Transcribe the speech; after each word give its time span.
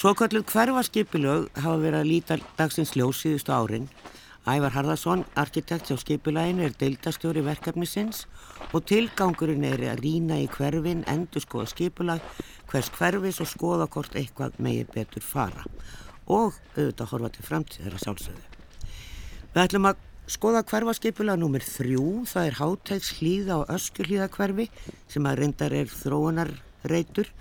Svokvöldluð 0.00 0.46
hverfaskipilög 0.48 1.48
hafa 1.60 1.76
verið 1.76 1.98
að 1.98 2.06
líta 2.08 2.36
dagsins 2.56 2.94
ljós 2.96 3.18
síðustu 3.20 3.52
árin. 3.52 3.90
Ævar 4.48 4.72
Harðarsson, 4.72 5.26
arkitekt 5.36 5.92
á 5.92 5.96
skipilæginu, 6.00 6.64
er 6.64 6.76
deildastjóri 6.80 7.42
verkefnisins 7.44 8.22
og 8.72 8.86
tilgangurinn 8.88 9.66
er 9.68 9.84
að 9.90 10.00
rína 10.00 10.40
í 10.40 10.48
hverfin, 10.54 11.04
endur 11.04 11.44
skoða 11.44 11.68
skipilag, 11.74 12.24
hvers 12.72 12.88
hverfis 12.96 13.42
og 13.44 13.52
skoða 13.52 13.90
hvort 13.92 14.16
eitthvað 14.16 14.56
megir 14.56 14.88
betur 14.96 15.20
fara 15.20 15.68
og 16.24 16.56
auðvitað 16.78 17.12
horfa 17.12 17.34
til 17.36 17.48
framtíðar 17.52 18.00
að 18.00 18.04
sjálfsögðu. 18.06 18.44
Við 19.52 19.64
ætlum 19.66 19.92
að 19.92 20.04
skoða 20.32 20.68
hverfaskipilag 20.72 21.44
nr. 21.44 21.72
3, 21.76 22.04
það 22.32 22.46
er 22.48 22.62
hátægs 22.64 23.16
hlýða 23.20 23.60
og 23.60 23.74
öskulíða 23.76 24.32
hverfi 24.32 24.70
sem 25.12 25.28
að 25.28 25.42
reyndar 25.44 25.76
er 25.76 25.92
þróunarreitur 25.92 27.36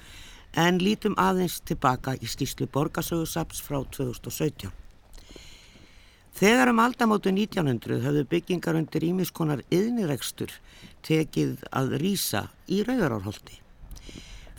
en 0.54 0.80
lítum 0.82 1.16
aðeins 1.18 1.60
tilbaka 1.62 2.16
í 2.18 2.28
skýslu 2.30 2.68
borgarsögursaps 2.74 3.62
frá 3.62 3.82
2017. 3.98 4.72
Þegar 6.40 6.72
um 6.72 6.80
aldamótu 6.80 7.34
1900 7.36 8.00
höfðu 8.06 8.26
byggingar 8.32 8.78
undir 8.80 9.04
ímiskonar 9.04 9.64
yðniregstur 9.76 10.54
tekið 11.04 11.66
að 11.76 11.98
rýsa 12.00 12.46
í 12.72 12.80
Rauðarárholti. 12.88 13.60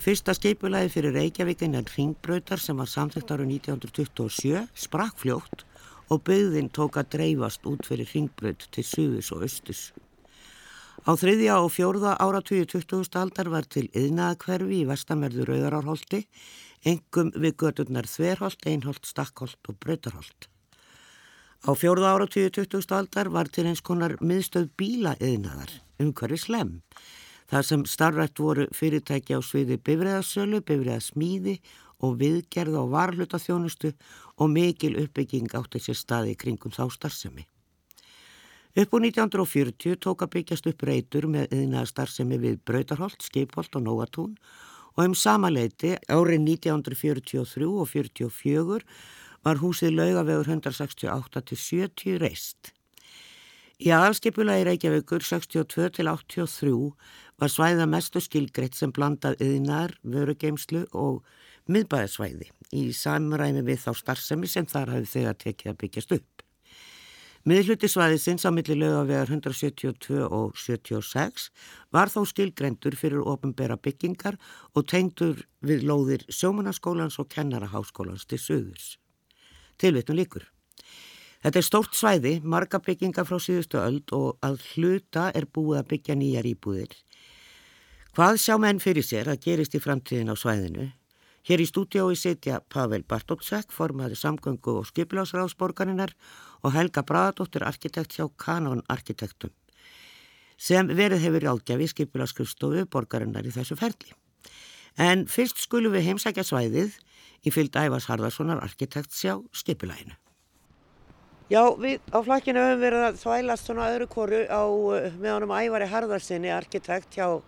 Fyrsta 0.01 0.33
skeipulagi 0.37 0.89
fyrir 0.93 1.13
Reykjavíkin 1.13 1.77
er 1.77 1.89
ringbröytar 1.95 2.61
sem 2.61 2.77
var 2.77 2.89
samþygt 2.89 3.33
áru 3.33 3.45
1927, 3.49 4.63
sprakk 4.73 5.19
fljótt 5.21 5.65
og 6.11 6.23
byggðin 6.27 6.71
tók 6.73 6.97
að 6.97 7.11
dreifast 7.17 7.65
út 7.69 7.85
fyrir 7.87 8.09
ringbröyt 8.13 8.67
til 8.73 8.85
suðus 8.85 9.31
og 9.33 9.45
austus. 9.45 9.83
Á 11.01 11.17
þriðja 11.17 11.55
og 11.63 11.71
fjórða 11.73 12.11
áratvíu 12.21 12.67
20. 12.69 13.07
aldar 13.17 13.47
var 13.49 13.65
til 13.65 13.87
yðnaðakverfi 13.97 14.83
í 14.83 14.85
vestamerðu 14.85 15.47
Rauðarárholti, 15.47 16.19
engum 16.85 17.31
við 17.33 17.55
gödurnar 17.63 18.05
Þverholt, 18.05 18.67
Einholt, 18.69 19.07
Stakkholt 19.09 19.57
og 19.65 19.79
Brautarholt. 19.81 20.45
Á 21.65 21.73
fjórða 21.73 22.11
áratvíu 22.13 22.51
20. 22.53 22.85
aldar 22.93 23.31
var 23.33 23.49
til 23.49 23.65
eins 23.71 23.81
konar 23.81 24.13
miðstöð 24.21 24.67
bíla 24.77 25.15
yðnaðar, 25.17 25.73
umhverfi 25.97 26.37
slem. 26.37 26.75
Það 27.49 27.65
sem 27.71 27.85
starfrætt 27.89 28.37
voru 28.37 28.67
fyrirtæki 28.69 29.33
á 29.33 29.41
sviði 29.41 29.79
bifræðasölu, 29.81 30.61
bifræðasmíði 30.61 31.55
og 32.05 32.19
viðgerð 32.21 32.77
á 32.77 32.85
varhlutaþjónustu 32.93 33.95
og 34.37 34.53
mikil 34.53 34.99
uppbygging 35.01 35.49
átti 35.57 35.81
sér 35.81 35.97
staði 35.97 36.37
kringum 36.37 36.77
þá 36.77 36.85
starfsemi. 36.93 37.47
Upp 38.71 38.93
úr 38.95 39.03
1940 39.03 39.97
tók 39.99 40.21
að 40.23 40.29
byggjast 40.37 40.67
upp 40.69 40.83
reytur 40.87 41.25
með 41.27 41.51
yðnaða 41.51 41.89
starfsemi 41.89 42.37
við 42.39 42.61
Brautarholt, 42.63 43.19
Skipholt 43.19 43.73
og 43.75 43.83
Nóatún 43.83 44.37
og 44.95 45.01
um 45.03 45.15
samaleiti 45.15 45.97
árið 46.07 46.45
1943 46.45 47.41
og 47.41 47.89
1944 47.91 48.85
var 49.43 49.59
húsið 49.59 49.97
laugavegur 49.97 50.47
168-70 50.55 52.15
reist. 52.21 52.71
Í 53.81 53.91
aðalskipulagi 53.91 54.63
Reykjavíkur 54.69 55.25
62 55.25 55.89
til 55.97 56.07
83 56.07 56.71
var 57.41 57.51
svæða 57.51 57.89
mestu 57.91 58.21
skilgreitt 58.23 58.77
sem 58.77 58.93
blandað 58.95 59.41
yðnar, 59.43 59.97
vörugeimslu 60.05 60.85
og 60.93 61.25
miðbæðasvæði 61.67 62.53
í 62.77 62.85
samræmi 62.95 63.65
við 63.67 63.83
þá 63.83 63.91
starfsemi 63.99 64.47
sem 64.47 64.69
þar 64.69 64.93
hafði 64.95 65.11
þegar 65.17 65.41
tekið 65.43 65.73
að 65.73 65.79
byggjast 65.83 66.15
upp. 66.21 66.40
Miðluti 67.41 67.87
svæðisins 67.89 68.43
á 68.45 68.53
milli 68.53 68.75
lögavegar 68.77 69.31
172 69.33 70.27
og 70.27 70.51
76 70.61 71.47
var 71.89 72.11
þó 72.13 72.21
skilgrendur 72.29 72.93
fyrir 72.93 73.23
ofinbera 73.25 73.79
byggingar 73.81 74.37
og 74.77 74.85
tengdur 74.91 75.41
við 75.65 75.87
lóðir 75.89 76.27
sjómanaskólans 76.29 77.17
og 77.17 77.31
kennaraháskólans 77.33 78.27
til 78.29 78.37
söðurs. 78.37 78.91
Tilvitnum 79.81 80.21
líkur. 80.21 80.45
Þetta 81.41 81.57
er 81.57 81.65
stórt 81.65 81.97
svæði, 81.97 82.35
marga 82.45 82.77
byggingar 82.77 83.25
frá 83.25 83.41
síðustu 83.41 83.81
öld 83.81 84.13
og 84.13 84.37
að 84.45 84.61
hluta 84.75 85.31
er 85.33 85.49
búið 85.49 85.81
að 85.81 85.89
byggja 85.95 86.19
nýjar 86.21 86.51
íbúðir. 86.53 86.93
Hvað 88.13 88.37
sjá 88.43 88.59
menn 88.61 88.77
fyrir 88.83 89.07
sér 89.07 89.33
að 89.33 89.41
gerist 89.47 89.73
í 89.73 89.81
framtíðin 89.81 90.29
á 90.29 90.37
svæðinu? 90.37 90.91
Hér 91.41 91.63
í 91.63 91.65
stúdiói 91.65 92.13
setja 92.13 92.59
Pavel 92.69 93.01
Bartótsek, 93.09 93.71
formaði 93.73 94.17
samgöngu 94.19 94.75
og 94.77 94.85
skiplásráðsborgarinnar 94.91 96.13
og 96.61 96.75
Helga 96.75 97.01
Bradóttir, 97.01 97.65
arkitekt 97.65 98.13
hjá 98.13 98.27
Kanon 98.37 98.83
Arkitektum, 98.93 99.49
sem 100.61 100.91
verið 100.93 101.25
hefur 101.25 101.47
ágjafi 101.55 101.87
skipularskrifstofu 101.95 102.85
borgarinnar 102.93 103.47
í 103.49 103.53
þessu 103.55 103.79
ferli. 103.79 104.13
En 105.01 105.25
fyrst 105.25 105.63
skulum 105.63 105.95
við 105.95 106.11
heimsækja 106.11 106.45
svæðið 106.45 106.99
í 107.41 107.53
fylgd 107.53 107.79
Ævars 107.79 108.05
Harðarssonar 108.11 108.61
arkitekt 108.61 109.15
sjá 109.17 109.39
skipulæginu. 109.55 110.13
Já, 111.51 111.65
við 111.75 111.97
á 112.13 112.21
flakkinu 112.23 112.61
höfum 112.63 112.83
verið 112.85 113.07
að 113.09 113.17
þvælast 113.23 113.65
svona 113.67 113.89
öðru 113.91 114.05
koru 114.13 114.43
á 114.45 114.63
meðanum 115.17 115.51
Ævari 115.57 115.89
Harðarssoni, 115.89 116.53
arkitekt 116.53 117.17
hjá, 117.17 117.41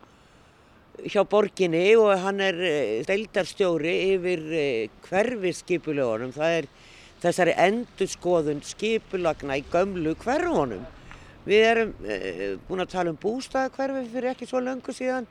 hjá 1.02 1.24
borginni 1.26 1.96
og 1.98 2.14
hann 2.22 2.42
er 2.44 2.59
deildarstjóri 3.08 3.94
yfir 4.14 4.44
hverfi 5.08 5.54
skipulögunum. 5.58 6.34
Það 6.36 6.58
er 6.59 6.68
þessari 7.24 7.56
endurskoðun 7.66 8.62
skipulagna 8.68 9.58
í 9.58 9.64
gömlu 9.72 10.14
hverfunum. 10.22 10.84
Við 11.44 11.66
erum 11.68 11.94
e, 12.08 12.18
búin 12.68 12.84
að 12.84 12.94
tala 12.94 13.12
um 13.12 13.20
bústæðakverfi 13.20 14.06
fyrir 14.14 14.31
ekki 14.31 14.48
svo 14.48 14.62
löngu 14.64 14.96
síðan 14.96 15.28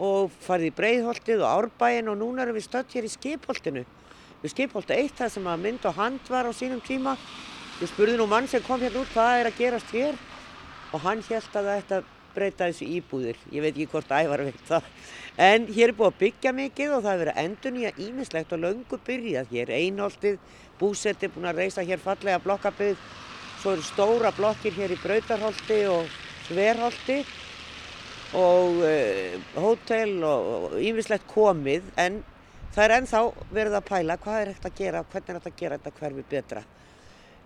og 0.00 0.32
farið 0.44 0.70
í 0.70 0.74
Breiðholtið 0.76 1.44
og 1.44 1.50
Árbæin 1.50 2.10
og 2.12 2.18
núna 2.20 2.44
erum 2.44 2.58
við 2.58 2.66
stödd 2.66 2.92
hér 2.92 3.08
í 3.08 3.12
Skipholtinu. 3.12 3.84
Við 4.42 4.54
Skipholti 4.54 4.96
eitt 4.96 5.16
það 5.16 5.34
sem 5.36 5.48
að 5.48 5.64
mynd 5.64 5.88
og 5.88 5.96
hand 5.96 6.32
var 6.32 6.48
á 6.48 6.52
sínum 6.56 6.80
tíma. 6.84 7.16
Við 7.80 7.92
spurðum 7.92 8.22
nú 8.22 8.28
mann 8.28 8.48
sem 8.48 8.64
kom 8.64 8.80
hérna 8.80 9.00
út 9.00 9.12
hvað 9.14 9.40
er 9.40 9.50
að 9.50 9.60
gerast 9.60 9.92
hér 9.96 10.20
og 10.92 11.04
hann 11.04 11.24
held 11.28 11.56
að 11.56 11.70
þetta 11.70 12.02
breyta 12.34 12.68
þessu 12.70 12.86
íbúðir. 12.98 13.38
Ég 13.52 13.64
veit 13.64 13.72
ekki 13.74 13.88
hvort 13.92 14.12
ævar 14.12 14.44
veit 14.46 14.62
það. 14.68 14.88
En 15.40 15.66
hér 15.70 15.90
er 15.90 15.96
búið 15.96 16.10
að 16.10 16.18
byggja 16.20 16.52
mikið 16.56 16.94
og 16.96 17.04
það 17.04 17.12
er 17.12 17.20
verið 17.22 17.36
að 17.36 17.44
endur 17.44 17.74
nýja 17.76 17.92
ímislegt 18.06 18.54
og 18.54 18.62
löngu 18.64 18.98
byrjað 19.06 19.52
hér. 19.54 19.74
Einholtið, 19.76 20.40
búsetti, 20.80 21.30
búin 21.32 21.50
að 21.50 21.62
reysa 21.62 21.84
hér 21.86 22.02
fallega 22.02 22.40
blokkabið. 22.44 22.96
Svo 23.60 23.76
eru 23.76 23.84
stóra 23.84 24.32
blokkir 24.36 24.76
hér 24.76 24.94
í 24.94 24.98
Brautarholti 25.02 25.80
og 25.92 26.10
Sverholti 26.48 27.20
og 28.40 28.82
uh, 28.86 29.38
hótel 29.60 30.18
og 30.24 30.76
ímislegt 30.80 31.28
komið. 31.30 31.88
En 32.00 32.20
það 32.74 32.84
er 32.84 32.96
ennþá 32.98 33.22
verið 33.50 33.78
að 33.80 33.88
pæla 33.88 34.18
hvað 34.20 34.42
er 34.42 34.52
hægt 34.54 34.68
að 34.68 34.76
gera, 34.82 35.06
hvernig 35.12 35.32
er 35.32 35.40
hægt 35.40 35.50
að 35.50 35.58
gera 35.62 35.80
þetta 35.80 35.98
hverfi 36.00 36.28
betra. 36.34 36.66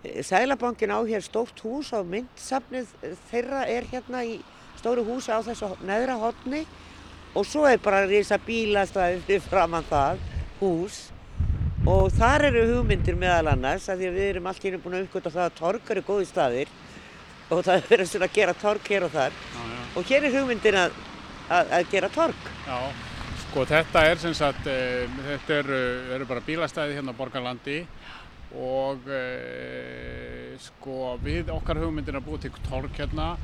Sælabankin 0.05 0.93
á 0.93 1.01
hér 1.01 1.23
stórt 1.25 1.61
hús 1.65 1.93
á 1.97 2.05
myndsafnið 2.05 2.91
þeirra 3.31 3.65
er 3.73 3.87
hérna 3.89 4.21
í 4.27 4.35
stóru 4.85 5.07
húsi 5.07 5.33
á 5.33 5.41
þessu 5.41 5.73
neðra 5.89 6.19
hodni 6.21 6.67
og 7.35 7.47
svo 7.49 7.65
er 7.65 7.81
bara 7.81 8.05
reysa 8.05 8.37
bílastæði 8.37 9.41
framann 9.49 9.87
það 9.89 10.21
hús 10.61 11.07
og 11.89 12.11
þar 12.17 12.51
eru 12.51 12.67
hugmyndir 12.69 13.17
meðal 13.21 13.55
annars 13.55 13.89
að 13.89 14.03
því 14.03 14.11
að 14.11 14.19
við 14.19 14.29
erum 14.33 14.51
allt 14.51 14.67
hérna 14.67 14.83
búin 14.85 14.99
að 14.99 15.07
uppgöta 15.07 15.33
það 15.33 15.49
að 15.49 15.57
torg 15.59 15.91
eru 15.95 16.05
góði 16.05 16.29
staðir 16.29 16.75
og 17.49 17.65
það 17.65 17.83
verður 17.91 18.11
svona 18.13 18.29
að 18.29 18.37
gera 18.37 18.57
torg 18.61 18.93
hér 18.93 19.09
og 19.09 19.17
þar 19.17 19.41
já, 19.41 19.65
já. 19.73 19.81
og 19.97 20.13
hér 20.13 20.29
er 20.29 20.37
hugmyndir 20.39 20.79
að, 20.81 21.01
að, 21.49 21.75
að 21.79 21.91
gera 21.93 22.13
torg. 22.15 22.47
Já, 22.69 22.79
sko 23.47 23.67
þetta 23.73 24.05
er 24.11 24.23
sem 24.23 24.37
sagt, 24.37 24.69
e, 24.69 24.79
þetta 25.31 25.59
eru, 25.63 25.83
eru 26.17 26.29
bara 26.29 26.45
bílastæði 26.45 26.97
hérna 26.99 27.17
á 27.17 27.21
Borgarlandi 27.21 27.81
og 28.65 29.09
e, 29.09 29.21
sko 30.63 31.19
við 31.25 31.53
okkar 31.53 31.81
hugmyndir 31.85 32.17
að 32.17 32.29
búið 32.29 32.47
til 32.47 32.65
torg 32.69 32.97
hérna 32.97 33.35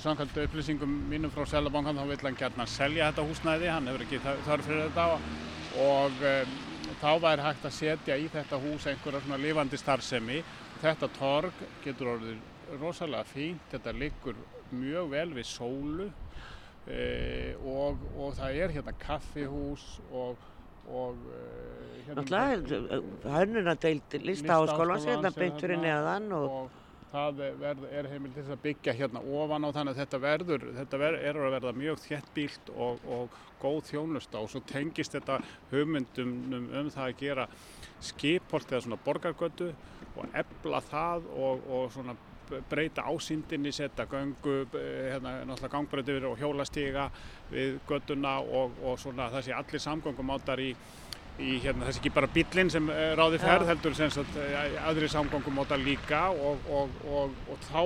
samkvæmt 0.00 0.38
upplýsingum 0.44 0.92
mínum 1.10 1.32
frá 1.32 1.44
Sælabankan 1.48 1.98
þá 1.98 2.06
vil 2.08 2.22
hann 2.22 2.38
gætna 2.40 2.66
selja 2.70 3.10
þetta 3.10 3.26
húsnæði, 3.28 3.68
hann 3.72 3.90
hefur 3.90 4.04
ekki 4.06 4.20
þarf 4.24 4.68
fyrir 4.68 4.86
þetta. 4.86 5.06
Og 5.84 6.24
um, 6.30 6.54
þá 7.02 7.10
væri 7.24 7.44
hægt 7.44 7.68
að 7.68 7.76
setja 7.78 8.16
í 8.16 8.26
þetta 8.32 8.60
hús 8.62 8.86
einhverja 8.90 9.22
svona 9.24 9.40
lifandi 9.42 9.80
starfsemi. 9.80 10.40
Þetta 10.82 11.10
torg 11.18 11.64
getur 11.84 12.14
orðið 12.14 12.78
rosalega 12.80 13.28
fínt, 13.28 13.66
þetta 13.72 13.94
liggur 13.96 14.40
mjög 14.74 15.12
vel 15.12 15.28
við 15.36 15.48
sólu. 15.50 16.08
E, 16.84 17.54
og, 17.64 18.00
og 18.20 18.34
það 18.36 18.58
er 18.60 18.74
hérna 18.78 18.92
kaffihús 19.00 19.86
og 20.12 20.50
og 20.84 21.16
hérna 22.04 22.20
Náttúrulega, 22.20 22.98
hörnuna 23.24 23.74
deilt 23.80 24.16
listaháskólan 24.20 25.00
hérna 25.00 25.30
beint 25.32 25.62
fyrir 25.62 25.80
neðan 25.80 26.26
og, 26.36 26.50
og 26.58 26.83
það 27.14 27.40
verð, 27.60 27.86
er 27.94 28.08
heimil 28.10 28.34
til 28.34 28.44
að 28.48 28.62
byggja 28.64 28.94
hérna 28.98 29.22
ofan 29.38 29.66
á 29.66 29.70
þannig 29.70 29.94
að 29.94 30.00
þetta 30.02 30.20
verður, 30.24 30.66
þetta 30.80 31.00
ver, 31.04 31.18
er 31.30 31.38
að 31.38 31.56
verða 31.56 31.72
mjög 31.78 32.02
þjettbílt 32.04 32.74
og, 32.74 33.08
og 33.16 33.40
góð 33.62 33.80
þjónusta. 33.92 34.42
Og 34.42 34.52
svo 34.52 34.62
tengist 34.68 35.14
þetta 35.16 35.40
hugmyndum 35.72 36.36
um, 36.50 36.68
um 36.82 36.92
það 36.92 37.08
að 37.08 37.18
gera 37.22 37.48
skipholt 38.04 38.72
eða 38.72 38.86
svona 38.86 39.02
borgargötu 39.06 39.72
og 40.14 40.38
ebla 40.38 40.80
það 40.84 41.28
og, 41.34 41.66
og 41.70 41.90
svona 41.94 42.16
breyta 42.68 43.02
ásýndinni, 43.08 43.72
setja 43.72 44.04
gangu, 44.06 44.66
hérna 44.74 45.38
náttúrulega 45.48 45.70
gangbröður 45.72 46.26
og 46.28 46.42
hjólastíga 46.42 47.06
við 47.50 47.78
göttuna 47.88 48.36
og, 48.42 48.74
og 48.84 48.98
svona 49.00 49.30
sé 49.40 49.54
allir 49.56 49.80
samgöngum 49.80 50.34
áttar 50.34 50.60
í 50.60 50.74
í 51.42 51.56
hérna, 51.58 51.88
þessi 51.88 51.98
ekki 51.98 52.12
bara 52.14 52.30
bílinn 52.30 52.70
sem 52.70 52.86
uh, 52.90 53.14
ráði 53.18 53.40
ferð, 53.42 53.66
heldur 53.72 53.96
sem 53.98 54.10
sagt 54.14 54.36
uh, 54.38 54.76
aðri 54.86 55.08
samgangumóta 55.10 55.78
líka 55.80 56.28
og, 56.30 56.62
og, 56.70 56.92
og, 57.10 57.34
og 57.50 57.64
þá 57.66 57.80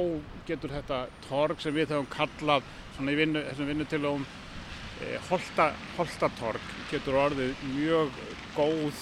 getur 0.50 0.74
þetta 0.76 1.06
torg 1.28 1.62
sem 1.64 1.72
við 1.76 1.94
höfum 1.94 2.10
kallað 2.12 2.66
svona 2.96 3.14
í 3.14 3.18
vinnu, 3.22 3.44
þessum 3.48 3.70
vinnutilögum 3.72 4.26
uh, 4.28 5.14
holta, 5.30 5.70
holtatorg 5.96 6.74
getur 6.90 7.16
orðið 7.22 7.64
mjög 7.72 8.20
góð 8.56 9.00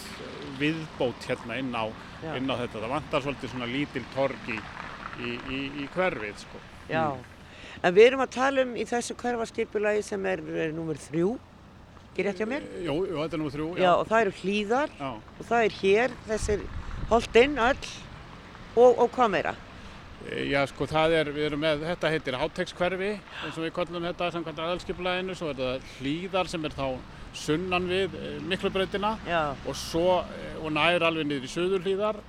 viðbót 0.61 1.27
hérna 1.27 1.59
inn 1.59 1.75
á, 1.75 1.91
inn 2.37 2.47
á 2.47 2.55
þetta. 2.55 2.79
Það 2.79 2.93
vantar 2.95 3.27
svolítið 3.27 3.53
svona 3.55 3.71
lítil 3.71 4.05
torg 4.15 4.53
í, 4.53 4.61
í, 5.19 5.35
í, 5.51 5.61
í 5.83 5.89
hverfið 5.97 6.39
sko. 6.45 6.63
Já, 6.87 7.19
en 7.83 7.99
við 7.99 8.13
erum 8.13 8.23
að 8.23 8.35
tala 8.39 8.63
um 8.63 8.79
í 8.79 8.87
þessu 8.87 9.19
hverfaskipulagi 9.19 10.07
sem 10.07 10.31
er, 10.31 10.45
er 10.69 10.75
nummer 10.77 10.99
þrjú, 11.09 11.35
ekki 12.17 12.25
rétt 12.25 12.41
hjá 12.41 12.49
mér? 12.49 12.65
Jú, 12.81 12.97
jú, 13.05 13.21
þetta 13.21 13.37
er 13.37 13.41
nummer 13.43 13.53
þrjú, 13.55 13.69
já. 13.77 13.83
Já, 13.85 13.93
og 14.01 14.09
það 14.09 14.23
eru 14.25 14.35
hlýðar 14.41 14.93
Já. 14.97 15.09
og 15.13 15.49
það 15.51 15.65
er 15.67 15.75
hér, 15.83 16.15
þessir 16.31 16.63
holtinn 17.11 17.59
öll 17.61 17.89
og, 18.77 19.03
og 19.05 19.11
hvað 19.17 19.33
meira? 19.35 19.53
E, 20.27 20.47
Já, 20.49 20.63
sko, 20.71 20.89
það 20.91 21.17
er, 21.21 21.31
við 21.37 21.49
erum 21.51 21.63
með, 21.67 21.85
þetta 21.91 22.13
heitir 22.15 22.39
hátekskverfi, 22.41 23.11
eins 23.45 23.59
og 23.59 23.67
við 23.67 23.75
kollum 23.77 24.09
þetta 24.09 24.31
samkvæmt 24.35 24.63
aðalskipulaginu, 24.65 25.37
svo 25.37 25.53
er 25.53 25.61
þetta 25.61 25.99
hlýðar 26.01 26.51
sem 26.53 26.65
er 26.65 26.79
þá 26.79 26.87
sunnan 27.37 27.91
við 27.91 28.17
e, 28.17 28.33
miklubrautina 28.49 29.13
og 29.69 29.77
svo, 29.77 30.23
og 30.63 30.73
nær 30.73 31.05
alveg 31.05 31.29
niður 31.29 31.45
í 31.45 31.53
söður 31.53 31.85
hlýðar 31.85 32.23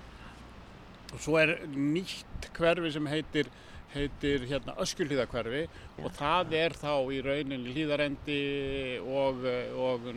og 1.15 1.23
svo 1.23 1.37
er 1.39 1.55
nýtt 1.71 2.49
hverfi 2.57 2.91
sem 2.91 3.07
heitir 3.07 3.47
heitir 3.97 4.45
hérna 4.49 4.75
Öskjulíðakverfi 4.83 5.63
og 6.03 6.13
það 6.17 6.53
er 6.59 6.77
þá 6.77 6.93
í 7.13 7.19
rauninni 7.25 7.73
hlýðarendi 7.75 8.37
og, 9.01 9.43
og 9.87 10.07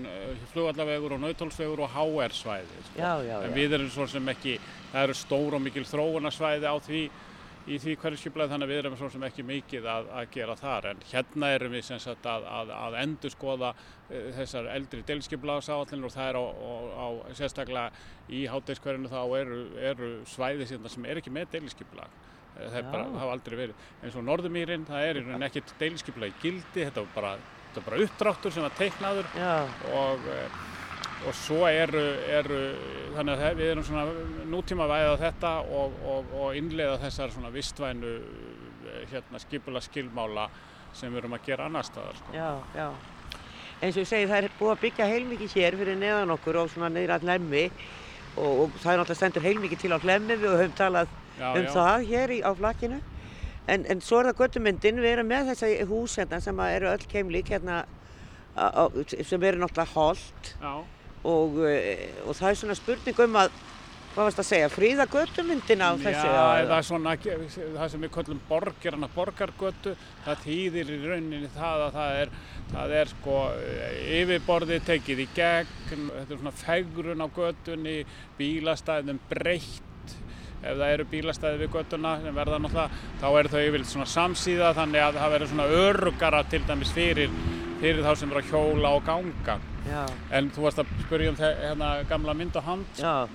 flugallavegur 0.52 1.16
og 1.16 1.24
nautólsvegur 1.24 1.84
og 1.86 1.96
HR 1.96 2.36
svæði 2.36 2.84
sko. 2.90 3.00
já, 3.00 3.12
já, 3.26 3.36
en 3.40 3.50
já. 3.50 3.56
við 3.56 3.78
erum 3.78 3.90
svo 3.94 4.06
sem 4.10 4.32
ekki, 4.34 4.60
það 4.92 5.08
eru 5.08 5.18
stór 5.22 5.58
og 5.58 5.66
mikil 5.66 5.86
þróunarsvæði 5.88 6.70
á 6.70 6.76
því 6.86 7.04
í 7.70 7.76
því 7.78 7.94
hverfiskiplega 8.00 8.50
þannig 8.54 8.66
að 8.66 8.72
við 8.72 8.80
erum 8.80 8.96
svo 8.98 9.08
sem 9.12 9.24
ekki 9.26 9.44
mikið 9.46 9.88
að, 9.92 10.08
að 10.16 10.30
gera 10.34 10.56
þar 10.58 10.88
en 10.90 11.02
hérna 11.10 11.50
erum 11.54 11.74
við 11.76 11.84
sem 11.90 12.00
sagt 12.02 12.26
að, 12.26 12.46
að, 12.48 12.72
að 12.76 12.96
endur 13.02 13.34
skoða 13.34 13.72
þessar 14.38 14.70
eldri 14.72 15.02
deilskipulagsáallinur 15.06 16.08
og 16.08 16.14
það 16.14 16.30
er 16.30 16.38
á, 16.40 16.44
á, 16.44 16.74
á 16.90 17.06
sérstaklega 17.38 17.90
í 18.32 18.42
háteiskverðinu 18.50 19.12
þá 19.12 19.20
eru, 19.38 19.60
eru 19.92 20.10
svæði 20.30 20.70
sérna 20.70 20.92
sem 20.92 21.06
er 21.06 21.20
ekki 21.20 21.34
með 21.34 21.52
deilskipulag 21.58 22.16
það 22.68 22.78
er 22.80 22.90
bara, 22.92 23.06
hafa 23.20 23.36
aldrei 23.36 23.56
verið 23.58 23.86
eins 24.04 24.18
og 24.18 24.26
Norðumýrin, 24.26 24.86
það 24.88 25.06
er 25.06 25.20
í 25.20 25.24
rauninni 25.24 25.48
ekkert 25.48 25.74
deilskipulag 25.80 26.32
í 26.32 26.42
gildi, 26.42 26.84
þetta 26.84 27.04
var 27.04 27.14
bara, 27.14 27.32
bara 27.80 28.00
uppdráttur 28.04 28.54
sem 28.54 28.66
var 28.66 28.74
teiknaður 28.78 29.30
og, 29.94 30.26
eh, 30.34 30.58
og 31.28 31.36
svo 31.36 31.60
eru, 31.68 32.02
eru 32.38 32.60
þannig 33.16 33.44
að 33.46 33.60
við 33.60 33.72
erum 33.74 33.86
svona 33.86 34.26
nútíma 34.50 34.88
væða 34.90 35.14
þetta 35.20 35.54
og, 35.78 35.96
og, 36.14 36.34
og 36.40 36.58
innleiða 36.58 36.98
þessar 37.04 37.32
svona 37.36 37.54
vistvænu 37.54 38.12
eh, 38.16 39.00
hérna 39.12 39.40
skipula 39.42 39.82
skilmála 39.84 40.50
sem 40.96 41.12
við 41.12 41.22
erum 41.22 41.38
að 41.38 41.46
gera 41.46 41.70
annar 41.70 41.86
staðar 41.86 42.18
sko. 42.18 42.34
já, 42.34 42.52
já. 42.74 42.90
Eins 43.80 43.96
og 43.96 44.02
ég 44.02 44.08
segi, 44.10 44.28
það 44.28 44.44
er 44.44 44.54
búið 44.58 44.74
að 44.74 44.80
byggja 44.82 45.04
heilmikið 45.08 45.52
hér 45.56 45.76
fyrir 45.80 45.96
neðan 45.96 46.32
okkur 46.34 46.58
og 46.60 46.66
svona 46.68 46.90
niður 46.92 47.14
að 47.14 47.22
hlemmi 47.24 47.62
og, 48.36 48.50
og 48.50 48.74
það 48.82 48.90
er 48.92 48.98
náttúrulega 49.00 49.18
stendur 49.22 49.46
heilmikið 49.46 49.80
til 49.80 49.92
á 49.96 49.98
hlemmi, 50.02 50.36
við 50.36 50.56
höfum 50.58 50.74
talað 50.76 51.14
Já, 51.40 51.48
um 51.56 51.64
já. 51.64 51.72
það 51.72 52.06
hér 52.12 52.36
í, 52.36 52.42
á 52.44 52.50
flakkinu. 52.58 53.00
En, 53.70 53.84
en 53.86 54.00
svo 54.02 54.20
er 54.20 54.30
það 54.30 54.44
göttumyndin, 54.44 55.00
við 55.00 55.14
erum 55.14 55.28
með 55.30 55.52
þessa 55.52 55.72
hús 55.88 56.16
hérna 56.18 56.40
sem 56.42 56.62
eru 56.64 56.90
öll 56.90 57.08
keimlík 57.10 57.52
hérna, 57.54 57.82
á, 58.56 58.84
sem 59.24 59.42
eru 59.42 59.60
náttúrulega 59.60 60.16
Já, 60.60 60.72
og, 61.24 61.60
eh, 61.68 62.08
og 62.26 62.34
það 62.36 62.48
er 62.48 62.58
svona 62.60 62.76
spurning 62.78 63.20
um 63.24 63.36
að, 63.42 63.52
hvað 64.14 64.26
varst 64.26 64.42
að 64.42 64.48
segja, 64.48 64.70
fríða 64.72 65.06
göttumyndina 65.12 65.90
á 65.92 65.94
þessu? 66.00 66.30
Já, 66.32 66.46
eða 66.64 66.80
svona, 66.88 67.14
það 67.20 67.84
sem 67.92 68.06
við 68.06 68.12
köllum 68.16 68.40
borgarna 68.48 69.10
borgargötu, 69.14 69.94
það 70.24 70.42
þýðir 70.46 70.94
í 70.96 70.98
rauninni 71.04 71.52
það 71.54 71.84
að 71.86 71.98
það 71.98 72.16
er, 72.24 72.32
það 72.72 72.96
er 73.02 73.12
sko 73.12 73.36
yfirborðið 74.20 74.88
tekið 74.88 75.22
í 75.22 75.28
gegn, 75.36 75.76
þetta 75.92 76.26
er 76.26 76.42
svona 76.42 76.56
fegrun 76.64 77.22
á 77.22 77.28
götunni, 77.38 77.96
bílastæðum 78.40 79.22
breytt, 79.30 79.86
ef 80.62 80.76
það 80.76 80.92
eru 80.94 81.04
bílastæði 81.10 81.58
við 81.64 81.72
götuna 81.78 82.14
sem 82.22 82.34
verða 82.34 82.58
náttúrulega, 82.60 82.90
þá 83.20 83.26
eru 83.40 83.48
þau 83.54 83.60
yfirleitt 83.64 83.90
svona 83.94 84.06
samsíða 84.12 84.74
þannig 84.76 85.02
að 85.06 85.18
það 85.22 85.34
verður 85.34 85.50
svona 85.54 85.68
örugara 85.80 86.42
til 86.52 86.62
dæmis 86.68 86.92
fyrir, 86.92 87.30
fyrir 87.80 88.04
þá 88.04 88.14
sem 88.20 88.30
eru 88.34 88.42
að 88.42 88.50
hjóla 88.52 88.94
og 88.98 89.04
ganga. 89.08 89.58
Já, 89.90 90.02
En 90.36 90.50
þú 90.52 90.60
varst 90.66 90.78
að 90.82 90.90
spyrja 91.06 91.30
um 91.32 91.36
þe- 91.38 91.56
hérna 91.64 91.86
gamla 92.06 92.34
mynd 92.36 92.56
og 92.60 92.62
hand 92.66 92.86
já, 93.00 93.26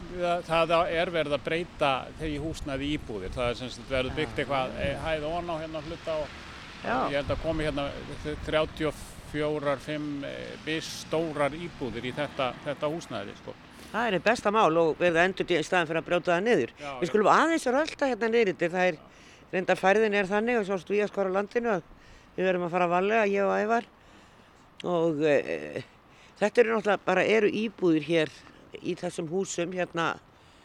Það 0.46 0.74
er 0.94 1.10
verið 1.12 1.34
að 1.34 1.44
breyta 1.48 1.90
þegar 2.20 2.44
húsnaði 2.46 2.90
íbúðir. 3.00 3.34
Það 3.34 3.50
er 3.50 3.56
sem 3.56 3.70
sagt 3.74 3.90
verið 3.90 4.14
byggt 4.16 4.38
eitthvað 4.44 4.78
eh, 4.80 4.96
hæð 5.04 5.26
og 5.26 5.50
á 5.50 5.56
hérna 5.64 5.82
hluta 5.88 6.20
og 6.22 6.28
Já. 6.86 7.10
ég 7.10 7.16
held 7.18 7.32
að 7.34 7.42
komi 7.42 7.66
hérna 7.66 7.88
34, 8.46 9.78
5 9.88 10.26
bis 10.66 10.90
stórar 11.04 11.52
íbúðir 11.58 12.06
í 12.06 12.14
þetta, 12.16 12.54
þetta 12.64 12.90
húsnaði. 12.94 13.34
Sko. 13.42 13.56
Það 13.96 14.18
er 14.18 14.24
besta 14.26 14.52
mál 14.52 14.80
og 14.82 14.96
verða 15.00 15.26
endur 15.26 15.52
í 15.56 15.60
staðin 15.64 15.90
fyrir 15.90 16.02
að 16.02 16.08
brjóta 16.10 16.34
það 16.34 16.46
niður. 16.46 16.74
Já, 16.80 16.90
Við 17.00 17.12
skulum 17.12 17.32
aðeins 17.32 17.68
rölda 17.72 18.10
hérna 18.12 18.30
niður 18.32 18.52
yfir, 18.54 18.72
það 18.74 18.90
er, 18.90 18.98
reynda 19.54 19.78
færðin 19.80 20.18
er 20.20 20.30
þannig 20.30 20.60
og 20.60 20.68
svo 20.68 20.80
stvíja 20.82 21.08
skora 21.12 21.32
landinu 21.32 21.72
að 21.78 21.86
við 22.36 22.50
verðum 22.50 22.68
að 22.68 22.76
fara 22.76 22.90
valega, 22.92 23.28
ég 23.32 23.48
og 23.48 23.56
Ævar. 23.56 23.88
Og 24.86 25.24
e, 25.24 25.84
þetta 26.42 26.62
eru 26.64 26.76
náttúrulega 26.76 27.06
bara 27.08 27.26
eru 27.38 27.52
íbúðir 27.64 28.08
hér 28.10 28.34
í 28.82 28.98
þessum 29.00 29.30
húsum 29.32 29.72
hérna 29.76 30.16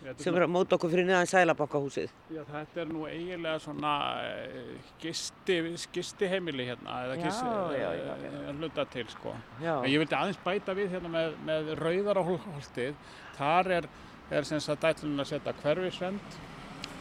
Er 0.00 0.14
sem 0.16 0.32
eru 0.32 0.46
að 0.46 0.52
móta 0.54 0.76
okkur 0.78 0.92
fyrir 0.94 1.04
neðan 1.04 1.28
sælabakkahúsið. 1.28 2.12
Já, 2.32 2.40
þetta 2.48 2.80
er 2.80 2.88
nú 2.88 3.02
eiginlega 3.04 3.58
svona 3.60 3.90
eh, 4.24 4.70
gisti, 5.02 5.58
gisti 5.92 6.30
heimili 6.30 6.64
hérna, 6.70 7.02
eða 7.04 7.18
gisti, 7.20 7.50
eh, 7.76 8.46
hluta 8.56 8.86
til 8.94 9.04
sko. 9.12 9.34
Já, 9.60 9.74
En 9.82 9.90
ég 9.92 10.00
vildi 10.00 10.16
aðeins 10.16 10.40
bæta 10.44 10.76
við 10.78 10.94
hérna 10.96 11.12
með, 11.12 11.36
með 11.44 11.68
rauðaraholtið. 11.82 12.96
Þar 13.36 13.70
er, 13.76 13.90
er 14.30 14.48
sem 14.48 14.64
sagt 14.64 14.88
ætlunin 14.88 15.20
að 15.20 15.34
setja 15.34 15.56
hverfisvend, 15.60 16.40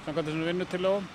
samkvæmt 0.04 0.28
þessum 0.28 0.46
vinnutilögum. 0.52 1.10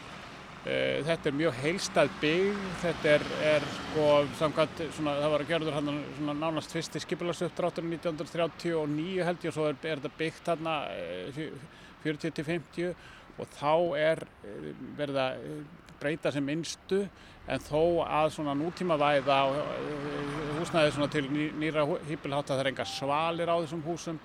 E, 0.64 0.76
þetta 1.04 1.28
er 1.28 1.34
mjög 1.36 1.56
heilstæð 1.60 2.12
byggð, 2.22 2.60
þetta 2.80 3.10
er, 3.12 3.24
er 3.50 3.66
sko, 3.74 4.04
samkvæmt, 4.38 4.78
svona, 4.96 5.16
það 5.20 5.34
var 5.34 5.44
að 5.44 5.50
gerður 5.50 5.76
hann 5.76 5.90
svona 6.16 6.34
nánast 6.38 6.72
fyrsti 6.72 7.02
skipulagsuppdráttur 7.04 7.84
1939 7.84 9.26
held 9.28 9.44
ég 9.44 9.52
og 9.52 9.58
svo 9.58 9.66
er, 9.68 9.76
er 9.82 10.00
þetta 10.00 10.20
byggt 10.22 10.48
hérna 10.54 10.78
e, 10.94 11.50
40-50 12.06 12.94
og 13.36 13.52
þá 13.58 13.74
er 14.00 14.24
e, 14.24 14.56
verið 14.96 15.20
að 15.26 15.44
breyta 16.00 16.32
sem 16.32 16.44
minnstu 16.48 17.02
en 17.44 17.60
þó 17.60 17.82
að 18.06 18.30
svona 18.38 18.56
nútíma 18.56 18.96
væða 19.00 19.38
húsnæði 20.58 20.94
svona 20.94 21.10
til 21.12 21.26
ný, 21.28 21.50
nýra 21.60 21.84
hýpilhátta 22.08 22.54
það 22.54 22.62
er 22.62 22.70
enga 22.72 22.86
svalir 22.88 23.52
á 23.52 23.56
þessum 23.60 23.84
húsum 23.84 24.20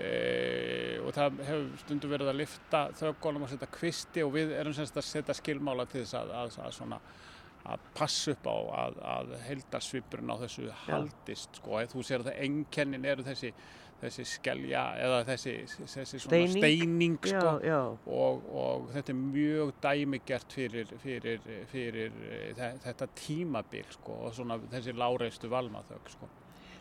e, 0.00 0.98
og 1.04 1.12
það 1.14 1.38
hefur 1.48 1.68
stundum 1.84 2.10
verið 2.14 2.32
að 2.32 2.40
lifta 2.40 2.80
þöggunum 2.98 3.46
og 3.46 3.52
setja 3.52 3.68
kvisti 3.76 4.24
og 4.26 4.32
við 4.34 4.56
erum 4.58 4.74
semst 4.76 4.96
að 4.98 5.06
setja 5.10 5.36
skilmála 5.38 5.86
til 5.90 6.02
þess 6.02 6.16
að, 6.22 6.34
að, 6.42 6.58
að 6.66 6.74
svona 6.80 6.98
að 7.64 7.84
passa 7.96 8.34
upp 8.34 8.44
á 8.50 8.56
að, 8.84 8.98
að 9.14 9.30
heldarsvipurinn 9.46 10.34
á 10.34 10.36
þessu 10.42 10.66
haldist 10.84 11.56
sko, 11.62 11.78
þú 11.94 12.02
sér 12.04 12.20
að 12.24 12.28
það 12.32 12.42
enkennin 12.48 13.06
eru 13.08 13.24
þessi 13.24 13.54
þessi 14.04 14.24
skelja 14.28 14.80
eða 15.00 15.20
þessi, 15.24 15.52
þessi 15.88 16.18
Steining. 16.20 16.58
steining 16.58 17.14
sko, 17.24 17.52
já, 17.64 17.70
já. 17.70 17.78
og, 18.12 18.42
og 18.52 18.88
þetta 18.92 19.14
er 19.14 19.16
mjög 19.20 19.70
dæmigert 19.80 20.52
fyrir, 20.58 20.90
fyrir, 21.00 21.46
fyrir 21.70 22.18
þe- 22.58 22.72
þetta 22.84 23.08
tímabil 23.16 23.86
sko, 23.94 24.18
og 24.26 24.34
svona 24.36 24.58
þessi 24.74 24.92
láreistu 24.98 25.48
valmaþögg 25.48 26.10
sko. 26.18 26.28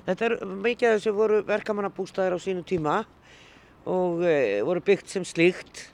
Þetta 0.03 0.25
er 0.27 0.33
mikið 0.43 0.89
af 0.89 0.97
þessu 0.97 1.11
voru 1.15 1.37
verkamannabústæðir 1.47 2.33
á 2.35 2.39
sínu 2.43 2.63
tíma 2.67 2.95
og 3.87 4.23
e, 4.27 4.59
voru 4.67 4.81
byggt 4.83 5.13
sem 5.13 5.23
slíkt. 5.23 5.85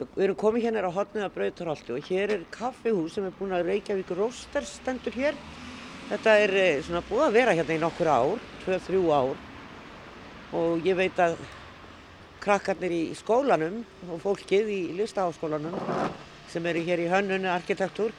Við 0.00 0.24
erum 0.24 0.38
komið 0.40 0.64
hérna 0.64 0.88
á 0.88 0.96
hotnið 0.96 1.26
að 1.26 1.36
Brautarholti 1.36 1.94
og 1.94 2.08
hér 2.08 2.34
er 2.38 2.48
kaffihús 2.52 3.18
sem 3.18 3.28
er 3.28 3.36
búin 3.36 3.52
að 3.52 3.68
Reykjavík 3.68 4.14
Róster 4.16 4.64
stendur 4.64 5.20
hér. 5.20 5.36
Þetta 6.08 6.38
er 6.40 6.56
e, 6.56 6.66
svona 6.88 7.04
búið 7.10 7.26
að 7.28 7.38
vera 7.42 7.58
hérna 7.60 7.76
í 7.76 7.84
nokkur 7.84 8.08
ár, 8.08 8.50
2-3 8.64 9.04
ár 9.12 9.46
og 10.56 10.88
ég 10.88 10.96
veit 10.96 11.20
að 11.20 11.36
krakkarnir 12.40 12.92
í 12.92 13.04
skólanum 13.20 13.82
og 14.08 14.18
fólkið 14.24 14.72
í 14.72 14.82
listaháskólanum 14.96 15.76
sem 16.48 16.64
eru 16.72 16.88
hér 16.88 17.04
í 17.04 17.12
hönnunni 17.12 17.52
arkitektúr 17.52 18.16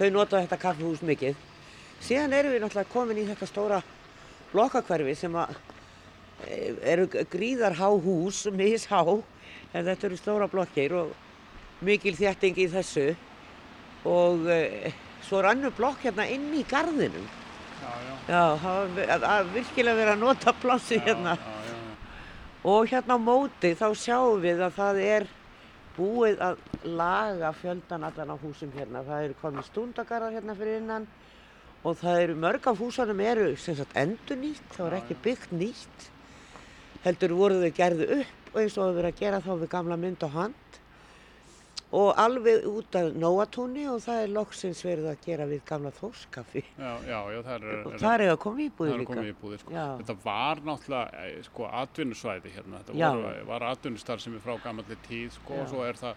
þau 0.00 0.08
nota 0.14 0.40
þetta 0.40 0.58
kaffihús 0.60 1.02
mikið. 1.04 1.40
Síðan 2.00 2.32
erum 2.32 2.54
við 2.54 2.62
náttúrulega 2.64 2.92
komin 2.92 3.20
í 3.20 3.26
þetta 3.28 3.48
stóra 3.48 3.80
blokkakverfi 4.54 5.16
sem 5.18 5.34
e, 5.36 5.48
eru 6.88 7.04
gríðarhá 7.10 7.90
hús, 8.00 8.46
mishá, 8.56 9.02
en 9.74 9.84
þetta 9.90 10.08
eru 10.08 10.16
stóra 10.16 10.48
blokkir 10.48 10.94
og 11.02 11.12
mikil 11.84 12.14
þjætting 12.16 12.62
í 12.64 12.68
þessu 12.72 13.10
og 14.08 14.48
e, 14.48 14.94
svo 15.26 15.42
er 15.42 15.50
annu 15.52 15.72
blokk 15.76 16.06
hérna 16.06 16.24
inn 16.32 16.48
í 16.56 16.64
garðinum. 16.68 17.28
Já, 17.80 17.92
já. 18.06 18.14
Já, 18.30 18.42
það 18.62 19.26
var 19.26 19.52
virkilega 19.52 19.98
verið 20.00 20.14
að 20.14 20.24
nota 20.24 20.56
plássi 20.62 21.00
hérna. 21.04 21.36
Já, 21.36 21.60
já, 21.68 21.76
já. 21.76 22.16
Og 22.70 22.88
hérna 22.88 23.16
á 23.16 23.20
móti 23.20 23.74
þá 23.76 23.86
sjáum 23.96 24.40
við 24.40 24.64
að 24.64 24.80
það 24.80 25.04
er 25.04 25.28
búið 25.96 26.40
að 26.44 26.62
laga 26.84 27.50
fjöldan 27.56 28.06
allan 28.08 28.32
á 28.32 28.36
húsum 28.40 28.72
hérna. 28.74 29.04
Það 29.06 29.26
eru 29.26 29.36
komin 29.40 29.66
stundagarðar 29.66 30.36
hérna 30.38 30.56
fyrir 30.58 30.80
innan 30.80 31.06
og 31.84 31.96
það 32.00 32.22
eru 32.24 32.38
mörg 32.44 32.66
af 32.70 32.80
húsunum 32.80 33.22
eru 33.24 33.52
sem 33.56 33.76
sagt 33.78 33.96
endur 33.96 34.38
nýtt, 34.40 34.66
það 34.76 34.86
var 34.86 34.98
ekki 35.00 35.18
byggt 35.24 35.54
nýtt. 35.56 36.08
Heldur 37.04 37.36
voru 37.38 37.62
þau 37.62 37.72
gerðu 37.76 38.10
upp 38.20 38.54
og 38.54 38.60
eins 38.62 38.76
og 38.76 38.90
þau 38.90 38.98
verið 38.98 39.12
að 39.12 39.22
gera 39.22 39.44
þá 39.44 39.52
við 39.54 39.72
gamla 39.72 40.00
mynd 40.00 40.26
og 40.26 40.36
hand 40.36 40.69
og 41.92 42.18
alveg 42.22 42.66
út 42.70 42.94
af 42.94 43.08
Nóatúni 43.18 43.86
og 43.90 43.98
það 44.04 44.20
er 44.22 44.28
loksins 44.34 44.82
verið 44.86 45.08
að 45.10 45.24
gera 45.24 45.46
við 45.50 45.62
gamla 45.66 45.90
er, 47.66 47.80
Og 47.86 47.96
það 47.98 48.14
er 48.14 48.30
að 48.30 48.38
koma 48.44 48.60
er 48.94 49.00
líka. 49.00 49.14
komið 49.14 49.30
í 49.32 49.36
búið, 49.42 49.56
sko. 49.64 49.72
Þetta 49.98 50.16
var 50.24 50.62
náttúrulega, 50.68 51.24
eh, 51.24 51.40
sko, 51.48 51.70
atvinnusvæði 51.82 52.52
hérna, 52.54 52.82
þetta 52.84 52.98
Já. 53.00 53.08
voru, 53.14 53.46
var 53.46 53.66
atvinnustar 53.72 54.20
sem 54.20 54.34
er 54.36 54.44
frá 54.44 54.54
gamalli 54.62 54.96
tíð, 55.08 55.32
sko, 55.40 55.54
og 55.64 55.68
svo 55.68 55.82
er 55.88 55.94
það 55.94 56.14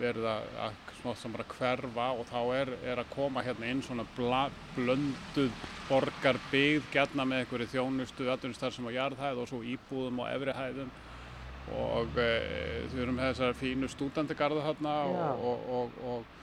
verið 0.00 0.24
að, 0.24 0.42
að 0.64 0.72
smátt 1.02 1.18
sem 1.20 1.32
bara 1.32 1.44
hverfa 1.44 2.06
og 2.16 2.24
þá 2.30 2.40
er, 2.56 2.68
er 2.88 2.96
að 3.02 3.10
koma 3.12 3.42
hérna 3.44 3.68
inn 3.68 3.82
svona 3.84 4.06
bla, 4.16 4.48
blönduð 4.76 5.52
borgarbyggð, 5.90 6.88
gætna 6.94 7.26
með 7.28 7.44
einhverju 7.44 7.68
þjónustu, 7.74 8.28
atvinnustar 8.32 8.72
sem 8.72 8.88
á 8.88 8.92
jarðhæð 8.96 9.42
og 9.42 9.48
svo 9.50 9.60
íbúðum 9.60 10.22
og 10.24 10.30
efri 10.32 10.54
hæðum 10.56 10.90
og 11.76 12.18
e, 12.18 12.28
þau 12.90 13.00
erum 13.04 13.22
þessar 13.22 13.56
fínu 13.58 13.88
stúdandigarða 13.92 14.66
hérna 14.66 14.94
og, 15.06 15.42
og, 15.50 15.66
og, 15.78 15.98
og, 16.10 16.36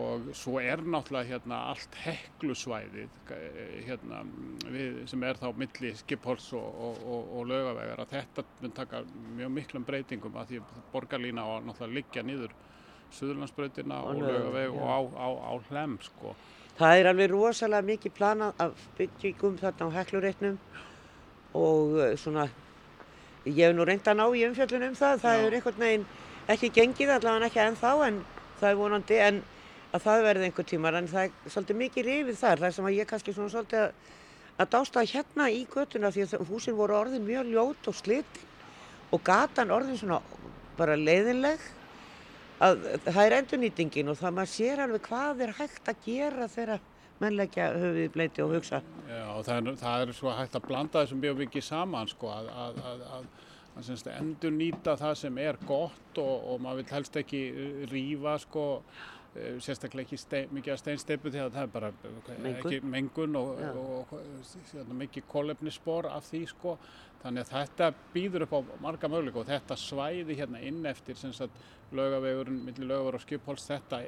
og 0.00 0.28
svo 0.36 0.56
er 0.62 0.80
náttúrulega 0.80 1.34
hérna 1.34 1.58
allt 1.72 1.98
heklusvæðið 2.04 3.32
eh, 3.36 3.74
hérna, 3.88 4.22
við, 4.64 5.02
sem 5.10 5.26
er 5.28 5.40
þá 5.40 5.50
milli 5.60 5.92
skiphols 6.00 6.46
og, 6.56 6.68
og, 6.88 7.02
og, 7.04 7.34
og 7.38 7.50
laugavegar 7.50 8.04
að 8.06 8.14
þetta 8.16 8.46
mun 8.62 8.76
taka 8.78 9.02
mjög 9.40 9.52
miklum 9.58 9.88
breytingum 9.88 10.38
að 10.40 10.54
því 10.54 10.62
borgarlína 10.94 11.44
á 11.44 11.60
náttúrulega 11.60 11.98
liggja 11.98 12.24
niður 12.24 12.56
Suðurlandsbrautina 13.14 14.00
Og 14.02 14.22
laugaveg 14.22 14.70
já. 14.72 14.80
og 14.80 14.88
á, 14.90 14.98
á, 15.14 15.28
á 15.46 15.52
hlem 15.68 15.98
sko. 16.02 16.34
Það 16.74 16.98
er 16.98 17.08
alveg 17.10 17.30
rosalega 17.30 17.86
mikið 17.86 18.14
planað 18.16 18.62
af 18.64 18.86
byggingum 18.98 19.58
þarna 19.60 19.86
á 19.86 19.96
heklureitnum 20.00 20.56
og 21.54 21.98
eh, 22.02 22.16
svona, 22.18 22.48
ég 23.44 23.60
hef 23.66 23.74
nú 23.76 23.84
reynd 23.84 24.08
að 24.08 24.18
ná 24.20 24.24
í 24.32 24.44
umfjöllun 24.48 24.86
um 24.88 24.96
það, 24.98 25.20
það 25.24 25.44
er 25.44 25.56
einhvern 25.58 25.82
veginn 25.84 26.06
ekki 26.54 26.70
gengið, 26.78 27.12
allavega 27.14 27.50
ekki 27.50 27.62
ennþá, 27.64 27.92
en 28.08 28.20
það 28.60 28.70
er 28.70 28.80
vonandi 28.80 29.20
en 29.26 29.42
að 29.94 30.04
það 30.06 30.26
verði 30.28 30.48
einhver 30.48 30.68
tímar, 30.70 30.98
en 30.98 31.10
það 31.10 31.28
er 31.28 31.52
svolítið 31.54 31.80
mikið 31.82 32.08
rifið 32.08 32.40
þar, 32.40 32.62
það 32.62 32.68
er 32.68 32.76
sem 32.78 32.88
að 32.88 32.98
ég 32.98 33.10
kannski 33.10 33.34
svona 33.36 33.52
svolítið 33.52 33.82
að, 33.84 33.92
að 34.58 34.72
dásta 34.74 35.04
hérna 35.12 35.50
í 35.52 35.62
göttuna 35.74 36.12
því 36.14 36.26
að 36.26 36.48
húsin 36.50 36.78
voru 36.78 36.98
orðin 36.98 37.26
mjög 37.28 37.52
ljót 37.52 37.88
og 37.90 37.98
slitin 38.00 38.50
og 39.14 39.22
gatan 39.24 39.72
orðin 39.74 40.00
svona 40.00 40.20
bara 40.78 40.96
leiðinleg 40.98 41.62
að 42.64 42.82
það 43.04 43.22
er 43.24 43.36
endurnýtingin 43.38 44.10
og 44.10 44.18
það 44.18 44.36
maður 44.38 44.52
sér 44.54 44.82
alveg 44.84 45.06
hvað 45.08 45.44
er 45.44 45.54
hægt 45.58 45.90
að 45.90 46.04
gera 46.06 46.48
þegar 46.50 46.82
mennleggja 47.24 47.70
höfuð 47.74 48.02
í 48.04 48.12
bleiti 48.14 48.44
og 48.44 48.54
hugsa. 48.58 48.82
Já, 49.08 49.24
og 49.34 49.42
það 49.46 49.56
er, 49.56 49.80
það 49.80 50.04
er 50.04 50.14
svo 50.18 50.36
hægt 50.36 50.58
að 50.58 50.68
blanda 50.68 51.02
þessum 51.02 51.24
mjög 51.24 51.42
mikið 51.42 51.66
saman 51.66 52.12
sko, 52.12 52.30
að, 52.34 52.52
að, 52.64 52.78
að, 52.92 53.02
að, 53.18 54.14
endur 54.14 54.54
nýta 54.54 54.94
það 55.00 55.16
sem 55.24 55.42
er 55.42 55.58
gott 55.66 56.22
og, 56.22 56.34
og 56.52 56.62
maður 56.62 56.82
vil 56.82 56.94
helst 56.94 57.18
ekki 57.18 57.42
rífa 57.90 58.36
sko, 58.44 58.68
sérstaklega 59.34 60.06
ekki 60.06 60.18
stein, 60.20 60.50
mikið 60.54 60.74
af 60.74 60.80
steinsteipu 60.82 61.30
því 61.32 61.40
að 61.42 61.56
það 61.56 61.64
er 61.64 61.72
bara 61.74 61.88
eh, 61.90 62.36
Mengun. 62.44 62.58
ekki 62.60 62.90
mengun 62.92 63.38
og, 63.40 63.62
og, 63.80 64.12
og 64.14 64.92
mikið 65.00 65.26
kolefnisspor 65.30 66.08
af 66.10 66.28
því 66.28 66.42
sko. 66.52 66.76
Þannig 67.24 67.46
að 67.46 67.54
þetta 67.54 67.88
býður 68.12 68.44
upp 68.44 68.54
á 68.54 68.60
marga 68.84 69.08
möguleika 69.08 69.40
og 69.40 69.48
þetta 69.48 69.78
svæði 69.80 70.36
hérna 70.38 70.60
inn 70.68 70.84
eftir 70.86 71.18
sem 71.18 71.32
sagt 71.34 71.56
laugavegurinn, 71.94 72.60
milli 72.66 72.86
laugavegur 72.86 73.18
og 73.18 73.24
skiphols, 73.24 73.64
þetta, 73.70 74.00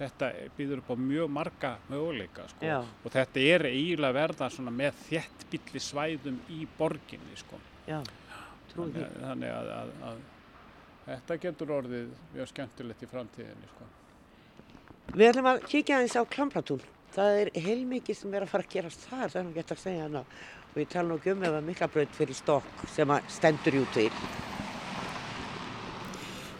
þetta 0.00 0.30
býður 0.58 0.82
upp 0.82 0.92
á 0.92 0.96
mjög 0.98 1.32
marga 1.32 1.72
möguleika 1.88 2.48
sko. 2.50 2.66
Já. 2.66 2.78
Og 2.82 3.14
þetta 3.14 3.48
er 3.54 3.68
eiginlega 3.70 4.18
verða 4.18 4.50
svona 4.52 4.74
með 4.74 5.00
þéttbylli 5.06 5.84
svæðum 5.86 6.40
í 6.52 6.64
borginni 6.78 7.40
sko. 7.40 7.62
Já, 7.86 8.00
trúi 8.72 8.90
því. 8.90 9.00
Þannig, 9.00 9.20
þannig 9.22 9.54
að, 9.54 9.74
að, 9.78 9.98
að 10.10 10.24
þetta 11.08 11.42
getur 11.46 11.76
orðið 11.78 12.16
mjög 12.34 12.50
skemmtilegt 12.52 13.06
í 13.06 13.12
framtíðinni 13.14 13.76
sko. 13.76 13.92
Við 15.12 15.28
ætlum 15.28 15.50
að 15.50 15.60
kíkja 15.68 15.98
aðeins 15.98 16.16
á 16.16 16.22
Klampratún. 16.32 16.80
Það 17.14 17.36
er 17.42 17.50
heilmikið 17.66 18.16
sem 18.18 18.32
er 18.34 18.46
að 18.46 18.50
fara 18.54 18.64
að 18.64 18.72
gerast 18.72 19.04
þar, 19.06 19.28
það 19.28 19.36
er 19.40 19.44
nú 19.46 19.52
gett 19.54 19.74
að 19.74 19.82
segja 19.84 20.06
hana. 20.08 20.24
Og 20.72 20.80
ég 20.82 20.88
tala 20.90 21.08
nú 21.08 21.18
ekki 21.20 21.34
um 21.34 21.44
ef 21.44 21.54
að 21.54 21.68
miklabraut 21.68 22.16
fyrir 22.16 22.38
stokk 22.38 22.88
sem 22.90 23.12
að 23.14 23.28
stendur 23.30 23.76
jú 23.78 23.84
til. 23.94 24.08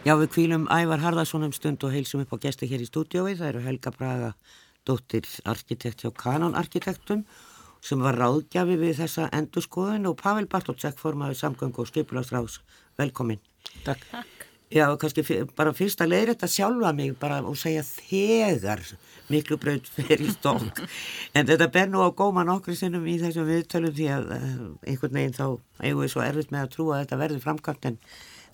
Já, 0.05 0.13
við 0.21 0.29
kvílum 0.35 0.69
Ævar 0.69 1.01
Harðarsson 1.01 1.43
um 1.47 1.51
stund 1.55 1.83
og 1.83 1.91
heilsum 1.91 2.21
upp 2.21 2.37
á 2.37 2.43
gesti 2.45 2.69
hér 2.69 2.85
í 2.85 2.87
stúdiói. 2.87 3.33
Það 3.33 3.49
eru 3.49 3.65
Helga 3.65 3.91
Braga, 3.91 4.31
dóttir 4.87 5.27
arkitekt 5.49 6.05
hjá 6.05 6.13
Canon 6.13 6.55
Arkitektum 6.55 7.25
sem 7.85 8.01
var 8.01 8.15
ráðgjafi 8.17 8.77
við 8.79 8.99
þessa 9.01 9.27
endurskoðun 9.35 10.07
og 10.09 10.19
Pavel 10.21 10.47
Bartótsek 10.49 11.01
formaði 11.01 11.41
samgöngu 11.41 11.83
og 11.83 11.89
skipulagsráðs. 11.91 12.61
Velkomin. 13.01 13.41
Takk. 13.83 14.05
Já, 14.73 14.87
kannski 14.97 15.21
bara 15.53 15.75
fyrst 15.77 15.99
að 16.01 16.09
leiða 16.09 16.31
þetta 16.33 16.47
sjálfa 16.49 16.91
mig 16.97 17.11
bara 17.21 17.37
og 17.45 17.57
segja 17.59 17.83
þegar 17.85 18.81
miklu 19.29 19.59
braut 19.61 19.85
fyrir 19.85 20.31
stokk. 20.33 20.81
En 21.37 21.45
þetta 21.45 21.67
ber 21.73 21.91
nú 21.91 22.01
á 22.01 22.09
góma 22.09 22.45
nokkru 22.47 22.73
sinnum 22.77 23.05
í 23.05 23.19
þessum 23.21 23.45
viðtölum 23.49 23.93
því 23.93 24.09
að 24.15 24.33
uh, 24.33 24.65
einhvern 24.87 25.19
veginn 25.19 25.37
þá 25.37 25.45
eigum 25.83 26.01
við 26.01 26.11
svo 26.15 26.25
erfitt 26.25 26.51
með 26.55 26.65
að 26.65 26.73
trúa 26.75 26.95
að 26.95 27.03
þetta 27.03 27.21
verður 27.21 27.45
framkvæmt 27.45 27.87
en 27.91 28.01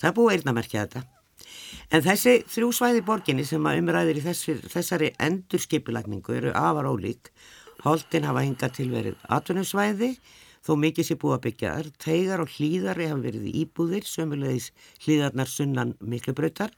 það 0.01 0.09
er 0.09 0.15
búið 0.19 0.35
eirnamerkja 0.35 0.83
þetta. 0.83 1.03
En 1.91 2.03
þessi 2.05 2.35
þrjú 2.51 2.69
svæði 2.75 3.05
borginni 3.07 3.47
sem 3.47 3.65
að 3.67 3.81
umræðir 3.81 4.19
í 4.19 4.25
þessir, 4.25 4.61
þessari 4.71 5.11
endurskipulagningu 5.29 6.37
eru 6.37 6.53
afar 6.55 6.91
ólík. 6.91 7.31
Holtin 7.85 8.27
hafa 8.27 8.43
hingað 8.45 8.75
til 8.77 8.89
verið 8.91 9.27
atvinnusvæði, 9.31 10.13
þó 10.65 10.73
mikið 10.81 11.07
sé 11.07 11.17
búið 11.21 11.37
að 11.37 11.43
byggja 11.45 11.75
þar. 11.75 11.91
Teigar 12.05 12.43
og 12.43 12.55
hlýðari 12.55 13.07
hafa 13.11 13.25
verið 13.25 13.47
íbúðir, 13.63 14.07
sömulegis 14.07 14.71
hlýðarnar 15.05 15.51
sunnan 15.51 15.95
miklubrautar. 15.99 16.73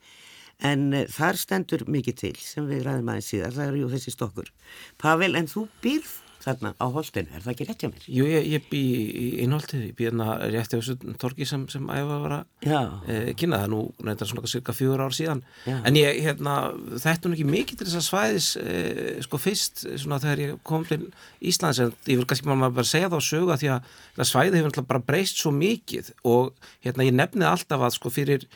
En 0.63 0.91
uh, 0.93 1.05
þar 1.11 1.39
stendur 1.41 1.87
mikið 1.89 2.19
til 2.19 2.35
sem 2.39 2.67
við 2.69 2.85
ræðum 2.87 3.11
aðeins 3.13 3.31
síðar, 3.33 3.55
það 3.57 3.71
eru 3.71 3.81
jú 3.83 3.93
þessi 3.95 4.13
stokkur. 4.15 4.53
Pavel, 5.01 5.33
en 5.39 5.49
þú 5.51 5.67
býrð 5.83 6.13
þarna 6.43 6.73
á 6.75 6.85
Holtinu, 6.91 7.31
er 7.31 7.43
það 7.43 7.53
ekki 7.53 7.67
rétt 7.69 7.83
hjá 7.83 7.89
mér? 7.89 8.07
Jú, 8.11 8.25
ég, 8.27 8.47
ég 8.51 8.65
bý 8.69 8.81
í 8.83 9.27
innholtið, 9.45 9.85
ég 9.87 9.95
bý 9.97 10.07
hérna 10.09 10.27
rétti 10.43 10.77
á 10.77 10.79
þessu 10.79 11.15
torki 11.21 11.47
sem, 11.47 11.65
sem 11.71 11.87
æfa 11.87 12.17
að 12.19 12.35
Já. 12.67 12.79
e, 13.07 13.17
kynna 13.39 13.61
það 13.63 13.73
nú, 13.73 13.81
nefndar 14.03 14.29
svona 14.29 14.51
cirka 14.51 14.75
fjögur 14.75 15.03
ár 15.05 15.15
síðan. 15.15 15.43
Já. 15.67 15.77
En 15.87 15.99
ég, 15.99 16.19
hérna, 16.25 16.55
þetta 16.93 17.29
er 17.29 17.37
ekki 17.37 17.47
mikið 17.49 17.81
til 17.81 17.89
þess 17.89 17.99
að 18.01 18.07
svæðis, 18.09 18.49
e, 18.59 19.15
sko 19.27 19.41
fyrst, 19.41 19.85
svona 20.03 20.21
þegar 20.23 20.43
ég 20.43 20.59
kom 20.67 20.87
til 20.89 21.01
Íslands, 21.43 21.81
en 21.83 21.95
ég 22.09 22.19
vil 22.19 22.27
kannski 22.27 22.49
maður 22.51 22.77
bara 22.79 22.91
segja 22.91 23.11
það 23.11 23.23
á 23.23 23.29
sögu 23.29 23.53
að 23.55 23.63
því 23.63 23.71
að 23.73 23.93
það 24.17 24.29
svæði 24.29 24.61
hefur 24.61 24.87
bara 24.91 25.05
breyst 25.07 25.41
svo 25.41 25.51
mikið 25.55 26.11
og 26.29 26.53
hérna 26.85 27.07
ég 27.07 27.15
nefnið 27.17 27.49
alltaf 27.49 27.87
að 27.87 27.95
sko 27.97 28.11
fyrir 28.13 28.47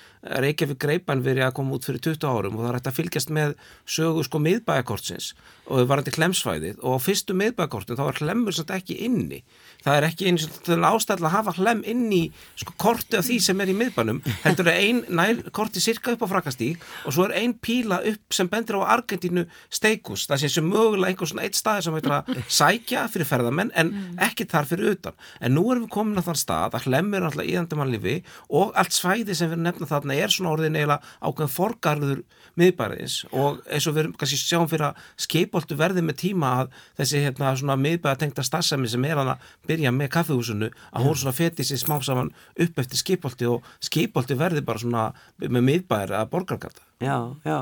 Reykjavík 0.43 0.79
greipan 0.81 1.21
verið 1.25 1.47
að 1.47 1.53
koma 1.57 1.77
út 1.77 1.85
fyrir 1.87 2.01
20 2.03 2.27
árum 2.27 2.57
og 2.57 2.63
það 2.63 2.69
er 2.69 2.77
hægt 2.77 2.89
að 2.91 2.97
fylgjast 2.97 3.31
með 3.33 3.53
sögu 3.87 4.23
sko 4.27 4.41
miðbæjakortsins 4.43 5.27
og 5.67 5.79
það 5.79 5.87
var 5.89 6.01
hægt 6.01 6.17
klemsvæðið 6.17 6.81
og 6.81 6.91
á 6.95 6.99
fyrstu 7.03 7.35
miðbæjakortin 7.37 7.97
þá 7.99 8.03
var 8.07 8.19
hlemur 8.21 8.55
samt 8.55 8.73
ekki 8.75 8.95
inni. 9.07 9.39
Það 9.83 9.97
er 9.97 10.07
ekki 10.07 10.27
eins 10.29 10.45
og 10.47 10.51
ástæðilega 10.89 11.27
að 11.27 11.35
hafa 11.35 11.55
hlem 11.57 11.83
inn 11.87 12.05
í 12.13 12.21
sko 12.59 12.71
korti 12.79 13.19
af 13.19 13.27
því 13.27 13.37
sem 13.45 13.61
er 13.63 13.71
í 13.71 13.77
miðbænum 13.77 14.21
heldur 14.43 14.71
er 14.71 14.79
ein 14.81 15.03
nær 15.07 15.41
korti 15.55 15.79
cirka 15.83 16.15
upp 16.15 16.23
á 16.23 16.31
frakastík 16.33 16.77
og 17.05 17.15
svo 17.15 17.27
er 17.27 17.35
ein 17.41 17.53
píla 17.55 18.01
upp 18.11 18.35
sem 18.35 18.49
bendir 18.51 18.79
á 18.79 18.91
Argentínu 18.97 19.43
steikus 19.69 20.27
það 20.27 20.43
sé 20.43 20.51
sem 20.57 20.67
mögulega 20.67 21.13
einhver 21.13 21.29
svona 21.29 21.45
eitt 21.47 21.57
stað 21.59 21.81
sem 21.87 21.95
heitir 21.97 22.15
að 22.17 22.23
sækja 22.47 23.07
fyrir 23.11 23.29
ferðamenn 23.29 23.71
en 23.77 23.93
ekki 24.23 24.47
þar 24.49 24.65
fyrir 24.69 24.95
utan. 24.97 25.15
En 25.41 25.55
nú 25.55 25.63
erum 25.71 25.85
við 25.87 25.93
komin 25.93 26.19
á 26.19 26.23
þann 26.25 26.41
stað 26.41 26.77
að 26.77 26.87
hlemur 26.87 27.27
er 30.17 30.27
þarna 30.27 30.27
er 30.27 30.33
svona 30.33 30.53
orðin 30.55 30.77
eiginlega 30.77 31.01
ákveðin 31.21 31.53
forgarður 31.53 32.21
miðbæriðins 32.57 33.15
og 33.31 33.61
eins 33.69 33.87
og 33.87 33.95
við 33.95 34.01
erum 34.03 34.13
kannski 34.17 34.39
sjáum 34.41 34.69
fyrir 34.69 34.87
að 34.89 35.01
skipoltu 35.25 35.77
verði 35.77 36.03
með 36.03 36.19
tíma 36.23 36.51
að 36.61 36.77
þessi 36.97 37.23
hérna 37.23 37.53
svona 37.57 37.77
miðbæða 37.81 38.19
tengda 38.23 38.45
starfsemi 38.45 38.89
sem 38.89 39.05
er 39.05 39.17
hann 39.21 39.33
að 39.33 39.49
byrja 39.69 39.93
með 39.93 40.11
kaffehúsinu 40.15 40.69
að 40.91 41.07
hún 41.07 41.17
svona 41.17 41.35
feti 41.37 41.65
sér 41.67 41.81
smá 41.81 41.97
saman 42.01 42.31
upp 42.57 42.79
eftir 42.79 43.01
skipolti 43.01 43.49
og 43.49 43.67
skipolti 43.79 44.37
verði 44.37 44.63
bara 44.65 44.83
svona 44.83 45.09
með 45.37 45.67
miðbæðir 45.71 46.15
að 46.17 46.31
borgargarta. 46.33 46.81
Já, 47.03 47.35
já. 47.45 47.59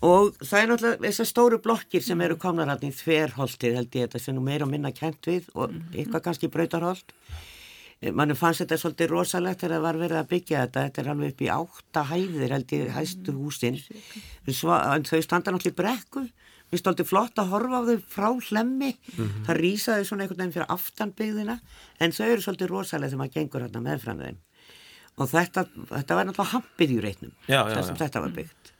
Og 0.00 0.32
það 0.40 0.62
er 0.62 0.70
náttúrulega 0.70 1.04
þessar 1.04 1.28
stóru 1.28 1.58
blokkir 1.60 2.02
sem 2.02 2.20
eru 2.24 2.38
komnar 2.40 2.70
hann 2.72 2.86
í 2.88 2.94
þverholtið 2.96 3.76
held 3.76 3.98
ég 3.98 4.08
þetta 4.08 4.22
sem 4.22 4.36
nú 4.36 4.40
meira 4.46 4.64
og 4.64 4.72
minna 4.72 4.94
kent 4.96 5.28
við 5.28 5.50
og 5.52 5.74
eitthvað 5.92 6.24
kannski 6.24 6.48
brautarholt. 6.52 7.12
Manni 8.14 8.34
fannst 8.38 8.62
þetta 8.62 8.76
svolítið 8.78 9.08
rosalegt 9.10 9.60
þegar 9.64 9.74
það 9.76 9.82
var 9.82 9.96
verið 9.98 10.18
að 10.20 10.28
byggja 10.30 10.60
þetta. 10.66 10.82
Þetta 10.86 11.00
er 11.02 11.08
alveg 11.12 11.32
upp 11.32 11.40
í 11.42 11.48
átta 11.50 12.04
hæðir 12.12 12.52
held 12.54 12.74
ég 12.76 12.92
hæstu 12.94 13.32
húsin. 13.34 13.80
Sva- 14.54 14.94
En 14.94 15.02
þau 15.02 15.22
standa 15.22 15.50
náttúrulega 15.50 15.74
í 15.74 15.80
brekku 15.82 16.28
Mér 16.68 16.82
stolti 16.82 17.04
flott 17.08 17.32
að 17.40 17.48
horfa 17.48 17.78
á 17.80 17.88
þau 17.88 17.96
frá 18.12 18.28
hlemmi, 18.50 18.90
Mhm. 19.16 19.44
það 19.46 19.56
rýsaði 19.56 20.04
svona 20.04 20.22
einhvern 20.26 20.36
veginn 20.36 20.52
fyrir 20.52 20.66
aftan 20.68 21.12
byggðina, 21.16 21.60
en 21.98 22.10
þau 22.12 22.26
eru 22.28 22.42
svolítið 22.44 22.68
rosalega 22.68 23.08
þegar 23.08 23.20
maður 23.22 23.32
gengur 23.38 23.62
hérna 23.64 23.80
meðfram 23.86 24.18
þeim. 24.20 24.36
Og 25.16 25.28
þetta, 25.30 25.64
þetta 25.88 26.14
var 26.14 26.24
náttúrulega 26.26 26.52
hampið 26.52 26.90
í 26.92 27.00
reitnum, 27.00 27.32
já. 27.48 27.64
þetta 27.96 28.20
var 28.20 28.28
byggt. 28.36 28.72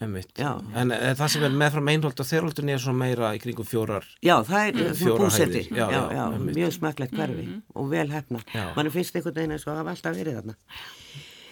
En 0.00 0.92
það 0.96 1.26
sem 1.34 1.42
er 1.44 1.56
meðfram 1.62 1.90
einholt 1.92 2.22
og 2.22 2.28
þerholdunni 2.28 2.72
er 2.72 2.80
svona 2.80 3.02
meira 3.02 3.34
í 3.36 3.40
kringum 3.42 3.68
fjórar 3.68 4.06
Já, 4.24 4.38
það 4.48 4.62
er 4.62 4.78
mm. 4.78 4.94
Fjórar 4.96 5.26
búsetti, 5.26 5.64
já, 5.68 5.84
já, 5.92 6.00
já, 6.16 6.22
mjög 6.46 6.76
smekklegt 6.78 7.18
hverfi 7.18 7.44
og 7.74 7.90
vel 7.90 8.06
hefna. 8.14 8.40
Mann 8.76 8.92
finnst 8.94 9.18
einhvern 9.18 9.36
veginn 9.36 9.56
eins 9.56 9.66
og 9.66 9.74
það 9.74 9.82
hafa 9.82 9.94
alltaf 9.96 10.16
verið 10.16 10.40
þarna. 10.40 10.56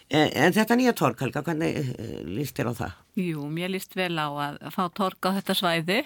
En, 0.09 0.31
en 0.33 0.55
þetta 0.57 0.77
nýja 0.81 0.95
tork, 0.97 1.21
Helga, 1.21 1.43
hvernig 1.45 1.81
uh, 1.93 2.13
líst 2.25 2.57
þér 2.57 2.73
á 2.73 2.75
það? 2.79 3.01
Jú, 3.21 3.49
mér 3.53 3.75
líst 3.75 3.97
vel 3.99 4.15
á 4.17 4.29
að 4.29 4.63
fá 4.73 4.87
tork 4.97 5.29
á 5.29 5.37
þetta 5.37 5.57
svæði. 5.59 5.99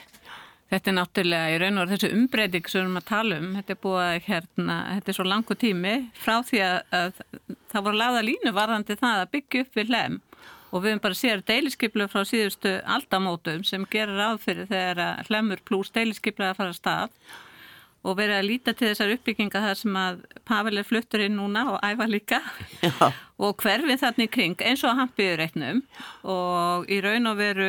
Þetta 0.72 0.88
er 0.88 0.96
náttúrulega 0.96 1.52
í 1.52 1.56
raun 1.60 1.82
og 1.82 1.90
þessu 1.92 2.08
umbreyting 2.16 2.66
sem 2.66 2.80
við 2.80 2.86
erum 2.86 2.98
að 2.98 3.08
tala 3.10 3.38
um. 3.38 3.48
Þetta 3.58 3.74
er 3.74 3.80
búið 3.82 4.02
að 4.06 4.18
hérna, 4.26 4.76
þetta 4.96 5.12
er 5.12 5.18
svo 5.18 5.26
langu 5.28 5.56
tími 5.60 5.94
frá 6.18 6.34
því 6.48 6.62
að, 6.64 6.78
að 6.98 7.22
það 7.74 7.86
voru 7.86 8.00
laða 8.00 8.22
línu 8.26 8.54
varðandi 8.56 8.96
það 8.98 9.20
að 9.20 9.32
byggja 9.36 9.66
upp 9.66 9.78
við 9.78 9.92
lem 9.92 10.18
og 10.72 10.82
við 10.82 10.94
höfum 10.94 11.04
bara 11.04 11.18
séð 11.18 11.44
deiliskiplu 11.48 12.08
frá 12.10 12.24
síðustu 12.26 12.74
aldamótum 12.96 13.64
sem 13.68 13.84
gerir 13.92 14.16
ráð 14.16 14.42
fyrir 14.46 14.68
þegar 14.70 15.02
að 15.04 15.30
hlemur 15.30 15.64
pluss 15.68 15.92
deiliskiplu 15.94 16.48
að 16.48 16.60
fara 16.60 16.72
að 16.72 16.78
stað 16.80 17.16
og 18.02 18.16
verið 18.18 18.38
að 18.38 18.48
líta 18.48 18.74
til 18.74 18.88
þessar 18.90 19.12
uppbygginga 19.14 19.62
þar 19.62 19.78
sem 19.78 19.98
að 19.98 20.22
Pavel 20.48 20.80
er 20.80 20.86
fluttur 20.86 21.22
inn 21.22 21.36
núna 21.38 21.66
og 21.74 21.84
æfa 21.86 22.08
líka 22.10 22.40
Já. 22.82 23.12
og 23.38 23.62
hverfið 23.62 24.00
þarna 24.02 24.26
í 24.26 24.32
kring 24.32 24.64
eins 24.64 24.82
og 24.86 24.98
hampiðureiknum 24.98 25.84
og 26.32 26.90
í 26.90 26.98
raun 27.04 27.30
og 27.30 27.38
veru 27.38 27.68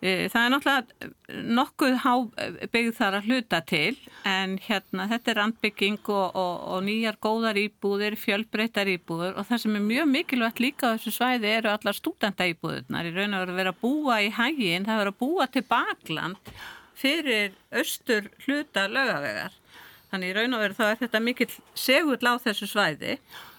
það 0.00 0.40
er 0.40 0.52
náttúrulega 0.54 1.08
nokkuð 1.58 1.96
byggð 2.72 2.94
þar 2.96 3.16
að 3.18 3.26
hluta 3.28 3.58
til 3.68 3.98
en 4.24 4.54
hérna 4.64 5.06
þetta 5.10 5.32
er 5.32 5.38
randbygging 5.42 5.98
og, 6.08 6.38
og, 6.40 6.54
og 6.72 6.86
nýjar 6.86 7.18
góðar 7.20 7.60
íbúðir, 7.60 8.16
fjölbreytar 8.16 8.88
íbúður 8.94 9.36
og 9.36 9.48
það 9.50 9.62
sem 9.66 9.76
er 9.76 9.84
mjög 9.84 10.08
mikilvægt 10.14 10.62
líka 10.64 10.88
á 10.88 10.96
þessu 10.96 11.12
svæði 11.18 11.52
eru 11.58 11.72
allar 11.74 11.98
stúdenda 11.98 12.48
íbúðurnar 12.48 13.10
í 13.10 13.12
raun 13.12 13.36
og 13.36 13.44
veru 13.44 13.52
að 13.52 13.60
vera 13.60 13.74
að 13.74 13.82
búa 13.84 14.18
í 14.24 14.32
hægin, 14.38 14.88
það 14.88 14.94
er 14.94 14.96
að 14.96 15.02
vera 15.04 15.14
að 15.14 15.20
búa 15.20 15.48
til 15.52 15.64
bakland 15.68 16.54
fyrir 17.00 17.52
austur 17.72 18.32
hluta 18.46 18.88
lögavegar. 18.88 19.52
Þannig 20.10 20.32
í 20.32 20.36
raun 20.36 20.56
og 20.56 20.64
veru 20.64 20.76
þá 20.80 20.84
er 20.88 21.00
þetta 21.04 21.24
mikill 21.28 21.52
segull 21.78 22.24
á 22.24 22.34
þessu 22.40 22.68
svæði 22.72 23.18
og 23.20 23.49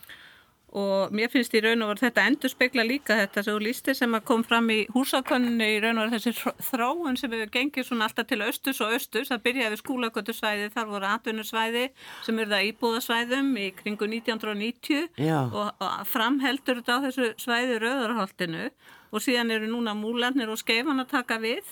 mér 1.12 1.28
finnst 1.34 1.52
í 1.52 1.60
raun 1.66 1.82
og 1.84 1.90
veru 1.92 2.00
þetta 2.06 2.24
endur 2.30 2.52
spekla 2.54 2.84
líka 2.88 3.18
þetta 3.20 3.42
þú 3.44 3.56
lísti 3.60 3.96
sem 3.98 4.14
að 4.16 4.24
kom 4.30 4.44
fram 4.48 4.70
í 4.72 4.78
húsakönninu 4.94 5.66
í 5.68 5.80
raun 5.84 5.98
og 6.00 6.06
veru 6.08 6.16
þessi 6.20 6.32
þró- 6.38 6.54
þróun 6.70 7.18
sem 7.20 7.32
hefur 7.36 7.52
gengið 7.58 7.88
svona 7.90 8.08
alltaf 8.08 8.28
til 8.30 8.40
austus 8.46 8.80
og 8.80 8.94
austus. 8.96 9.28
Það 9.34 9.44
byrjaði 9.48 9.74
við 9.76 9.82
skúlagötusvæði, 9.84 10.70
þar 10.76 10.88
voru 10.94 11.10
atvinnusvæði 11.12 11.86
sem 12.24 12.40
eru 12.40 12.54
það 12.54 12.68
íbúðasvæðum 12.72 13.50
í 13.60 13.66
kringu 13.82 14.08
1990 14.08 15.10
Já. 15.20 15.40
og, 15.52 15.74
og 15.84 16.06
framheldur 16.08 16.80
þetta 16.80 17.00
á 17.00 17.04
þessu 17.08 17.32
svæði 17.44 17.80
rauðarholtinu 17.84 18.70
og 19.12 19.20
síðan 19.26 19.52
eru 19.52 19.68
núna 19.68 19.92
múlarnir 19.98 20.48
og 20.54 20.62
skeifan 20.62 21.04
að 21.04 21.12
taka 21.18 21.40
við. 21.44 21.66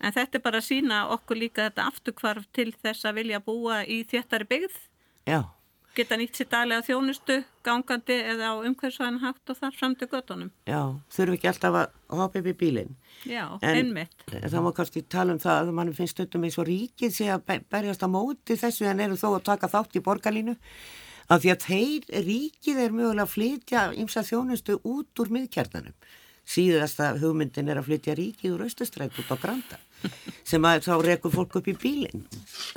En 0.00 0.12
þetta 0.16 0.38
er 0.38 0.44
bara 0.44 0.60
að 0.60 0.68
sína 0.68 0.98
okkur 1.12 1.36
líka 1.40 1.66
þetta 1.70 1.88
afturkvarf 1.88 2.44
til 2.56 2.70
þess 2.72 3.04
að 3.08 3.18
vilja 3.20 3.40
búa 3.44 3.80
í 3.84 4.02
þéttari 4.08 4.46
byggð, 4.48 4.76
Já, 5.28 5.40
geta 5.96 6.16
nýtt 6.16 6.38
sér 6.38 6.48
daglega 6.52 6.84
þjónustu, 6.86 7.36
gangandi 7.66 8.16
eða 8.32 8.50
á 8.52 8.54
umhverfsvæðan 8.68 9.18
hátt 9.24 9.50
og 9.52 9.58
þar 9.58 9.74
fram 9.78 9.94
til 9.98 10.08
göttunum. 10.08 10.50
já, 10.66 10.80
þurfi 11.10 11.34
ekki 11.38 11.48
alltaf 11.50 11.74
að 11.80 12.16
hoppa 12.20 12.38
upp 12.38 12.46
í 12.46 12.54
bílinn. 12.62 12.94
Já, 13.26 13.58
En- 13.62 13.76
einmitt. 13.76 14.14
Það 14.30 14.62
má 14.64 14.72
kannski 14.74 15.02
tala 15.08 15.32
um 15.32 15.38
það 15.38 15.60
að 15.68 15.72
mann 15.74 15.92
finnst 15.92 16.14
stundum 16.16 16.44
eins 16.44 16.58
og 16.58 16.66
ríkið 16.70 17.10
sé 17.12 17.26
að 17.34 17.44
be- 17.46 17.64
berjast 17.70 18.02
á 18.02 18.08
móti 18.08 18.56
þessu 18.56 18.86
en 18.86 19.00
eru 19.00 19.14
þó 19.18 19.36
að 19.36 19.44
taka 19.44 19.68
þátt 19.68 19.96
í 19.98 20.00
borgarlínu 20.00 20.56
af 21.30 21.42
því 21.42 21.50
að 21.52 21.66
þeir 21.66 22.24
ríkið 22.26 22.76
er 22.86 22.90
mögulega 22.90 23.22
að 23.26 23.34
flytja 23.34 23.82
ymsa 23.94 24.22
þjónustu 24.22 24.80
út 24.84 25.14
úr 25.20 25.28
miðkjarnanum. 25.30 25.94
Síðasta 26.50 27.12
hugmyndin 27.20 27.70
er 27.70 27.78
að 27.78 27.90
flytja 27.90 28.16
ríkið 28.18 28.56
úr 28.56 28.66
austustrætt 28.66 29.18
út 29.22 29.30
á 29.30 29.36
Granda 29.38 29.78
sem 30.48 30.64
að 30.64 30.86
þá 30.86 30.94
rekur 31.04 31.32
fólk 31.34 31.58
upp 31.60 31.68
í 31.68 31.74
bílinn. 31.76 32.24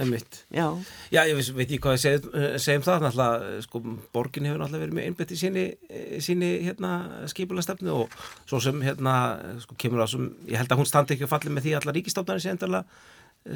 Einmitt. 0.01 0.41
Já, 0.53 0.65
Já, 1.13 1.21
ég 1.29 1.37
veist, 1.37 1.53
veit 1.55 1.65
ekki 1.65 1.79
hvað 1.85 1.95
ég 1.95 2.03
segi, 2.03 2.31
eh, 2.35 2.57
segi 2.59 2.81
um 2.81 2.85
það, 2.85 3.05
náttúrulega, 3.05 3.61
sko, 3.63 3.81
borgin 4.13 4.49
hefur 4.49 4.61
náttúrulega 4.61 4.83
verið 4.83 4.97
með 4.97 5.07
einbætt 5.07 5.33
í 5.33 5.39
síni, 5.39 5.65
eh, 5.87 6.19
síni, 6.19 6.51
hérna, 6.67 6.91
skipulastefnu 7.31 7.95
og 8.03 8.17
svo 8.45 8.61
sem, 8.61 8.81
hérna, 8.83 9.15
sko, 9.63 9.75
kemur 9.79 10.03
á 10.03 10.07
sem, 10.11 10.29
ég 10.47 10.59
held 10.59 10.69
að 10.75 10.83
hún 10.83 10.91
standi 10.91 11.15
ekki 11.15 11.27
að 11.27 11.33
falli 11.33 11.55
með 11.55 11.63
því 11.63 11.73
að 11.73 11.81
alla 11.81 11.95
ríkistofnarnir 11.97 12.43
sé 12.43 12.51
endalega 12.51 12.85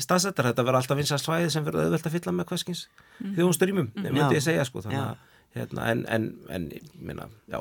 staðsettar, 0.03 0.49
þetta 0.51 0.63
verður 0.67 0.81
alltaf 0.81 0.99
vinsast 0.99 1.27
svæði 1.27 1.51
sem 1.51 1.63
verður 1.63 1.87
auðvelt 1.87 2.07
að 2.07 2.15
fylla 2.17 2.31
með 2.35 2.49
hverskins 2.51 2.87
þjóðunstyrjumum, 3.21 3.91
mm 3.95 4.09
myndi 4.11 4.35
ég 4.35 4.43
segja, 4.43 4.65
sko, 4.67 4.83
þannig 4.83 4.99
að, 4.99 5.17
hérna, 5.61 5.85
en, 5.91 6.03
en, 6.13 6.25
en, 6.53 6.65
minna, 7.07 7.25
já. 7.51 7.59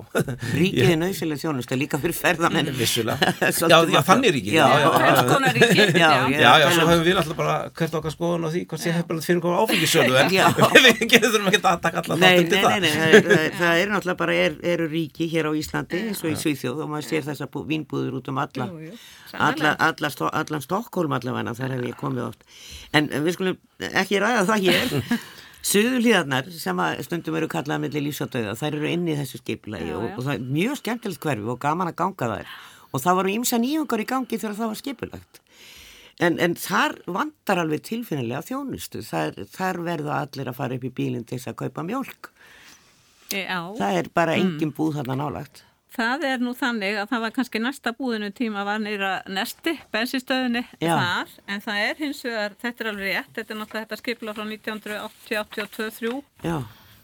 ríkið 0.57 0.91
er 0.93 0.99
nöðsileg 1.01 1.41
þjónustu 1.43 1.77
líka 1.79 1.99
fyrir 2.03 2.17
ferðamenn. 2.17 2.71
Vissulega. 2.77 3.33
Já, 3.67 3.79
já, 3.91 4.01
þannig 4.07 4.33
ríkið, 4.37 4.53
Já, 4.57 4.67
já, 4.67 4.77
já, 4.77 4.87
já. 4.87 5.01
Hvers 5.07 5.31
konar 5.33 5.55
ríki? 5.57 5.87
Já, 6.01 6.11
ég- 6.33 6.75
svo 6.77 6.85
um- 6.87 6.91
hefum 6.93 7.05
við 7.07 7.21
alltaf 7.21 7.37
bara 7.41 7.57
hvert 7.81 7.97
okkar 8.01 8.15
skoðun 8.15 8.47
á 8.47 8.49
því 8.55 8.63
hvort 8.71 8.83
sé 8.85 8.95
hefðilegt 8.97 9.27
fyrir 9.27 9.39
einhverjum 9.41 9.63
áfengisölu 9.65 10.19
en 10.21 10.31
við 10.87 11.03
getum 11.13 11.49
ekki 11.51 11.61
að 11.63 11.81
taka 11.87 12.03
alla 12.05 12.19
Nei, 12.21 12.27
þátt 12.27 12.51
nei, 12.51 12.81
nei, 12.81 12.91
það. 12.91 13.31
nei, 13.31 13.51
það 13.61 13.81
er, 13.83 13.93
náttúrulega 13.95 14.21
bara, 14.23 14.37
er, 14.47 14.59
eru 14.75 14.89
ríki 14.93 15.29
hér 15.33 15.49
á 15.49 15.53
Íslandi 15.57 16.03
eins 16.09 16.23
og 16.25 16.31
í 16.33 16.37
Svíþjóð 16.43 16.83
og 16.87 16.91
maður 16.93 17.09
sér 17.11 17.27
þessar 17.31 17.51
bú- 17.55 17.65
vínbúður 17.69 18.19
út 18.21 18.31
um 18.33 18.41
alla, 18.43 18.69
allan 20.37 20.63
Stokkólm 20.65 21.13
allavega, 21.17 21.55
þar 21.59 21.75
hef 21.77 21.87
ég 21.91 21.97
komið 22.01 22.27
oft. 22.29 22.45
En 22.97 23.09
við 23.13 23.35
skulum 23.37 23.59
ekki 23.93 24.21
ræða 24.23 24.45
það 24.49 24.69
hér. 24.71 24.95
Suðurlíðarnar 25.67 26.51
sem 26.55 26.79
að 26.83 27.01
stundum 27.07 27.37
eru 27.41 27.49
kallað 27.51 27.81
milli 27.83 28.05
lífsátauða, 28.07 28.55
þær 28.59 28.77
eru 28.77 28.91
inn 28.93 29.09
í 29.11 29.17
þessu 29.19 29.41
skipulagi 29.41 29.95
og, 29.97 30.05
og 30.13 30.23
það 30.23 30.35
er 30.37 30.45
mjög 30.59 30.79
skemmtilegt 30.83 31.25
hverfi 31.25 31.51
og 31.51 31.59
gaman 31.63 31.91
að 31.91 31.99
ganga 32.03 32.29
þær 32.35 32.53
og 32.93 33.03
það 33.03 33.19
voru 33.19 33.33
ímsa 33.35 33.59
nýjungar 33.61 34.03
í 34.05 34.07
gangi 34.09 34.39
þegar 34.39 34.57
það 34.61 34.71
var 34.71 34.81
skipulagt. 34.81 35.41
En, 36.23 36.39
en 36.41 36.55
þar 36.57 36.95
vandar 37.13 37.61
alveg 37.61 37.83
tilfinnilega 37.85 38.45
þjónustu, 38.47 39.03
þar, 39.05 39.35
þar 39.53 39.81
verða 39.85 40.21
allir 40.23 40.49
að 40.49 40.59
fara 40.61 40.79
upp 40.79 40.87
í 40.89 40.93
bílinn 40.97 41.27
til 41.29 41.37
þess 41.37 41.51
að 41.53 41.59
kaupa 41.65 41.85
mjólk. 41.85 42.31
Já, 43.35 43.59
Það 43.77 43.99
er 44.01 44.09
bara 44.15 44.37
engin 44.39 44.73
búð 44.73 45.01
þarna 45.01 45.19
nálagt. 45.19 45.65
Það 45.97 46.25
er 46.29 46.43
nú 46.45 46.53
þannig 46.57 46.99
að 47.01 47.11
það 47.13 47.23
var 47.25 47.35
kannski 47.37 47.63
næsta 47.63 47.93
búðinu 47.97 48.31
tíma 48.37 48.65
var 48.67 48.81
nýra 48.83 49.13
nesti, 49.33 49.77
bensinstöðinni 49.95 50.65
þar, 50.81 51.33
en 51.49 51.63
það 51.65 51.85
er 51.85 52.03
hins 52.03 52.25
vegar, 52.27 52.57
þetta 52.63 52.85
er 52.85 52.91
alveg 52.93 53.13
rétt, 53.13 53.33
þetta 53.39 53.55
er 53.55 53.61
náttúrulega 53.61 53.87
þetta 53.87 54.01
skipula 54.03 54.37
frá 54.37 54.45
1980-82-3 54.51 56.13
Já, 56.45 56.57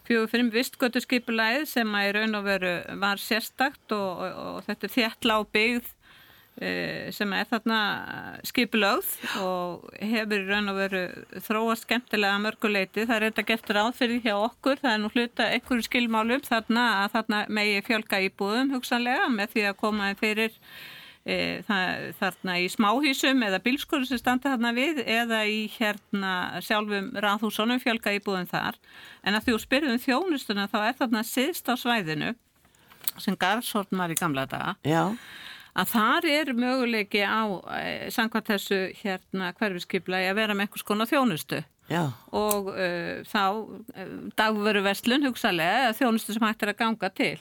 fjögur 0.09 0.31
fyrir 0.35 0.53
vistgötu 0.57 1.03
skipulæð 1.05 1.67
sem 1.73 1.97
að 1.97 2.09
í 2.09 2.15
raun 2.19 2.39
og 2.41 2.47
veru 2.47 2.77
var 3.03 3.23
sérstakt 3.23 3.97
og, 3.97 4.23
og, 4.27 4.41
og 4.53 4.65
þetta 4.69 4.89
er 4.89 4.97
þéttla 4.99 5.39
á 5.39 5.41
byggð 5.57 5.89
eh, 5.89 6.02
sem 6.53 7.33
er 7.33 7.47
þarna 7.49 7.79
skipulögð 8.47 9.09
og 9.41 9.87
hefur 9.99 10.43
í 10.43 10.49
raun 10.51 10.69
og 10.69 10.79
veru 10.79 11.03
þróast 11.47 11.87
skemmtilega 11.87 12.41
mörguleiti. 12.45 13.07
Það 13.09 13.15
er 13.17 13.27
þetta 13.31 13.45
gert 13.49 13.71
ráð 13.73 13.93
fyrir 13.99 14.25
hjá 14.25 14.35
okkur, 14.37 14.83
það 14.83 14.93
er 14.93 15.01
nú 15.01 15.13
hluta 15.15 15.49
einhverju 15.49 15.87
skilmálum 15.89 16.45
þarna 16.45 16.87
að 17.03 17.15
þarna 17.17 17.45
megi 17.49 17.85
fjölga 17.89 18.21
íbúðum 18.29 18.75
hugsanlega 18.77 19.31
með 19.33 19.55
því 19.55 19.65
að 19.71 19.79
koma 19.81 20.11
fyrir 20.21 20.53
e, 21.25 21.39
það, 21.67 22.07
þarna 22.21 22.59
í 22.61 22.69
smáhísum 22.77 23.45
eða 23.49 23.63
bílskurðu 23.65 24.11
sem 24.13 24.21
standa 24.21 24.53
þarna 24.53 24.75
við 24.77 25.03
eða 25.07 25.43
í 25.49 25.65
hérna 25.79 26.35
sjálfum 26.61 27.15
ráðhúsunum 27.17 27.81
fjölga 27.83 28.13
íbúðum 28.19 28.51
þar. 28.53 28.77
En 29.25 29.39
að 29.39 29.49
því 29.49 29.57
þú 29.57 29.65
spyrðum 29.65 30.03
þjónustuna 30.05 30.69
þá 30.69 30.81
er 30.85 30.99
þarna 31.01 31.25
siðst 31.27 31.73
á 31.73 31.75
svæðinu 31.81 32.35
sem 33.21 33.37
Garðshorn 33.37 33.99
var 33.99 34.13
í 34.13 34.17
gamla 34.17 34.47
daga. 34.49 34.77
Já, 34.87 35.17
að 35.73 35.93
þar 35.93 36.29
er 36.33 36.53
möguleiki 36.57 37.23
á 37.25 37.43
e, 37.79 38.11
samkvæmt 38.13 38.51
þessu 38.53 38.81
hérna 39.03 39.53
hverfiskipla 39.57 40.21
að 40.29 40.41
vera 40.41 40.57
með 40.57 40.69
einhvers 40.69 40.89
konar 40.89 41.11
þjónustu. 41.11 41.63
Já, 41.91 42.05
og 42.31 42.69
uh, 42.73 43.23
þá 43.27 43.43
uh, 43.59 44.13
dagveru 44.39 44.85
verslun 44.85 45.27
hugsalega 45.27 45.89
eða 45.89 45.97
þjónustu 45.99 46.37
sem 46.37 46.45
hægt 46.47 46.63
er 46.63 46.71
að 46.73 46.79
ganga 46.79 47.11
til. 47.13 47.35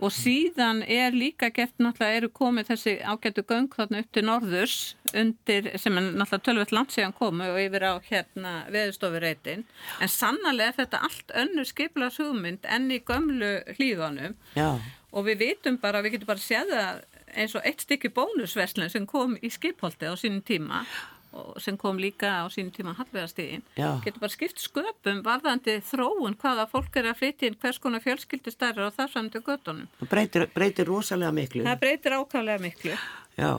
Og 0.00 0.08
síðan 0.16 0.80
er 0.88 1.12
líka 1.12 1.50
gert 1.52 1.76
náttúrulega 1.76 2.22
eru 2.22 2.30
komið 2.32 2.70
þessi 2.70 2.94
ágættu 3.04 3.44
göng 3.44 3.68
þarna 3.74 4.00
upp 4.00 4.14
til 4.16 4.22
norðurs 4.24 4.76
undir, 5.12 5.68
sem 5.76 5.98
er 6.00 6.06
náttúrulega 6.16 6.46
tölvöld 6.48 6.72
langt 6.72 6.94
síðan 6.94 7.12
komu 7.18 7.50
og 7.52 7.60
yfir 7.60 7.84
á 7.84 7.94
hérna 8.06 8.54
veðustofurreitin 8.72 9.66
en 10.00 10.12
sannarlega 10.14 10.78
þetta 10.80 11.02
allt 11.10 11.36
önnur 11.44 11.68
skiplas 11.68 12.16
hugmynd 12.22 12.64
enn 12.64 12.88
í 12.88 13.02
gömlu 13.04 13.52
hlýðunum 13.76 14.38
já, 14.56 14.70
og 15.12 15.28
við 15.28 15.44
vitum 15.44 15.76
bara, 15.82 16.00
við 16.00 16.16
getum 16.16 16.32
bara 16.32 16.46
séð 16.46 16.72
það 16.72 17.04
eins 17.34 17.56
og 17.58 17.66
eitt 17.66 17.82
stykki 17.84 18.12
bónusverslun 18.14 18.92
sem 18.92 19.08
kom 19.08 19.36
í 19.40 19.50
skipholti 19.52 20.08
á 20.08 20.14
sínum 20.18 20.42
tíma 20.46 20.84
og 21.32 21.60
sem 21.62 21.76
kom 21.80 21.96
líka 22.00 22.44
á 22.44 22.46
sínum 22.52 22.72
tíma 22.74 22.92
hallvegastíðin, 22.98 23.62
getur 24.04 24.20
bara 24.20 24.32
skipt 24.32 24.60
sköpum 24.60 25.22
varðandi 25.24 25.78
þróun 25.88 26.36
hvaða 26.40 26.66
fólk 26.68 26.98
er 27.00 27.08
að 27.08 27.22
flytja 27.22 27.48
inn 27.48 27.58
hvers 27.62 27.80
konar 27.80 28.04
fjölskyldu 28.04 28.52
stærra 28.52 28.90
og 28.90 28.96
þar 28.98 29.12
samt 29.14 29.32
til 29.32 29.42
göttunum. 29.46 29.88
það 30.00 30.10
breytir, 30.12 30.46
breytir 30.52 30.90
rosalega 30.90 31.32
miklu. 31.32 31.64
Það 31.64 31.80
breytir 31.80 32.18
ákvæmlega 32.18 32.64
miklu. 32.66 32.98
Já, 33.40 33.50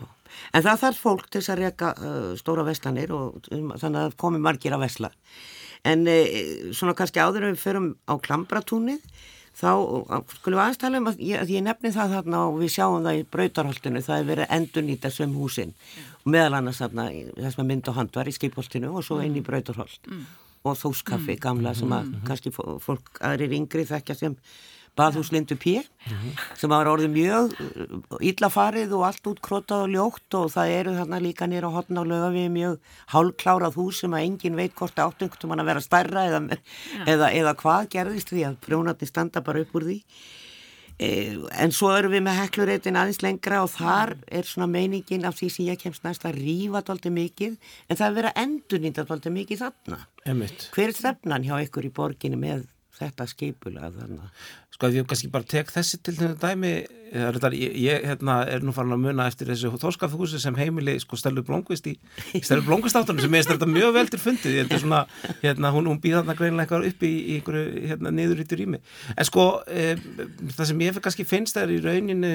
en 0.54 0.66
það 0.68 0.82
þarf 0.86 1.04
fólk 1.08 1.28
til 1.30 1.42
þess 1.42 1.54
að 1.56 1.62
reyka 1.64 1.92
uh, 1.98 2.32
stóra 2.38 2.66
veslanir 2.68 3.14
og 3.16 3.52
um, 3.52 3.74
þannig 3.74 4.02
að 4.06 4.18
komi 4.22 4.42
margir 4.44 4.78
að 4.78 4.86
vesla. 4.86 5.14
En 5.84 6.06
uh, 6.06 6.34
svona 6.78 6.94
kannski 6.98 7.24
áður 7.24 7.50
en 7.50 7.58
við 7.58 7.64
förum 7.66 7.94
á 8.06 8.14
klambratúnið, 8.22 9.02
þá 9.54 9.70
skulum 10.34 10.60
við 10.60 10.78
tala 10.82 11.00
um 11.02 11.10
að 11.12 11.20
ég, 11.22 11.42
að 11.44 11.52
ég 11.54 11.66
nefni 11.66 11.92
það 11.94 12.16
þarna 12.18 12.44
og 12.50 12.60
við 12.62 12.72
sjáum 12.76 13.06
það 13.06 13.20
í 13.20 13.26
brautarholtinu, 13.36 14.04
það 14.04 14.20
er 14.20 14.30
verið 14.32 14.56
endur 14.58 14.86
nýta 14.88 15.12
sem 15.14 15.36
húsin. 15.38 15.74
Og 16.24 16.32
meðal 16.34 16.60
annars 16.60 16.82
þarna 16.82 17.10
þess 17.38 17.60
að 17.60 17.70
mynd 17.70 17.92
og 17.92 18.00
hand 18.00 18.18
var 18.18 18.30
í 18.30 18.36
skipholtinu 18.36 18.94
og 18.94 19.06
svo 19.06 19.20
inn 19.24 19.38
í 19.38 19.46
brautarholt. 19.46 20.02
Mm. 20.10 20.26
og 20.64 20.78
þóskaffi 20.80 21.34
gamla 21.44 21.74
sem 21.76 21.92
að 21.92 22.14
kannski 22.24 22.54
fólk 22.56 23.18
aðrir 23.20 23.52
yngri 23.58 23.84
þekkja 23.84 24.16
sem 24.16 24.38
baðhúslindu 25.00 25.58
P 25.58 25.80
sem 26.60 26.70
var 26.72 26.90
orðið 26.92 27.14
mjög 27.14 27.56
íllafarið 28.22 28.92
uh, 28.92 29.00
og 29.00 29.06
allt 29.08 29.30
útkrótað 29.32 29.88
og 29.88 29.94
ljótt 29.96 30.38
og 30.38 30.52
það 30.54 30.76
eru 30.76 30.94
þarna 31.00 31.22
líka 31.24 31.48
nýra 31.50 31.72
á 31.72 31.76
hotna 31.76 32.04
og 32.04 32.12
löga 32.12 32.30
við 32.36 32.52
mjög 32.54 32.94
hálklárað 33.16 33.80
hús 33.80 34.04
sem 34.04 34.14
að 34.14 34.28
engin 34.28 34.60
veit 34.60 34.76
hvort 34.78 35.02
áttungt 35.02 35.44
um 35.44 35.54
hann 35.54 35.64
að 35.64 35.72
vera 35.72 35.84
stærra 35.84 36.28
eða, 36.30 36.62
eða, 37.08 37.32
eða 37.32 37.58
hvað 37.64 37.92
gerðist 37.98 38.34
því 38.34 38.48
að 38.52 38.62
brjónatni 38.68 39.10
standa 39.10 39.42
bara 39.46 39.64
upp 39.66 39.78
úr 39.80 39.88
því. 39.90 40.00
E, 41.02 41.08
en 41.58 41.74
svo 41.74 41.90
eru 41.96 42.12
við 42.14 42.22
með 42.28 42.38
heklureitin 42.44 42.98
aðeins 43.00 43.24
lengra 43.26 43.64
og 43.66 43.72
þar 43.74 44.14
er 44.30 44.46
svona 44.46 44.70
meiningin 44.70 45.26
af 45.26 45.40
því 45.40 45.50
sem 45.56 45.72
ég 45.72 45.82
kemst 45.82 46.06
næst 46.06 46.28
að 46.30 46.38
rífa 46.38 46.84
doldið 46.86 47.16
mikið 47.16 47.56
en 47.90 47.98
það 47.98 48.06
er 48.06 48.18
verið 48.20 48.30
að 48.30 48.44
endurnýta 48.44 49.08
doldið 49.10 49.36
mikið 49.40 49.64
þarna. 49.64 50.00
Einmitt. 50.30 50.70
hver 50.76 50.92
er 50.92 50.98
stefnan 51.00 51.48
hjá 51.48 51.56
ykkur 51.66 51.90
í 51.90 51.94
borginni 51.98 52.38
með 52.40 52.68
þetta 53.00 53.30
skipula 53.30 53.92
þannig 53.94 54.44
Sko 54.74 54.90
ef 54.90 54.96
ég 54.98 55.06
kannski 55.06 55.30
bara 55.30 55.46
tek 55.46 55.70
þessi 55.70 56.00
til 56.02 56.16
þetta 56.18 56.50
dæmi 56.50 56.72
ég, 57.14 57.74
ég 57.78 58.06
hérna, 58.08 58.40
er 58.50 58.64
nú 58.66 58.74
farin 58.74 58.96
að 58.96 59.04
muna 59.04 59.28
eftir 59.30 59.50
þessu 59.52 59.70
þórskafhúsi 59.78 60.40
sem 60.42 60.56
heimili 60.58 60.96
sko 61.02 61.18
Stelur 61.20 61.46
Blomqvist 61.46 61.90
í 61.92 61.94
Stelur 62.46 62.66
Blomqvist 62.66 62.98
áttunum 62.98 63.22
sem 63.22 63.38
ég 63.38 63.46
stærta 63.46 63.68
mjög 63.70 63.94
vel 63.98 64.10
til 64.10 64.22
fundið 64.22 64.56
ég 64.56 64.64
heldur 64.64 64.82
svona, 64.82 65.04
hérna, 65.44 65.74
hún, 65.76 65.90
hún 65.92 66.02
býð 66.02 66.20
þarna 66.20 66.38
greinlega 66.40 66.66
eitthvað 66.66 66.88
upp 66.90 67.06
í, 67.06 67.12
í 67.14 67.36
einhverju 67.38 67.84
hérna, 67.92 68.14
niðurrítur 68.18 68.62
rými. 68.64 68.80
En 69.14 69.30
sko 69.30 69.46
e, 69.70 69.94
það 70.56 70.72
sem 70.72 70.82
ég 70.88 71.02
kannski 71.06 71.28
finnst 71.28 71.60
er 71.62 71.74
í 71.74 71.82
rauninni 71.84 72.34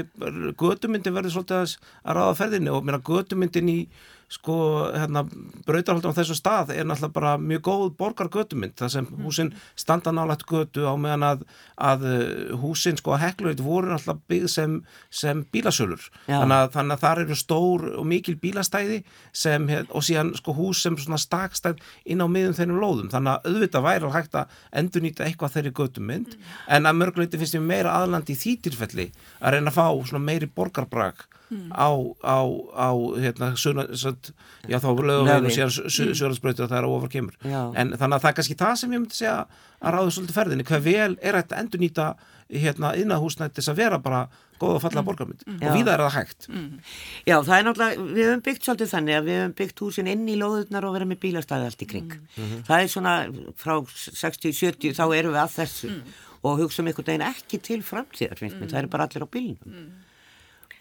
gödumyndin 0.59 1.17
verður 1.17 1.41
svolítið 1.41 1.59
að, 1.65 1.75
ráða 2.19 2.39
ferðinni 2.39 2.75
og 2.75 2.87
mér 2.87 3.01
að 3.01 3.11
gödumyndin 3.11 3.75
í 3.75 3.81
sko 4.29 4.57
hérna 4.93 5.23
brautarhaldum 5.67 6.13
á 6.13 6.19
þessu 6.19 6.37
stað 6.37 6.75
er 6.75 6.85
náttúrulega 6.85 7.15
bara 7.15 7.31
mjög 7.41 7.63
góð 7.65 7.85
borgargötumynd 7.97 8.75
það 8.77 8.91
sem 8.93 9.07
mm. 9.07 9.23
húsin 9.25 9.53
standa 9.79 10.13
nálægt 10.13 10.45
götu 10.49 10.85
á 10.85 10.93
meðan 11.01 11.25
að, 11.25 11.45
að 11.81 12.05
uh, 12.11 12.59
húsin 12.61 13.01
sko 13.01 13.15
að 13.17 13.23
heklurit 13.25 13.63
voru 13.65 13.95
náttúrulega 13.95 14.29
byggð 14.29 14.51
sem, 14.53 14.75
sem 15.09 15.41
bílasölur 15.55 16.11
þannig 16.27 16.57
að, 16.59 16.69
þannig 16.77 16.97
að 16.99 17.05
þar 17.07 17.23
eru 17.25 17.39
stór 17.41 17.87
og 17.95 18.09
mikil 18.13 18.37
bílastæði 18.43 19.01
sem 19.33 19.65
og 19.89 20.05
síðan 20.05 20.35
sko 20.37 20.57
hús 20.61 20.85
sem 20.85 21.01
svona 21.01 21.21
stakstæð 21.23 21.81
inn 22.05 22.21
á 22.21 22.29
miðum 22.29 22.59
þennum 22.59 22.83
lóðum 22.85 23.11
þannig 23.15 23.33
að 23.33 23.49
auðvitað 23.49 23.89
væri 23.89 24.13
hægt 24.19 24.39
að 24.43 24.61
endurnýta 24.83 25.25
eitthvað 25.25 25.57
þeirri 25.57 25.75
götumynd 25.81 26.37
mm. 26.37 26.53
en 26.77 26.93
að 26.93 27.01
mörguleiti 27.01 27.41
finnst 27.41 27.57
ég 27.57 27.65
meira 27.65 27.97
aðlandi 27.97 28.37
í 28.37 28.41
því 28.45 28.57
tilfelli 28.69 29.11
að 29.41 29.57
reyna 29.57 29.73
að 29.73 29.81
fá 29.81 29.89
svona 30.05 30.25
meiri 30.29 30.53
borgarbrag 30.53 31.25
mm. 31.51 31.69
á, 31.75 31.89
á, 32.25 32.39
á 32.77 32.89
hérna, 33.19 33.53
suna, 33.61 33.87
satt, 33.99 34.33
já 34.69 34.79
þá 34.83 34.89
lögum 34.97 35.47
við 35.49 35.59
sjöðarsbreytur 35.59 36.67
að 36.67 36.75
það 36.75 36.81
er 36.81 36.89
ofar 36.89 37.13
kemur. 37.13 37.39
En 37.45 37.95
þannig 37.95 38.19
að 38.19 38.25
það 38.25 38.31
er 38.31 38.39
kannski 38.41 38.59
það 38.59 38.75
sem 38.81 38.93
ég 38.97 39.05
myndi 39.05 39.21
segja 39.21 39.39
að 39.79 39.95
ráðu 39.95 40.15
svolítið 40.17 40.39
ferðinni, 40.41 40.67
hvað 40.69 40.85
vel 40.89 41.15
er 41.23 41.39
þetta 41.39 41.63
endur 41.63 41.83
nýta 41.83 42.11
hérna 42.49 42.95
innahúsnættis 42.97 43.69
að 43.69 43.83
vera 43.83 43.99
bara 44.01 44.23
góð 44.59 44.79
og 44.79 44.83
falla 44.83 45.03
mm. 45.03 45.07
borgarmynd. 45.07 45.43
Mm. 45.47 45.59
og 45.61 45.77
víða 45.77 45.93
er 45.95 46.03
það 46.03 46.15
hægt. 46.17 46.47
Mm. 46.51 46.71
Já, 47.29 47.37
það 47.37 47.55
er 47.59 47.67
náttúrulega, 47.67 48.07
við 48.09 48.31
höfum 48.31 48.45
byggt 48.49 48.69
svolítið 48.69 48.93
þannig 48.95 49.19
að 49.19 49.29
við 49.29 49.39
höfum 49.39 49.55
byggt 49.61 49.83
húsin 49.85 50.11
inn 50.15 50.25
í 50.25 50.39
lóðurnar 50.41 50.89
og 50.89 50.97
verðum 50.97 51.13
með 51.13 51.21
bílastæði 51.27 51.69
allt 51.69 51.85
í 51.85 51.91
kring. 51.93 52.17
-hmm. 52.17 52.65
það 52.67 52.83
er 52.83 52.91
svona 52.95 53.15
frá 53.61 53.75
60-70 53.85 54.97
þá 54.99 55.05
erum 55.19 55.37
við 55.37 55.43
að 55.45 55.55
þessu. 55.61 55.93
Og 56.39 56.61
hugsaum 56.63 56.87
einhvern 56.87 57.07
veginn 57.07 57.29
ekki 57.29 57.59
til 57.59 57.81
framtíðar, 57.83 58.39
það 58.39 58.79
er 58.79 58.87
bara 58.91 59.09
allir 59.09 59.27
á 59.27 59.29
bílnum 59.29 59.89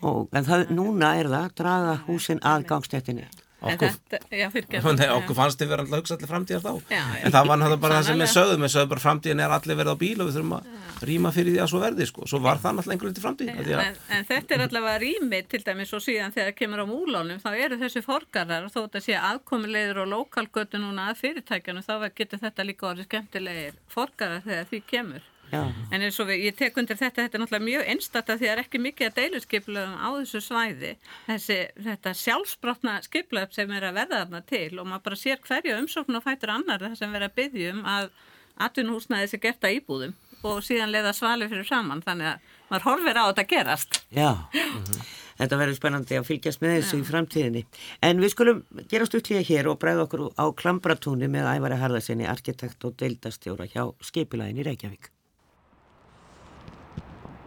og, 0.02 0.30
en 0.32 0.48
það, 0.48 0.70
núna 0.78 1.16
er 1.18 1.30
það 1.32 1.44
að 1.44 1.60
draga 1.62 2.00
húsin 2.08 2.42
að 2.46 2.66
gangstéttinni. 2.72 3.28
Okkur, 3.58 3.90
já, 4.30 4.52
Nei, 4.54 5.08
okkur 5.10 5.34
fannst 5.34 5.58
þið 5.58 5.72
verið 5.72 5.94
að 5.94 6.02
hugsa 6.04 6.14
allir 6.14 6.30
framtíðar 6.30 6.62
þá. 6.62 6.92
Já, 6.94 7.02
en 7.26 7.34
það 7.34 7.48
var 7.50 7.58
náttúrulega 7.58 7.82
bara 7.82 7.96
það 7.98 8.10
sem 8.12 8.20
við 8.22 8.30
sögðum 8.36 8.66
við 8.66 8.72
sögðum 8.74 8.92
bara 8.92 9.02
framtíðin 9.02 9.40
er 9.42 9.54
allir 9.56 9.80
verið 9.80 9.96
á 9.98 10.02
bíl 10.04 10.18
og 10.22 10.28
við 10.28 10.36
þurfum 10.36 10.54
að 10.60 11.08
rýma 11.10 11.32
fyrir 11.34 11.56
því 11.56 11.62
að 11.64 11.72
svo 11.72 11.82
verði 11.82 12.08
sko. 12.08 12.28
svo 12.30 12.40
var 12.44 12.62
það 12.62 12.76
náttúrulega 12.78 12.96
einhverjum 12.96 13.16
til 13.18 13.24
framtíð 13.24 13.50
en, 13.54 13.72
en, 13.88 13.98
en 14.14 14.28
þetta 14.30 14.56
er 14.56 14.64
allavega 14.68 15.02
rými 15.02 15.40
til 15.50 15.62
dæmis 15.66 15.94
og 15.98 16.04
síðan 16.06 16.36
þegar 16.36 16.52
það 16.52 16.60
kemur 16.60 16.84
á 16.86 16.88
múlónum 16.92 17.42
þá 17.42 17.50
eru 17.56 17.80
þessi 17.82 18.04
forgarar 18.06 18.70
þó 18.70 18.78
þetta 18.84 19.02
sé 19.08 19.18
aðkomilegður 19.32 20.04
og 20.04 20.12
lokalgötu 20.14 20.82
núna 20.84 21.10
að 21.12 21.24
fyrirtækjanu 21.24 21.82
þá 21.86 21.96
getur 22.14 22.44
þetta 22.46 22.68
líka 22.70 22.92
orðið 22.92 23.10
skemmtilegir 23.10 23.82
forgarar 23.90 24.46
þegar 24.46 24.70
því 24.70 24.84
kemur 24.94 25.28
Já. 25.52 25.62
En 25.92 26.04
eins 26.04 26.20
og 26.20 26.28
við, 26.28 26.44
ég 26.48 26.56
tek 26.60 26.78
undir 26.80 27.00
þetta, 27.00 27.24
þetta 27.24 27.38
er 27.38 27.44
náttúrulega 27.44 27.68
mjög 27.68 27.92
einstata 27.94 28.36
því 28.36 28.48
að 28.48 28.52
það 28.52 28.54
er 28.54 28.64
ekki 28.64 28.82
mikið 28.84 29.08
að 29.08 29.20
deiluskipluðum 29.22 29.96
á 29.96 30.10
þessu 30.18 30.42
svæði. 30.44 30.94
Þessi, 31.28 31.60
þetta 31.88 32.14
sjálfsbrotna 32.22 32.96
skipluðum 33.08 33.54
sem 33.56 33.76
er 33.78 33.88
að 33.88 34.00
verða 34.02 34.24
þarna 34.24 34.42
til 34.52 34.72
og 34.76 34.90
maður 34.90 35.06
bara 35.08 35.22
sér 35.24 35.44
hverju 35.48 35.78
umsókn 35.82 36.20
og 36.20 36.26
fætur 36.26 36.54
annar 36.58 36.84
það 36.84 36.98
sem 37.00 37.16
verða 37.16 37.32
að 37.32 37.38
byggjum 37.40 37.84
að 37.88 38.10
atvinnhúsnaði 38.68 39.32
sé 39.32 39.40
gert 39.42 39.68
að 39.68 39.80
íbúðum 39.80 40.18
og 40.48 40.60
síðan 40.66 40.94
leiða 40.94 41.14
svali 41.16 41.48
fyrir 41.50 41.68
saman 41.68 42.04
þannig 42.06 42.34
að 42.34 42.54
maður 42.68 42.88
horfir 42.92 43.20
á 43.20 43.24
þetta 43.30 43.48
gerast. 43.48 44.00
Já, 44.12 44.32
mm 44.54 44.84
-hmm. 44.84 45.02
þetta 45.40 45.60
verður 45.62 45.80
spennandi 45.80 46.20
að 46.20 46.30
fylgjast 46.30 46.62
með 46.62 46.76
þessu 46.76 46.98
Já. 46.98 47.02
í 47.02 47.10
framtíðinni. 47.12 47.66
En 48.02 48.22
við 48.22 48.34
skulum 48.36 48.64
gerast 48.90 49.16
útlýja 49.16 49.44
hér 49.50 49.68
og 49.72 49.80
bregða 49.80 50.08
okkur 50.08 50.32
á 50.36 50.46
Klambratúni 50.52 51.28
með 51.28 51.52
Ævari 51.56 51.78
Harðarsinni, 51.82 52.28
arkitekt 52.28 52.84
og 52.84 52.98
deildastjóra 52.98 53.66
hjá 53.66 53.94
Skeipilæðin 54.02 54.62
í 54.62 54.68
Reykjavík. 54.68 55.17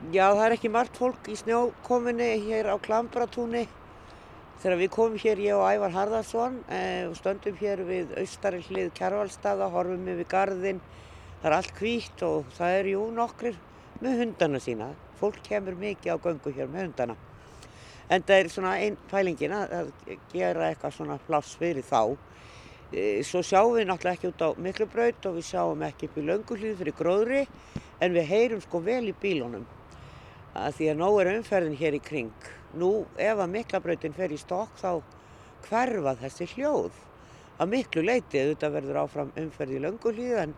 Já, 0.09 0.31
það 0.33 0.47
er 0.47 0.53
ekki 0.55 0.69
margt 0.73 0.97
fólk 0.97 1.27
í 1.29 1.35
snjókominni 1.37 2.27
hér 2.47 2.71
á 2.73 2.81
Klambratúni. 2.81 3.67
Þegar 4.63 4.79
við 4.81 4.89
komum 4.95 5.19
hér, 5.21 5.41
ég 5.45 5.59
og 5.59 5.67
Ævar 5.69 5.93
Harðarsson, 5.93 6.55
eh, 6.73 7.05
stöndum 7.13 7.59
hér 7.61 7.83
við 7.85 8.15
austari 8.17 8.63
hlið 8.65 8.95
Kjærvalstaða, 8.97 9.69
horfum 9.69 10.07
við 10.09 10.23
við 10.23 10.29
gardinn. 10.33 10.81
Það 11.43 11.51
er 11.51 11.57
allt 11.57 11.75
hvítt 11.77 12.23
og 12.23 12.47
það 12.57 12.77
er 12.79 12.89
jú 12.89 13.03
nokkrir 13.13 13.59
með 14.01 14.17
hundana 14.23 14.59
sína. 14.59 14.95
Fólk 15.21 15.43
kemur 15.43 15.77
mikið 15.77 16.17
á 16.17 16.17
göngu 16.17 16.55
hér 16.57 16.69
með 16.73 16.81
hundana. 16.81 17.17
En 18.09 18.23
það 18.23 18.41
er 18.41 18.49
svona 18.49 18.73
einn 18.81 18.97
pælingin 19.11 19.53
að 19.53 19.93
gera 20.33 20.71
eitthvað 20.71 20.95
svona 20.97 21.19
pláss 21.29 21.59
fyrir 21.61 21.85
þá. 21.85 22.17
E, 22.91 23.21
svo 23.23 23.43
sjáum 23.43 23.77
við 23.77 23.85
náttúrulega 23.85 24.17
ekki 24.17 24.33
út 24.33 24.41
á 24.41 24.49
miklubraut 24.57 25.27
og 25.27 25.37
við 25.37 25.45
sjáum 25.45 25.83
ekki 25.83 26.09
upp 26.09 26.17
í 26.17 26.25
lönguhlýð 26.25 26.79
fyrir 26.79 26.97
gróðri 26.97 27.47
en 28.01 28.15
við 28.15 28.25
heyrum 28.33 28.61
sko 28.65 28.81
vel 28.81 29.05
í 29.05 29.13
bílunum 29.13 29.69
að 30.57 30.75
því 30.79 30.89
að 30.91 31.01
nóg 31.01 31.21
er 31.21 31.33
umferðin 31.37 31.79
hér 31.79 31.97
í 31.97 32.03
kring. 32.03 32.49
Nú 32.81 32.91
ef 33.19 33.39
að 33.39 33.53
miklabrautin 33.55 34.17
fer 34.17 34.35
í 34.35 34.39
stokk 34.41 34.77
þá 34.81 35.01
hverfa 35.67 36.17
þessi 36.23 36.49
hljóð 36.55 36.99
að 37.61 37.73
miklu 37.75 38.05
leiti 38.05 38.41
auðvitað 38.41 38.77
verður 38.79 39.01
áfram 39.03 39.33
umferð 39.39 39.77
í 39.77 39.81
löngulíð 39.85 40.39
en, 40.45 40.55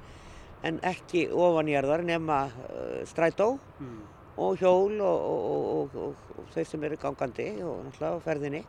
en 0.69 0.79
ekki 0.87 1.25
ofanjörðar 1.35 2.05
nema 2.07 2.45
uh, 2.47 3.01
strætó 3.11 3.57
mm. 3.81 3.97
og 4.45 4.61
hjól 4.61 5.01
og, 5.03 5.25
og, 5.33 5.97
og, 6.05 6.23
og 6.37 6.53
þeir 6.55 6.69
sem 6.71 6.87
eru 6.87 7.01
gangandi 7.03 7.49
og 7.67 7.83
náttúrulega 7.89 8.23
ferðinni 8.29 8.63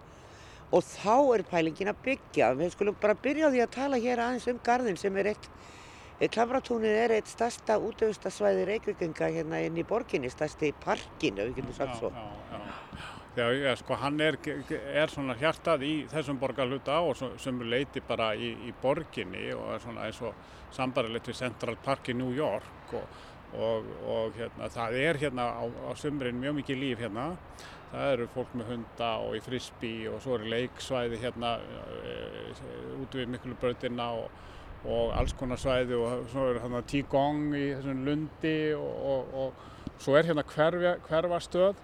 og 0.74 0.82
þá 0.88 1.18
er 1.36 1.44
pælingin 1.46 1.92
að 1.92 2.00
byggja. 2.08 2.48
Við 2.58 2.72
skulum 2.74 2.96
bara 3.02 3.14
byrja 3.14 3.52
á 3.52 3.54
því 3.54 3.62
að 3.62 3.74
tala 3.76 4.00
hér 4.02 4.24
aðeins 4.24 4.48
um 4.50 4.62
gardin 4.66 4.98
sem 4.98 5.18
er 5.22 5.34
eitt 5.34 5.50
Klamratúnið 6.22 6.94
er 6.94 7.12
eitt 7.18 7.28
stærsta 7.32 7.80
útöfustasvæði 7.82 8.68
Reykjavíkinga 8.70 9.30
hérna 9.34 9.60
inn 9.66 9.80
í 9.82 9.86
borginni, 9.88 10.30
stærsti 10.32 10.70
parkinu, 10.84 11.50
við 11.50 11.58
getum 11.58 11.76
sagt 11.76 11.98
svo. 11.98 12.12
Já, 12.14 12.28
já, 12.54 12.60
já, 13.36 13.48
já 13.66 13.76
sko 13.82 13.98
hann 13.98 14.22
er, 14.22 14.38
er 14.94 15.12
svona 15.12 15.36
hjartað 15.42 15.84
í 15.88 15.94
þessum 16.14 16.40
borgarluta 16.40 17.00
og 17.02 17.18
sem 17.18 17.60
leiti 17.66 18.04
bara 18.08 18.32
í, 18.38 18.54
í 18.70 18.76
borginni 18.82 19.50
og 19.58 19.74
er 19.74 19.84
svona 19.84 20.06
eins 20.06 20.22
og 20.22 20.38
sambarilegt 20.74 21.34
við 21.34 21.42
Central 21.42 21.76
Park 21.84 22.14
í 22.14 22.18
New 22.18 22.32
York 22.38 22.94
og, 22.94 23.20
og, 23.58 23.92
og 24.14 24.40
hérna, 24.40 24.70
það 24.78 24.98
er 25.02 25.22
hérna 25.26 25.50
á, 25.50 25.66
á 25.66 25.92
sömurinn 25.98 26.40
mjög 26.40 26.60
mikið 26.62 26.84
líf 26.86 27.04
hérna. 27.04 27.32
Það 27.94 28.12
eru 28.14 28.32
fólk 28.34 28.56
með 28.58 28.72
hunda 28.72 29.12
og 29.22 29.36
í 29.38 29.44
frisbee 29.46 30.08
og 30.10 30.22
svo 30.24 30.40
eru 30.40 30.48
leiksvæði 30.50 31.20
hérna 31.22 31.58
e, 31.62 32.16
út 33.04 33.18
við 33.18 33.30
Miklubröðina 33.36 34.08
og 34.24 34.53
og 34.84 35.14
alls 35.16 35.34
konar 35.40 35.60
svæði 35.62 35.96
og 35.96 36.28
svo 36.32 36.50
er 36.52 36.60
hérna 36.64 36.84
Qigong 36.90 37.54
í 37.56 37.66
þessum 37.78 38.04
lundi 38.08 38.58
og, 38.76 38.94
og, 39.14 39.34
og 39.44 40.00
svo 40.04 40.18
er 40.20 40.28
hérna 40.28 40.44
hverfa, 40.48 40.94
hverfastöð 41.08 41.80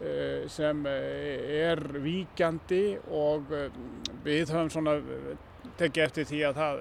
e, 0.00 0.12
sem 0.52 0.84
er 0.86 1.82
víkjandi 2.04 2.84
og 3.18 3.50
e, 3.50 3.64
við 4.26 4.54
höfum 4.54 4.70
svona 4.70 4.96
tekið 5.80 6.04
eftir 6.04 6.28
því 6.28 6.44
að 6.48 6.60
það 6.60 6.80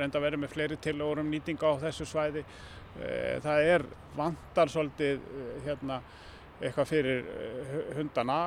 reynda 0.00 0.18
að 0.18 0.26
vera 0.26 0.40
með 0.42 0.54
fleiri 0.56 0.80
tilórum 0.82 1.30
nýtinga 1.32 1.68
á 1.68 1.82
þessu 1.86 2.06
svæði. 2.08 2.42
Það 3.44 3.68
er 3.72 3.84
vantar 4.16 4.68
svolítið 4.68 5.22
hérna 5.64 5.96
eitthvað 6.60 6.90
fyrir 6.90 7.28
hundana 7.96 8.40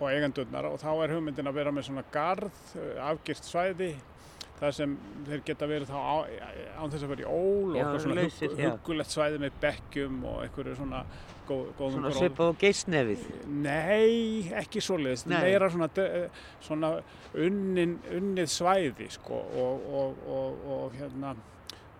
og 0.00 0.08
eigendurnar 0.08 0.68
og 0.70 0.78
þá 0.80 0.90
er 1.04 1.14
hugmyndin 1.14 1.48
að 1.50 1.58
vera 1.60 1.72
með 1.74 1.88
svona 1.88 2.04
garð, 2.12 2.56
eh, 2.76 2.96
afgirt 3.04 3.44
svæði 3.44 3.90
þar 4.60 4.74
sem 4.76 4.94
þeir 5.26 5.42
geta 5.48 5.66
verið 5.70 5.90
þá 5.90 5.98
á, 5.98 6.16
án 6.80 6.92
þess 6.92 7.04
að 7.06 7.12
vera 7.14 7.24
í 7.24 7.28
ól 7.30 7.70
og 7.70 7.76
eitthvað 7.80 8.00
svona 8.04 8.16
lausir, 8.20 8.48
hugg, 8.52 8.60
já. 8.60 8.70
huggulegt 8.74 9.14
svæði 9.14 9.38
með 9.44 9.58
bekkjum 9.64 10.18
og 10.30 10.40
einhverju 10.44 10.74
svona 10.78 11.02
góð, 11.48 11.62
góðum 11.78 11.94
Svona 11.96 12.10
gróð- 12.10 12.18
svipað 12.20 12.50
og 12.52 12.58
geisnefið. 12.60 13.22
Nei, 13.64 14.52
ekki 14.60 14.82
svoleiðis, 14.84 15.24
Nei. 15.26 15.38
meira 15.42 15.70
svona, 15.72 15.88
svona 16.60 16.90
unnin, 17.34 17.96
unnið 18.20 18.52
svæði 18.52 19.08
sko 19.16 19.40
og, 19.64 19.88
og, 20.02 20.20
og, 20.28 20.60
og 20.76 20.98
hérna 21.00 21.34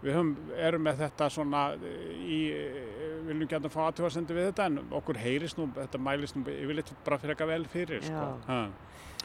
við 0.00 0.14
höfum, 0.16 0.30
erum 0.56 0.84
með 0.86 1.02
þetta 1.02 1.26
svona 1.32 1.64
í, 1.76 2.38
viljum 3.26 3.48
gæta 3.50 3.68
að 3.68 3.74
fá 3.74 3.80
aðtöfarsendi 3.90 4.36
við 4.36 4.46
þetta 4.50 4.68
en 4.70 4.78
okkur 4.96 5.18
heyrist 5.20 5.58
nú, 5.60 5.66
þetta 5.76 6.00
mælist 6.00 6.38
nú 6.38 6.44
yfirleitt 6.48 6.92
bara 7.04 7.18
fyrir 7.20 7.34
eitthvað 7.34 7.52
vel 7.52 7.66
fyrir 7.74 8.06
sko. 8.06 8.28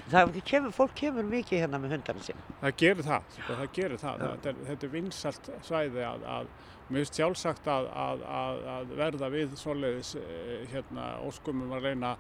Það 0.06 0.40
kemur, 0.46 0.74
fólk 0.76 0.96
kemur 1.00 1.26
mikið 1.28 1.64
hérna 1.64 1.80
með 1.82 1.96
hundarna 1.96 2.24
sín. 2.26 2.42
Það 2.62 2.74
gerir 2.82 3.08
það, 3.08 3.28
sko, 3.36 3.58
það 3.60 3.70
gerir 3.78 4.02
það, 4.02 4.24
þetta 4.26 4.50
er, 4.52 4.64
þetta 4.70 4.88
er 4.88 4.94
vinsalt 4.94 5.52
svæði 5.66 6.04
að, 6.06 6.26
að 6.36 6.50
mér 6.86 7.02
finnst 7.02 7.20
sjálfsagt 7.20 7.70
að, 7.74 7.88
að, 8.06 8.26
að, 8.40 8.60
að 8.76 8.92
verða 9.00 9.30
við 9.34 9.56
svoleiðis 9.58 10.12
eh, 10.22 10.66
hérna 10.74 11.08
óskumum 11.26 11.74
að 11.74 11.88
reyna 11.90 12.16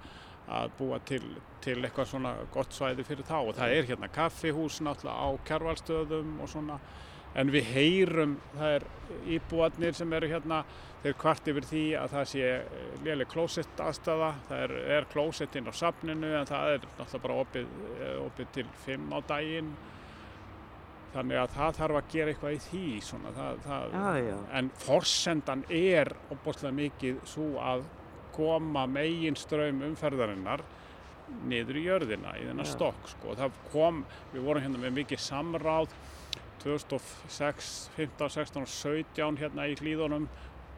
að 0.55 0.73
búa 0.77 0.99
til, 1.05 1.23
til 1.65 1.77
eitthvað 1.79 2.09
svona 2.09 2.33
gott 2.53 2.73
svæði 2.73 3.05
fyrir 3.05 3.27
þá. 3.27 3.37
Og 3.41 3.53
það 3.57 3.75
er 3.77 3.89
hérna 3.91 4.09
kaffihús 4.13 4.79
náttúrulega 4.85 5.17
á 5.21 5.29
kjærvalstöðum 5.49 6.39
og 6.41 6.51
svona 6.51 6.79
en 7.35 7.51
við 7.51 7.71
heyrum 7.75 8.35
það 8.55 8.75
er 8.77 8.85
íbúarnir 9.35 9.97
sem 9.97 10.13
eru 10.17 10.29
hérna 10.31 10.61
þeir 11.03 11.17
kvart 11.21 11.49
yfir 11.51 11.67
því 11.69 11.81
að 11.99 12.13
það 12.15 12.29
sé 12.31 12.51
léleg 13.05 13.29
klósett 13.29 13.81
aðstæða 13.85 14.29
það 14.49 14.63
er, 14.65 14.75
er 14.97 15.09
klósett 15.11 15.57
inn 15.59 15.69
á 15.69 15.73
safninu 15.75 16.31
en 16.39 16.47
það 16.49 16.71
er 16.75 16.87
náttúrulega 16.87 17.25
bara 17.25 17.41
opið, 17.43 17.75
eh, 17.99 18.15
opið 18.23 18.55
til 18.55 18.65
fimm 18.85 19.11
á 19.13 19.19
daginn 19.27 19.75
þannig 21.15 21.39
að 21.39 21.53
það 21.55 21.77
þarf 21.79 21.99
að 21.99 22.09
gera 22.11 22.33
eitthvað 22.33 22.55
í 22.55 22.63
því 22.65 22.87
svona, 23.07 23.35
það, 23.35 23.59
það, 23.67 23.93
Já, 23.95 24.23
já. 24.25 24.39
en 24.59 24.71
forsendan 24.83 25.61
er 25.71 26.11
opbúrslega 26.33 26.75
mikið 26.79 27.21
svo 27.31 27.51
að 27.63 27.85
koma 28.35 28.83
megin 28.91 29.37
ströym 29.39 29.79
umferðarinnar 29.87 30.65
niður 31.47 31.79
í 31.79 31.85
jörðina 31.85 32.33
í 32.37 32.49
þennan 32.49 32.67
stokk 32.67 33.07
sko. 33.13 33.35
kom, 33.71 34.03
við 34.33 34.43
vorum 34.45 34.65
hérna 34.65 34.81
með 34.83 34.97
mikið 34.99 35.23
samráð 35.23 35.95
2006, 36.65 37.71
15, 37.95 38.29
16 38.39 38.65
og 38.65 38.69
17 38.73 39.39
hérna 39.39 39.69
í 39.69 39.77
hlýðunum 39.79 40.27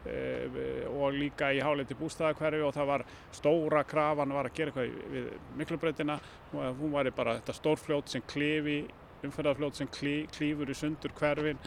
eh, 0.06 0.86
og 0.92 1.16
líka 1.16 1.50
í 1.56 1.62
háleiti 1.64 1.96
bústæðakverfi 1.98 2.62
og 2.66 2.76
það 2.76 2.90
var 2.92 3.06
stóra 3.34 3.82
krafan 3.88 4.36
var 4.36 4.50
að 4.50 4.56
gera 4.60 4.72
eitthvað 4.72 5.12
við 5.16 5.28
miklubreytina 5.58 6.18
hún 6.52 6.92
var 6.92 7.10
bara 7.16 7.38
þetta 7.40 7.56
stórfljót 7.56 8.12
sem 8.12 8.24
klifi 8.28 8.82
umferðarfljót 9.26 9.78
sem 9.78 9.90
klí, 9.90 10.14
klífur 10.34 10.70
í 10.70 10.76
sundur 10.76 11.14
hverfin. 11.18 11.60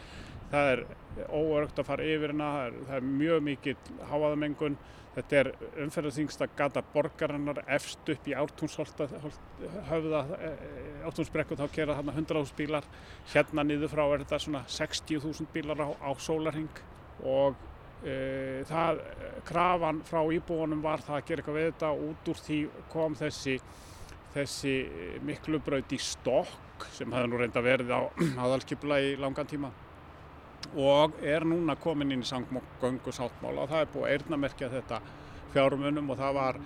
Það 0.52 0.70
er 0.72 0.82
óörgt 1.32 1.78
að 1.80 1.88
fara 1.88 2.08
yfir 2.08 2.34
hana 2.34 2.48
það 2.54 2.66
er, 2.66 2.80
það 2.88 2.96
er 2.98 3.06
mjög 3.20 3.46
mikið 3.48 3.92
háaðamengun 4.10 4.76
þetta 5.16 5.38
er 5.38 5.50
umferðarþingsta 5.84 6.48
gata 6.56 6.82
borgarinnar 6.94 7.62
efst 7.66 8.08
upp 8.14 8.28
í 8.28 8.36
ártúnsholta 8.36 9.08
höfða 9.90 10.22
ártúnsbrekku 11.08 11.58
þá 11.60 11.66
kera 11.74 11.98
þarna 11.98 12.16
100.000 12.16 12.56
bílar. 12.56 12.88
Hérna 13.34 13.66
niður 13.68 13.92
frá 13.92 14.04
er 14.06 14.24
þetta 14.24 14.40
svona 14.46 14.64
60.000 14.68 15.52
bílar 15.52 15.84
á, 15.84 15.88
á 16.00 16.10
sólarhing 16.16 16.82
og 17.28 17.60
e, 18.04 18.64
það, 18.68 19.04
krafan 19.48 20.02
frá 20.08 20.22
íbúunum 20.32 20.82
var 20.84 21.04
það 21.04 21.20
að 21.20 21.24
gera 21.28 21.44
eitthvað 21.44 21.60
við 21.60 21.70
þetta. 21.70 21.92
Og 21.92 22.04
út 22.10 22.32
úr 22.32 22.44
því 22.48 22.60
kom 22.92 23.18
þessi 23.20 23.58
þessi 24.32 24.74
miklubraut 25.26 25.92
í 25.92 25.98
stokk 26.00 26.86
sem 26.96 27.12
hefði 27.12 27.30
nú 27.30 27.40
reynda 27.40 27.62
verið 27.64 27.92
á 27.92 28.00
aðalskipula 28.46 29.00
í 29.04 29.16
langan 29.20 29.48
tíma 29.48 29.72
og 30.72 31.18
er 31.22 31.44
núna 31.48 31.76
komin 31.80 32.14
inn 32.14 32.24
í 32.24 32.28
sangmokgöngu 32.28 33.12
sáttmála 33.14 33.64
og 33.64 33.72
það 33.72 33.84
er 33.84 33.92
búið 33.92 34.06
að 34.06 34.14
eyrnamerkja 34.16 34.70
þetta 34.72 35.00
fjármunum 35.52 36.10
og 36.12 36.20
það 36.20 36.38
var 36.38 36.60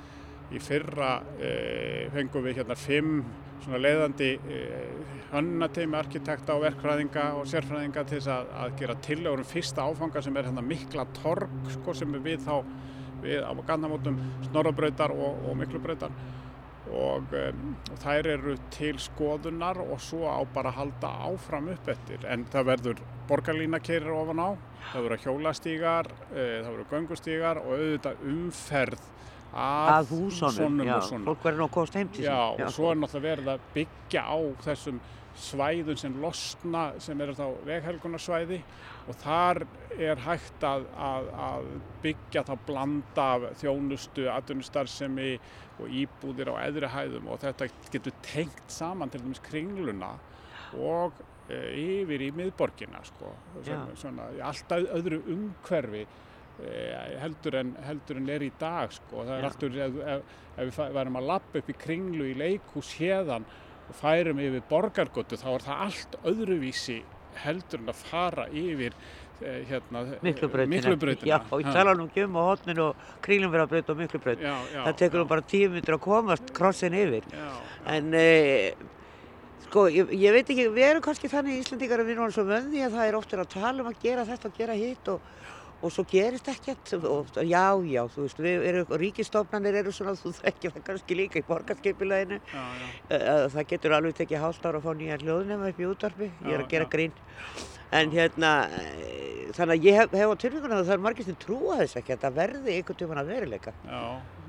í 0.55 0.63
fyrra 0.63 1.11
e, 1.43 1.51
fengum 2.15 2.45
við 2.47 2.61
hérna 2.61 2.77
fimm 2.79 3.25
leiðandi 3.67 4.29
e, 4.37 4.61
hönnateimi 5.33 5.99
arkitekta 5.99 6.55
og 6.55 6.63
verkfræðinga 6.69 7.25
og 7.41 7.49
sérfræðinga 7.51 8.05
til 8.07 8.21
þess 8.21 8.31
að, 8.37 8.53
að 8.63 8.77
gera 8.81 8.99
tillögur 9.09 9.43
um 9.43 9.49
fyrsta 9.51 9.87
áfanga 9.89 10.23
sem 10.23 10.37
er 10.39 10.47
hérna 10.47 10.63
mikla 10.63 11.07
torg 11.19 11.73
sko, 11.75 11.97
sem 11.99 12.15
við 12.23 12.45
þá 12.47 12.61
við 13.25 13.43
á 13.43 13.51
gandamótum 13.67 14.21
snorrabrautar 14.51 15.15
og, 15.15 15.41
og 15.49 15.59
miklubrautar 15.59 16.15
og, 16.93 17.35
um, 17.35 17.77
þær 18.03 18.29
eru 18.37 18.57
til 18.75 18.95
skoðunar 19.03 19.81
og 19.83 20.01
svo 20.03 20.29
á 20.31 20.39
bara 20.55 20.71
að 20.71 20.81
halda 20.83 21.13
áfram 21.31 21.73
upp 21.73 21.89
eftir 21.89 22.27
en 22.31 22.47
það 22.53 22.69
verður 22.71 23.05
borgarlína 23.29 23.81
keirir 23.83 24.15
ofan 24.15 24.43
á 24.43 24.51
það 24.93 25.07
verður 25.09 25.23
hjólastígar, 25.25 26.09
e, 26.31 26.45
það 26.63 26.71
verður 26.71 26.91
göngustígar 26.93 27.61
og 27.63 27.73
auðvitað 27.75 28.25
umferð 28.31 29.05
að, 29.57 29.91
Að 29.97 30.11
húsunum, 30.13 30.51
húsunum 30.53 30.87
já. 30.87 30.97
svona. 31.09 31.25
Fólk 31.31 31.45
verður 31.47 31.71
komast 31.73 31.95
heim 31.97 32.09
til 32.13 32.25
sín. 32.25 32.29
Já, 32.29 32.67
og 32.67 32.75
svo 32.75 32.91
er 32.91 32.99
náttúrulega 33.01 33.27
verið 33.31 33.53
að 33.55 33.69
byggja 33.77 34.25
á 34.29 34.37
þessum 34.67 34.99
svæðum 35.41 35.99
sem 36.01 36.17
losna 36.23 36.87
sem 37.03 37.21
eru 37.21 37.35
þá 37.37 37.47
veghelgunarsvæði 37.67 38.61
og 39.07 39.19
þar 39.23 39.63
er 40.03 40.21
hægt 40.25 40.65
að, 40.67 40.87
að, 40.99 41.29
að 41.47 41.69
byggja 42.03 42.43
þá 42.49 42.53
blanda 42.67 43.27
af 43.37 43.47
þjónustu, 43.61 44.27
atvinnustarfsemi 44.33 45.31
og 45.81 45.93
íbúðir 46.03 46.51
á 46.53 46.55
eðri 46.65 46.91
hæðum. 46.91 47.31
Og 47.31 47.41
þetta 47.45 47.69
getur 47.93 48.15
tengt 48.25 48.73
saman 48.73 49.13
til 49.13 49.23
dæmis 49.23 49.43
kringluna 49.47 50.15
og 50.77 51.21
e, 51.49 51.61
yfir 52.03 52.27
í 52.27 52.31
miðborgina 52.35 53.03
sko, 53.07 53.33
sem, 53.67 53.85
svona, 54.01 54.31
alltaf 54.45 54.89
öðru 54.97 55.21
umhverfi 55.33 56.03
e, 56.03 56.73
heldur, 57.23 57.61
en, 57.61 57.77
heldur 57.87 58.21
en 58.21 58.33
er 58.35 58.47
í 58.49 58.51
dag 58.59 58.91
sko. 58.97 59.23
það 59.23 59.37
er 59.37 59.49
alltaf, 59.51 59.79
ef, 59.87 60.01
ef, 60.17 60.35
ef 60.57 60.81
við 60.81 60.99
værum 60.99 61.21
að 61.21 61.31
lappa 61.31 61.63
upp 61.63 61.71
í 61.71 61.79
kringlu 61.87 62.33
í 62.33 62.35
leikhús 62.41 62.97
hérðan 62.99 63.47
og 63.89 63.95
færum 64.01 64.41
yfir 64.43 64.65
borgargötu 64.71 65.39
þá 65.39 65.47
er 65.55 65.65
það 65.69 65.85
allt 65.87 66.17
öðruvísi 66.33 66.99
heldur 67.45 67.83
en 67.85 67.93
að 67.93 68.01
fara 68.09 68.47
yfir 68.49 68.95
eh, 69.45 69.63
hérna, 69.69 70.03
Miklubrautina. 70.25 70.73
miklubrautina. 70.73 71.29
Já, 71.29 71.39
og 71.53 71.61
ég 71.63 71.73
tala 71.77 71.93
nú 71.99 72.07
ekki 72.09 72.25
um 72.25 72.39
á 72.41 72.43
hotninu 72.49 72.85
og 72.91 72.97
kringlumverðarbraut 73.27 73.91
og 73.93 73.99
miklubraut. 74.01 74.41
já, 74.41 74.55
já, 74.73 74.83
Það 74.87 74.97
tekur 75.03 75.19
já, 75.19 75.23
nú 75.23 75.29
bara 75.29 75.45
tíu 75.53 75.71
myndir 75.71 75.97
að 75.99 76.05
komast 76.09 76.53
krossin 76.57 76.97
yfir. 76.97 77.25
já, 77.29 77.51
En 77.93 78.15
e, 78.17 78.75
sko, 79.69 79.87
ég, 79.93 80.09
ég 80.17 80.33
veit 80.35 80.49
ekki, 80.51 80.69
við 80.73 80.89
erum 80.89 81.05
kannski 81.05 81.29
þannig 81.31 81.61
Íslandingar 81.61 82.01
að 82.01 82.09
við 82.09 82.17
erum 82.17 82.25
alveg 82.27 82.39
svo 82.39 82.47
vöndi 82.49 82.83
að 82.87 82.97
það 82.97 83.09
er 83.11 83.19
oftir 83.21 83.43
að 83.45 83.53
tala 83.53 83.83
um 83.85 83.91
að 83.93 84.01
gera 84.03 84.25
þetta 84.25 84.49
og 84.49 84.57
gera 84.59 84.79
hitt 84.81 85.09
og, 85.13 85.21
og 85.83 85.93
svo 85.93 86.05
gerist 86.09 86.49
ekkert. 86.51 86.93
Og 86.97 87.31
já, 87.45 87.67
já, 87.85 88.03
þú 88.13 88.25
veist, 88.25 88.43
við 88.43 88.67
erum, 88.71 88.97
ríkistofnanir 89.03 89.81
eru 89.83 89.95
svona, 89.95 90.17
þú 90.19 90.33
þekkir 90.41 90.77
það 90.77 90.87
kannski 90.91 91.19
líka 91.19 91.41
í 91.41 91.47
borgarskipileginu, 91.47 92.41
já, 92.41 92.65
já. 92.81 92.91
uh, 93.19 93.47
það 93.55 93.71
getur 93.73 93.97
alveg 93.99 94.19
tekið 94.21 94.45
hálft 94.45 94.67
ára 94.67 94.81
að 94.81 94.89
fá 94.89 94.93
nýja 94.97 95.23
hljóðnema 95.23 95.73
upp 95.73 95.81
í 95.81 95.89
útvarpi, 95.91 96.31
ég 96.47 96.53
er 96.55 96.65
að 96.65 96.71
gera 96.73 96.89
já. 96.89 96.93
grín, 96.97 97.19
en 97.97 98.11
hérna, 98.11 98.53
e, 98.75 99.53
þannig 99.55 99.77
að 99.77 99.87
ég 99.87 100.01
hef, 100.01 100.17
hef 100.17 100.33
á 100.33 100.37
að 100.81 100.89
það 100.89 100.95
er 100.97 101.05
margir 101.05 101.29
sem 101.29 101.37
trúa 101.39 101.77
þess 101.83 102.01
ekki 102.01 102.17
að 102.17 102.25
það 102.25 102.41
verði 102.41 102.75
einhvern 102.75 102.99
tímann 103.03 103.21
að 103.23 103.31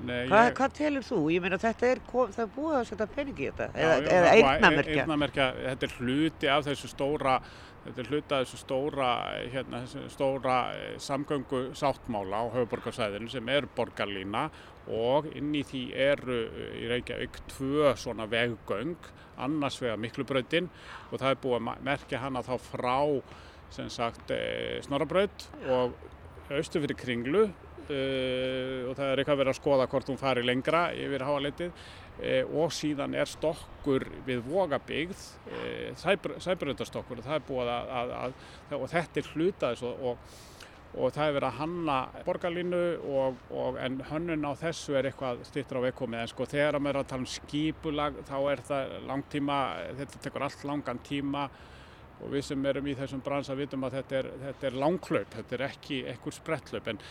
nei, 0.08 0.24
Hvað, 0.30 0.50
hvað 0.58 0.74
telur 0.78 1.06
þú? 1.06 1.20
Ég 1.34 1.44
meina 1.44 1.60
þetta 1.62 1.88
er, 1.92 2.02
kom, 2.10 2.34
það 2.34 2.44
er 2.44 2.52
búið 2.56 2.78
að 2.80 2.88
setja 2.90 3.08
pening 3.14 3.40
í 3.40 3.48
þetta, 3.52 3.70
Já, 3.74 3.86
eða, 3.86 4.18
eða 4.18 4.34
eyrnamerkja, 4.34 5.48
þetta 5.62 5.88
er 5.88 5.96
hluti 6.02 6.52
af 6.54 6.66
þessu 6.68 6.92
stóra 6.92 7.38
þetta 7.88 8.04
er 8.04 8.10
hluti 8.12 8.36
af 8.36 8.46
þessu 8.46 8.60
stóra 8.62 9.10
hérna, 9.54 9.82
þessu 9.86 10.10
stóra 10.12 10.56
eh, 10.76 10.96
samgöngu 11.02 11.62
sáttmála 11.78 12.44
á 12.44 12.46
höfuborgarsæðinu 12.56 13.32
sem 13.32 13.52
er 13.54 13.68
borgarlína 13.78 14.48
og 14.94 15.30
inn 15.36 15.54
í 15.56 15.64
því 15.68 15.84
eru 16.08 16.40
eh, 16.48 16.74
í 16.84 16.90
Reykjavík 16.92 17.40
tvö 17.54 17.94
svona 18.00 18.28
veggöng 18.32 18.98
annars 19.38 19.80
vega 19.82 19.98
miklubrautin 20.02 20.70
og 21.12 21.22
það 21.22 21.32
er 21.32 21.42
búið 21.44 21.60
að 21.60 21.88
merkja 21.88 22.24
hana 22.26 22.44
þá 22.46 22.56
frá 22.68 22.98
sagt 23.92 24.32
eh, 24.32 24.80
Snorrabraut 24.86 25.48
og 25.68 25.96
austu 26.48 26.80
fyrir 26.80 26.96
Kringlu 26.96 27.42
uh, 27.44 28.88
og 28.88 28.94
það 28.96 29.10
er 29.10 29.22
eitthvað 29.22 29.42
verið 29.42 29.52
að 29.52 29.58
skoða 29.60 29.88
hvort 29.92 30.12
hún 30.12 30.20
fari 30.20 30.44
lengra 30.46 30.88
yfir 30.96 31.26
háaleitið 31.28 31.90
uh, 32.18 32.60
og 32.62 32.76
síðan 32.76 33.16
er 33.18 33.30
stokkur 33.30 34.08
við 34.28 34.44
Vogabygð, 34.48 35.24
sæbröndastokkur 36.44 37.22
og 37.22 37.26
það 37.28 37.48
búið 37.48 37.74
að, 37.74 37.96
að, 38.02 38.14
að, 38.20 38.78
og 38.78 38.92
þetta 38.92 39.22
er 39.22 39.34
hlutaðis 39.34 39.88
og, 39.88 40.06
og 40.12 40.46
og 40.98 41.14
það 41.14 41.28
er 41.28 41.36
verið 41.36 41.48
að 41.48 41.58
hanna 41.60 41.96
borgarlínu 42.26 42.82
og, 43.20 43.80
en 43.84 44.00
hönnun 44.10 44.48
á 44.48 44.52
þessu 44.58 44.98
er 44.98 45.10
eitthvað 45.10 45.44
stýttur 45.48 45.82
á 45.82 45.86
vegkomið. 45.88 46.24
En 46.24 46.32
sko 46.32 46.48
þegar 46.50 46.80
maður 46.82 46.96
er 46.96 47.04
að 47.04 47.10
tala 47.12 47.24
um 47.24 47.32
skipulag 47.32 48.22
þá 48.28 48.38
er 48.52 48.64
það 48.70 48.94
langtíma, 49.10 49.58
þetta 50.00 50.22
tekur 50.24 50.48
allt 50.48 50.64
langan 50.68 51.02
tíma 51.06 51.48
og 52.18 52.32
við 52.34 52.46
sem 52.48 52.66
erum 52.66 52.88
í 52.90 52.96
þessum 52.98 53.22
bransa 53.26 53.56
vitum 53.58 53.86
að 53.86 54.00
þetta 54.00 54.18
er, 54.18 54.30
þetta 54.42 54.68
er 54.70 54.78
langklaup, 54.82 55.30
þetta 55.36 55.56
er 55.58 55.64
ekki 55.68 56.00
ekkur 56.14 56.36
sprettlaup. 56.36 56.90
En 56.90 57.02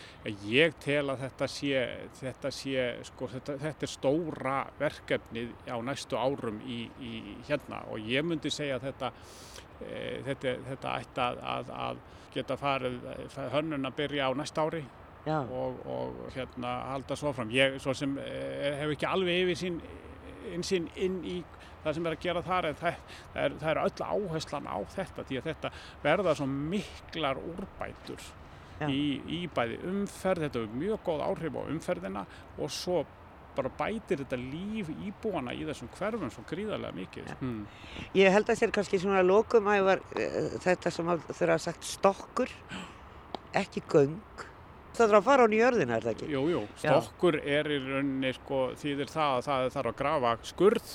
ég 0.50 0.74
tel 0.82 1.04
að 1.12 1.22
þetta 1.26 1.48
sé, 1.50 1.84
þetta, 2.20 2.52
sé, 2.54 2.86
sko, 3.06 3.30
þetta, 3.30 3.56
þetta 3.62 3.86
er 3.86 3.92
stóra 3.92 4.56
verkefnið 4.80 5.54
á 5.70 5.76
næstu 5.86 6.18
árum 6.18 6.58
í, 6.66 6.80
í 6.98 7.14
hérna. 7.46 7.84
Og 7.92 8.10
ég 8.10 8.26
myndi 8.26 8.50
segja 8.50 8.80
að 8.80 8.88
þetta, 8.88 9.12
e, 9.78 9.96
þetta, 10.26 10.54
þetta 10.72 10.94
ætti 11.00 11.26
að, 11.28 11.42
að, 11.54 11.74
að 11.86 12.04
geta 12.36 12.58
farið 12.60 13.10
hönnun 13.54 13.88
að 13.88 13.98
byrja 14.02 14.28
á 14.28 14.32
næsta 14.36 14.66
ári 14.66 14.82
og, 15.26 15.78
og 15.90 16.18
hérna 16.34 16.74
halda 16.92 17.16
svo 17.18 17.32
fram. 17.36 17.54
Ég 17.54 17.78
svo 17.82 17.94
sem 17.96 18.18
e, 18.22 18.74
hef 18.82 18.96
ekki 18.96 19.08
alveg 19.08 19.44
yfir 19.44 19.62
sín 19.62 19.78
insinn 20.54 20.88
inn 20.94 21.20
í 21.26 21.36
það 21.84 21.98
sem 21.98 22.08
er 22.08 22.16
að 22.16 22.24
gera 22.24 22.42
þar 22.46 22.70
en 22.70 22.80
það, 22.80 22.96
það, 23.34 23.42
er, 23.44 23.54
það 23.60 23.70
er 23.72 23.82
öll 23.82 24.08
áherslan 24.14 24.66
á 24.66 24.78
þetta 24.96 25.26
því 25.28 25.38
að 25.38 25.46
þetta 25.50 25.70
verða 26.02 26.34
svo 26.38 26.48
miklar 26.50 27.42
úrbætur 27.52 28.26
í, 28.84 29.04
í 29.38 29.44
bæði 29.54 29.78
umferð, 29.88 30.46
þetta 30.46 30.64
er 30.64 30.74
mjög 30.82 31.06
góð 31.06 31.22
áhrif 31.28 31.56
á 31.56 31.62
umferðina 31.64 32.24
og 32.58 32.74
svo 32.74 33.04
bara 33.56 33.70
bætir 33.78 34.20
þetta 34.20 34.36
líf 34.40 34.90
íbúana 34.92 35.54
í 35.56 35.62
þessum 35.64 35.88
hverfum 35.94 36.32
svo 36.32 36.42
gríðarlega 36.50 36.96
mikið. 36.98 37.30
Ja. 37.30 37.36
Hmm. 37.40 37.62
Ég 38.18 38.34
held 38.34 38.50
að 38.52 38.60
þér 38.60 38.74
kannski 38.76 39.00
svona 39.00 39.22
lokum 39.24 39.70
að 39.72 39.94
uh, 39.94 40.58
þetta 40.64 40.92
sem 40.92 41.14
þurfa 41.30 41.56
að 41.56 41.64
sagt 41.64 41.88
stokkur, 41.88 42.52
ekki 43.56 43.84
göng 43.88 44.18
Það 44.96 45.10
þarf 45.10 45.18
að 45.18 45.26
fara 45.26 45.44
á 45.44 45.52
nýjörðina, 45.52 45.96
er 45.96 46.04
það 46.06 46.12
ekki? 46.14 46.26
Jú, 46.32 46.42
jú, 46.48 46.60
stokkur 46.80 47.36
Já. 47.36 47.46
er 47.58 47.68
í 47.68 47.78
rauninni 47.84 48.32
sko, 48.38 48.60
þýðir 48.80 49.10
það 49.12 49.32
að 49.34 49.46
það 49.46 49.66
þarf 49.74 49.90
að 49.90 49.98
grafa 50.00 50.32
skurð 50.48 50.92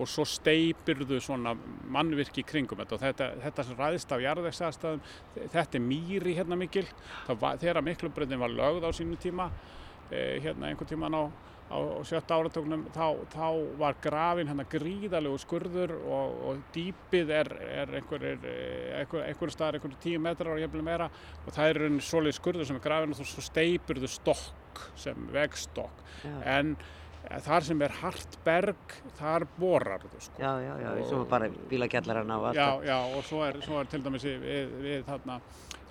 og 0.00 0.08
svo 0.08 0.24
steipirðu 0.24 1.18
svona 1.20 1.52
mannvirki 1.92 2.44
kringum 2.48 2.80
þetta 2.80 2.96
og 2.96 3.02
þetta, 3.02 3.28
þetta 3.42 3.64
sem 3.68 3.80
ræðist 3.80 4.14
af 4.14 4.22
jarðvegstæðastæðum, 4.24 5.02
þetta 5.52 5.78
er 5.78 5.84
mýri 5.84 6.36
hérna 6.38 6.58
mikil, 6.60 6.86
var, 7.28 7.58
þegar 7.60 7.84
miklubröðin 7.90 8.40
var 8.40 8.54
lögð 8.54 8.86
á 8.88 8.90
sínu 8.96 9.18
tíma, 9.20 9.50
eh, 10.10 10.38
hérna 10.44 10.70
einhvern 10.70 10.92
tíman 10.94 11.18
á 11.18 11.22
á 11.72 11.80
sjötta 12.04 12.36
áratögnum 12.36 12.84
þá, 12.92 13.06
þá 13.32 13.46
var 13.80 13.98
grafin 14.04 14.50
hérna 14.50 14.66
gríðalegu 14.68 15.40
skurður 15.40 15.94
og, 15.98 16.38
og 16.48 16.62
dýpið 16.74 17.32
er, 17.40 17.52
er 17.82 17.94
einhverjir 17.98 18.46
einhver, 18.98 19.26
einhver 19.26 19.54
staðar 19.54 19.78
einhverjir 19.78 20.02
tíu 20.04 20.22
metrar 20.22 20.54
og 20.54 20.62
jæfnilega 20.62 20.88
meira. 20.90 21.10
Og 21.46 21.52
það 21.56 21.70
er 21.70 21.84
einn 21.88 22.00
svolítið 22.04 22.38
skurður 22.38 22.68
sem 22.68 22.80
er 22.80 22.84
grafin 22.84 23.14
og 23.16 23.22
svo 23.22 23.44
steipur 23.44 24.02
þau 24.02 24.10
stokk 24.18 24.82
sem 25.00 25.28
vegstokk. 25.32 26.04
Já. 26.22 26.36
en 26.58 26.76
eh, 26.76 27.40
þar 27.42 27.68
sem 27.68 27.84
er 27.84 27.98
hart 28.02 28.38
berg 28.44 28.96
þar 29.18 29.46
borar 29.56 30.04
þau 30.06 30.20
sko. 30.20 30.38
Já, 30.42 30.52
já, 30.62 30.72
já, 30.84 30.94
og 31.16 31.28
bara 31.30 31.50
bílagjallarana 31.70 32.40
og 32.40 32.50
allt 32.50 32.60
Já, 32.60 32.68
já, 32.92 32.98
og 33.16 33.24
svo 33.28 33.44
er, 33.48 33.60
svo 33.64 33.80
er 33.80 33.90
til 33.90 34.04
dæmis 34.04 34.28
við, 34.28 34.76
við 34.84 35.06
þarna 35.08 35.40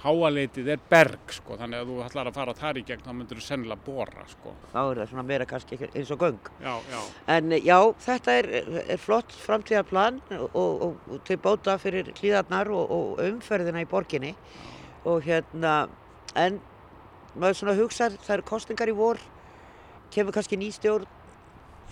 háaleitið 0.02 0.70
er 0.74 0.82
berg 0.90 1.34
sko, 1.36 1.56
þannig 1.60 1.84
að 1.84 1.92
þú 1.92 1.98
ætlar 2.06 2.30
að 2.30 2.38
fara 2.40 2.56
þar 2.58 2.80
í 2.82 2.84
gegn 2.88 3.04
þá 3.06 3.12
myndur 3.14 3.38
þú 3.38 3.46
sennilega 3.46 3.86
bóra 3.86 4.26
sko. 4.32 4.54
Þá 4.72 4.80
er 4.82 5.02
það 5.02 5.12
svona 5.12 5.26
meira 5.30 5.48
kannski 5.50 5.78
eins 5.92 6.12
og 6.16 6.24
göng. 6.24 6.50
Já, 6.64 6.74
já. 6.90 7.00
En 7.36 7.56
já, 7.58 7.78
þetta 8.08 8.36
er, 8.40 8.50
er 8.82 9.02
flott 9.02 9.36
framtíðarplan 9.44 10.20
og, 10.40 10.58
og, 10.58 10.84
og 10.88 11.22
til 11.28 11.38
bóta 11.42 11.78
fyrir 11.82 12.10
hlýðarnar 12.18 12.72
og, 12.74 12.96
og 12.98 13.24
umferðina 13.28 13.84
í 13.86 13.90
borginni 13.90 14.34
og 15.06 15.22
hérna, 15.26 15.76
en 16.38 16.60
maður 17.36 17.62
svona 17.62 17.78
hugsaður, 17.78 18.22
það 18.26 18.38
eru 18.38 18.48
kostingar 18.50 18.92
í 18.92 18.96
vor, 18.98 19.22
kemur 20.14 20.36
kannski 20.36 20.60
nýstjórn, 20.60 21.06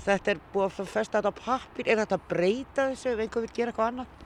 þetta 0.05 0.33
er 0.33 0.41
búið 0.53 0.81
að 0.81 0.91
festa 0.93 1.19
þetta 1.19 1.33
á 1.33 1.39
pappir, 1.39 1.87
er 1.87 2.01
þetta 2.03 2.17
að 2.17 2.27
breyta 2.31 2.89
þessu 2.91 3.13
ef 3.13 3.23
einhver 3.23 3.45
vil 3.45 3.53
gera 3.55 3.73
eitthvað 3.73 3.91
annað? 3.93 4.17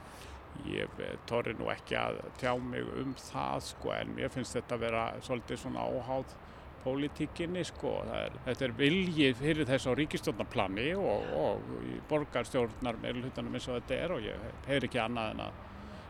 Ég 0.70 1.04
torri 1.30 1.56
nú 1.58 1.70
ekki 1.74 1.98
að 2.00 2.22
tjá 2.40 2.54
mig 2.62 2.88
um 3.02 3.14
það 3.20 3.68
sko 3.72 3.94
en 3.98 4.16
mér 4.18 4.34
finnst 4.34 4.58
þetta 4.60 4.78
að 4.78 4.86
vera 4.86 5.04
svolítið 5.26 5.62
svona 5.64 5.86
óháð 5.90 6.38
pólitíkinni 6.84 7.64
sko. 7.68 7.96
Er, 8.14 8.34
þetta 8.48 8.66
er 8.68 8.78
viljið 8.78 9.38
fyrir 9.40 9.70
þess 9.70 9.88
á 9.88 9.92
ríkistjórnarplani 9.98 10.90
og, 11.00 11.30
og 11.40 11.76
borgarstjórnar 12.10 13.00
með 13.02 13.24
hlutanum 13.24 13.56
eins 13.56 13.70
og 13.70 13.80
þetta 13.80 14.00
er 14.00 14.16
og 14.18 14.26
ég 14.26 14.50
heyr 14.68 14.90
ekki 14.90 15.02
annað 15.04 15.36
en 15.36 15.46
að 15.48 15.62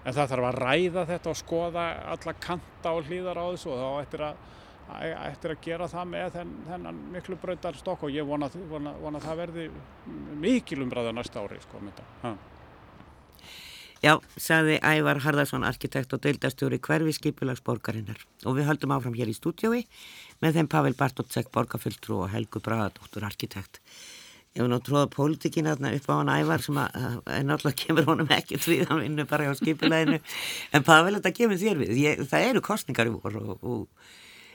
en 0.04 0.16
það 0.16 0.34
þarf 0.34 0.50
að 0.50 0.60
ræða 0.60 1.06
þetta 1.14 1.32
og 1.32 1.40
skoða 1.40 1.86
alla 2.14 2.36
kanta 2.44 2.94
og 2.98 3.08
hlýðar 3.08 3.40
á 3.40 3.46
þessu 3.46 3.72
og 3.72 3.80
þá 3.80 3.90
ættir 4.02 4.24
að, 4.28 4.42
ættir 5.30 5.54
að 5.54 5.62
gera 5.68 5.90
það 5.92 6.10
með 6.14 6.34
þenn, 6.38 6.56
þennan 6.70 7.04
miklu 7.14 7.38
bröytar 7.44 7.80
stokk 7.80 8.08
og 8.08 8.16
ég 8.16 8.28
vona, 8.28 8.50
vona, 8.72 8.96
vona 9.00 9.22
að 9.22 9.30
það 9.30 9.40
verði 9.44 9.68
mikil 10.44 10.82
umræða 10.84 11.16
næsta 11.16 11.44
ári 11.44 11.62
sko. 11.64 11.84
Já, 14.04 14.18
saði 14.36 14.82
Ævar 14.84 15.22
Harðarsson, 15.24 15.64
arkitekt 15.64 16.12
og 16.12 16.20
deildastjóri 16.26 16.76
hverfi 16.84 17.14
skipulagsborgarinnar 17.16 18.20
og 18.44 18.58
við 18.58 18.66
höldum 18.68 18.92
áfram 18.92 19.14
hér 19.16 19.30
í 19.32 19.36
stúdjói 19.38 19.86
með 20.44 20.58
þeim 20.58 20.68
Pavel 20.74 20.98
Bartótsek, 21.00 21.48
borgarfylltrú 21.56 22.18
og 22.26 22.34
Helgu 22.34 22.60
Bragadóttur, 22.66 23.24
arkitekt. 23.24 23.80
Ég 24.54 24.60
hef 24.60 24.68
nú 24.68 24.82
tróða 24.84 25.08
pólitíkin 25.14 25.70
aðna 25.72 25.94
upp 25.96 26.10
á 26.12 26.14
hann 26.20 26.34
Ævar 26.34 26.66
sem 26.66 26.82
að, 26.84 27.22
en 27.32 27.56
alltaf 27.56 27.78
kemur 27.80 28.10
honum 28.12 28.36
ekki 28.36 28.60
því 28.60 28.82
hann 28.90 29.02
vinnur 29.06 29.30
bara 29.32 29.48
á 29.48 29.56
skipulæðinu 29.56 30.20
en 30.20 30.86
Pavel 30.86 31.16
þetta 31.16 31.34
kemur 31.40 31.64
þér 31.64 31.80
við, 31.80 31.96
Ég, 32.04 32.28
það 32.28 32.50
eru 32.50 32.66
kostningar 32.68 33.08
í 33.08 33.16
voru 33.16 33.46
og, 33.56 33.64
og 33.64 34.12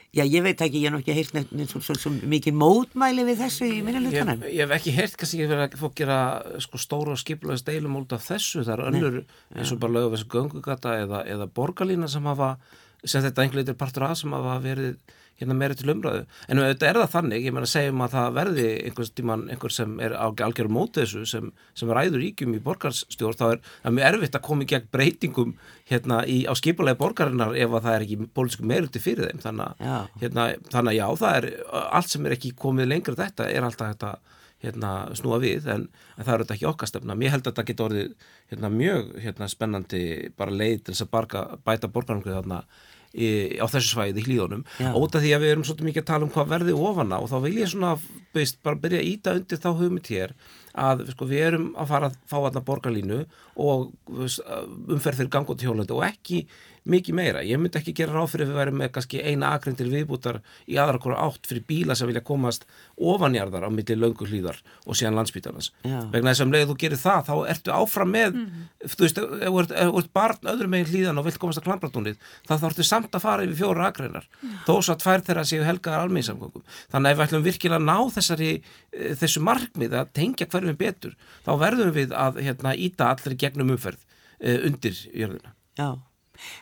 Já, 0.09 0.23
ég 0.25 0.41
veit 0.41 0.61
ekki, 0.65 0.79
ég 0.81 0.89
hef 0.89 0.95
nokkið 0.95 1.17
heyrt 1.19 1.35
nefnir 1.35 1.67
svo, 1.69 1.79
svo, 1.85 1.93
svo 2.01 2.11
mikið 2.31 2.55
mótmæli 2.57 3.27
við 3.27 3.43
þessu 3.43 3.67
í 3.69 3.81
minnilutunum. 3.85 4.39
Ég, 4.41 4.55
ég 4.57 4.63
hef 4.65 4.71
ekki 4.79 4.93
heyrt 4.95 5.17
kannski 5.21 5.43
að 5.45 5.51
vera 5.53 5.67
að 5.67 5.75
fók 5.77 5.93
gera 5.99 6.17
sko, 6.65 6.79
stóra 6.81 7.17
skiplaðist 7.19 7.67
deilum 7.69 7.99
út 7.99 8.15
af 8.17 8.25
þessu. 8.25 8.63
Það 8.63 8.73
er 8.73 8.83
önnur 8.87 9.19
eins 9.53 9.73
og 9.75 9.81
bara 9.83 9.95
lögum 9.99 10.15
þessu 10.15 10.29
göngugata 10.33 10.95
eða, 11.03 11.21
eða 11.29 11.49
borgarlína 11.59 12.09
sem 12.09 12.25
hafa, 12.25 12.55
sem 13.03 13.23
þetta 13.23 13.45
einhverju 13.45 13.65
eitthvað 13.65 13.81
partur 13.83 14.07
að 14.09 14.19
sem 14.21 14.35
hafa 14.35 14.59
verið 14.63 15.17
hérna 15.39 15.55
meiri 15.55 15.75
til 15.79 15.91
umræðu. 15.93 16.23
En 16.51 16.59
þetta 16.59 16.87
er 16.89 16.99
það 16.99 17.11
þannig, 17.13 17.45
ég 17.47 17.55
meina 17.55 17.69
segjum 17.69 18.01
að 18.03 18.15
það 18.15 18.33
verði 18.37 18.65
einhvers 18.89 19.11
tíman 19.15 19.45
einhver 19.53 19.73
sem 19.73 19.93
er 20.03 20.15
algjör 20.19 20.71
mótið 20.75 21.05
þessu 21.05 21.27
sem, 21.31 21.51
sem 21.79 21.93
ræður 21.95 22.23
ríkjum 22.23 22.57
í 22.57 22.63
borgarstjórn, 22.65 23.37
þá 23.39 23.45
er 23.47 23.61
það 23.69 23.95
mjög 23.97 24.09
erfitt 24.09 24.39
að 24.39 24.45
koma 24.49 24.65
í 24.65 24.69
gegn 24.73 24.89
breytingum 24.95 25.53
hérna 25.89 26.17
í, 26.27 26.41
á 26.43 26.53
skipulega 26.59 26.99
borgarinnar 26.99 27.55
ef 27.55 27.77
að 27.77 27.87
það 27.87 27.95
er 27.95 28.07
ekki 28.07 28.19
pólitísku 28.35 28.67
meiriti 28.67 29.03
fyrir 29.03 29.29
þeim. 29.29 29.43
Þannig, 29.45 29.85
hérna, 30.25 30.49
þannig 30.67 30.91
að 30.91 30.99
já, 30.99 31.07
það 31.23 31.39
er 31.39 31.49
allt 31.85 32.11
sem 32.11 32.27
er 32.27 32.35
ekki 32.35 32.53
komið 32.65 32.91
lengra 32.91 33.19
þetta 33.23 33.47
er 33.53 33.69
alltaf 33.69 33.93
þetta 33.93 34.13
hérna, 34.59 34.91
snúa 35.15 35.39
við 35.39 35.69
en, 35.71 35.87
en 36.17 36.25
það 36.25 36.33
eru 36.33 36.45
þetta 36.45 36.55
ekki 36.57 36.69
okkar 36.69 36.91
stefna. 36.91 37.15
Mér 37.15 37.31
held 37.35 37.45
að 37.45 37.53
þetta 37.53 37.67
getur 37.69 37.85
orðið 37.87 38.27
hérna, 38.51 38.71
mjög 38.73 39.13
hérna, 39.23 39.47
spennandi 39.51 40.01
bara 40.35 40.51
leið 40.51 40.81
til 40.81 40.95
þess 40.95 41.05
að 41.05 41.11
barga, 41.13 41.43
bæta 41.63 41.91
borgarnarkrið 41.93 42.41
þarna 42.41 42.63
Í, 43.09 43.57
á 43.57 43.65
þessu 43.65 43.95
svæði 43.95 44.21
hlíðunum 44.21 44.59
ótaf 44.93 45.23
því 45.23 45.31
að 45.33 45.41
við 45.41 45.51
erum 45.55 45.63
svolítið 45.65 45.87
mikið 45.87 46.03
að 46.03 46.09
tala 46.11 46.25
um 46.27 46.33
hvað 46.35 46.51
verði 46.51 46.75
ofana 46.77 47.17
og 47.17 47.31
þá 47.31 47.37
vil 47.41 47.53
ég 47.57 47.71
svona 47.71 47.93
beist, 48.37 48.59
bara 48.61 48.77
byrja 48.83 48.99
að 49.01 49.07
íta 49.09 49.33
undir 49.39 49.61
þá 49.63 49.69
hugmynd 49.79 50.11
hér 50.13 50.35
að 50.77 51.01
sko, 51.15 51.25
við 51.31 51.45
erum 51.47 51.65
að 51.73 51.89
fara 51.89 52.11
að 52.11 52.19
fá 52.29 52.35
alltaf 52.37 52.67
borgarlínu 52.67 53.23
og 53.65 53.89
umferð 54.13 55.23
fyrir 55.23 55.31
gangot 55.33 55.65
hjólandi 55.65 55.97
og 55.97 56.05
ekki 56.05 56.43
mikið 56.89 57.17
meira. 57.17 57.43
Ég 57.45 57.59
myndi 57.61 57.79
ekki 57.79 57.93
gera 57.97 58.15
ráð 58.15 58.33
fyrir 58.33 58.47
að 58.47 58.51
við 58.51 58.59
værum 58.59 58.79
með 58.81 58.91
kannski 58.95 59.21
eina 59.23 59.51
akrendir 59.55 59.89
viðbútar 59.91 60.39
í 60.67 60.77
aðra 60.81 61.01
kora 61.03 61.19
átt 61.25 61.49
fyrir 61.49 61.65
bíla 61.69 61.95
sem 61.97 62.09
vilja 62.09 62.23
komast 62.25 62.65
ofanjarðar 62.97 63.67
á 63.67 63.69
milli 63.73 63.97
löngu 63.97 64.27
hlýðar 64.29 64.59
og 64.85 64.97
síðan 64.97 65.19
landsbítarnas. 65.19 65.71
Vegna 65.83 66.33
þess 66.33 66.43
að 66.43 66.47
um 66.47 66.55
leið 66.55 66.67
þú 66.71 66.77
gerir 66.83 67.01
það 67.01 67.29
þá 67.29 67.33
ertu 67.53 67.75
áfram 67.75 68.11
með, 68.13 68.33
mm 68.33 68.45
-hmm. 68.45 68.67
þú 68.95 69.05
veist, 69.05 69.17
ef 69.19 69.89
þú 69.89 69.99
ert 70.03 70.13
barn 70.13 70.51
öðrum 70.53 70.73
meginn 70.75 70.91
hlýðan 70.91 71.19
og 71.19 71.25
vilt 71.25 71.39
komast 71.39 71.61
að 71.61 71.67
klambratúnið 71.69 72.17
þá 72.47 72.53
þá 72.57 72.67
ertu 72.69 72.83
samt 72.83 73.15
að 73.15 73.25
fara 73.25 73.43
yfir 73.43 73.59
fjóra 73.61 73.87
akreinar 73.89 74.27
mm. 74.41 74.57
þó 74.65 74.73
svo 74.81 74.93
að 74.93 75.01
tvær 75.03 75.21
þeirra 75.27 75.45
séu 75.45 75.63
helgaðar 75.63 76.05
almeinsamgöngum. 76.07 76.63
Þannig 76.91 77.07
að 77.07 77.11
ef 77.11 77.17
við 77.17 77.25
ætlum 77.27 77.47
virkilega 77.47 77.79
að 77.79 77.87
ná 77.89 77.97
þessari, 78.15 78.51
eh, 78.93 79.15
þessu 79.15 79.41
markmið 79.45 79.95
að 79.99 80.11
tengja 80.13 80.47
hverjum 80.47 80.77
betur, 80.79 81.15
þá 81.45 81.51
verðum 81.59 81.93
við 81.93 82.13
að 82.13 82.41
hérna, 82.43 82.75
íta 82.75 83.09
allir 83.13 83.37
gegnum 83.39 83.73
umferð 83.75 83.99
uh, 84.43 84.59
undir 84.67 84.95
jörðuna. 85.13 85.53
Já. 85.79 86.08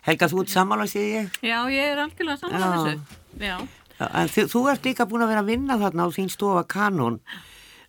Helga, 0.08 0.30
þú 0.32 0.44
ert 0.44 0.54
samála, 0.54 0.88
sé 0.90 1.04
ég? 1.04 1.38
Já, 1.46 1.60
ég 1.74 1.92
er 1.94 2.02
algjörlega 2.04 2.42
samála 2.42 2.72
þessu. 2.76 3.20
Já. 3.44 3.58
En 4.08 4.30
þið, 4.30 4.50
þú 4.54 4.63
ert 4.72 4.86
líka 4.86 5.08
búin 5.10 5.26
að 5.26 5.32
vera 5.34 5.44
að 5.46 5.52
vinna 5.54 5.78
þarna 5.82 6.06
á 6.06 6.10
þín 6.13 6.30
stofa 6.34 6.63
kanón 6.70 7.20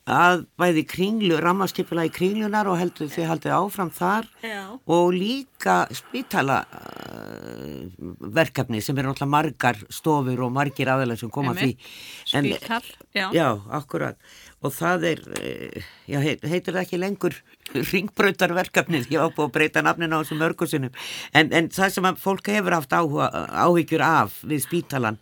að 0.08 0.44
bæði 0.58 0.84
kringlu, 0.88 1.36
rammarskipula 1.42 2.06
í 2.08 2.12
kringlunar 2.12 2.68
og 2.70 2.78
heldur 2.80 3.10
þið 3.12 3.28
haldið 3.28 3.54
áfram 3.58 3.90
þar 3.94 4.28
já. 4.42 4.62
og 4.74 5.12
líka 5.14 5.76
spítala 5.96 6.62
uh, 6.64 7.84
verkefni 8.38 8.80
sem 8.84 8.96
er 8.98 9.08
náttúrulega 9.08 9.34
margar 9.34 9.80
stofur 9.92 10.44
og 10.46 10.54
margir 10.56 10.90
aðalega 10.92 11.22
sem 11.22 11.32
koma 11.32 11.54
því. 11.58 11.74
Spítal, 12.24 12.82
já. 13.16 13.28
Já, 13.36 13.48
akkurat. 13.80 14.18
Og 14.64 14.74
það 14.74 15.06
er, 15.12 15.22
uh, 15.38 15.92
já, 16.08 16.18
heitir 16.24 16.72
það 16.72 16.82
ekki 16.82 17.02
lengur 17.04 17.38
ringbröytarverkefnið, 17.92 19.12
ég 19.12 19.22
var 19.22 19.36
búin 19.36 19.52
að 19.52 19.54
breyta 19.58 19.84
nafnin 19.84 20.16
á 20.16 20.20
þessum 20.22 20.44
örkursunum, 20.48 20.98
en, 21.36 21.52
en 21.52 21.70
það 21.74 21.94
sem 21.94 22.12
fólk 22.18 22.52
hefur 22.56 22.80
haft 22.80 22.96
áhuga, 22.96 23.30
áhyggjur 23.68 24.04
af 24.08 24.42
við 24.48 24.64
spítalan 24.64 25.20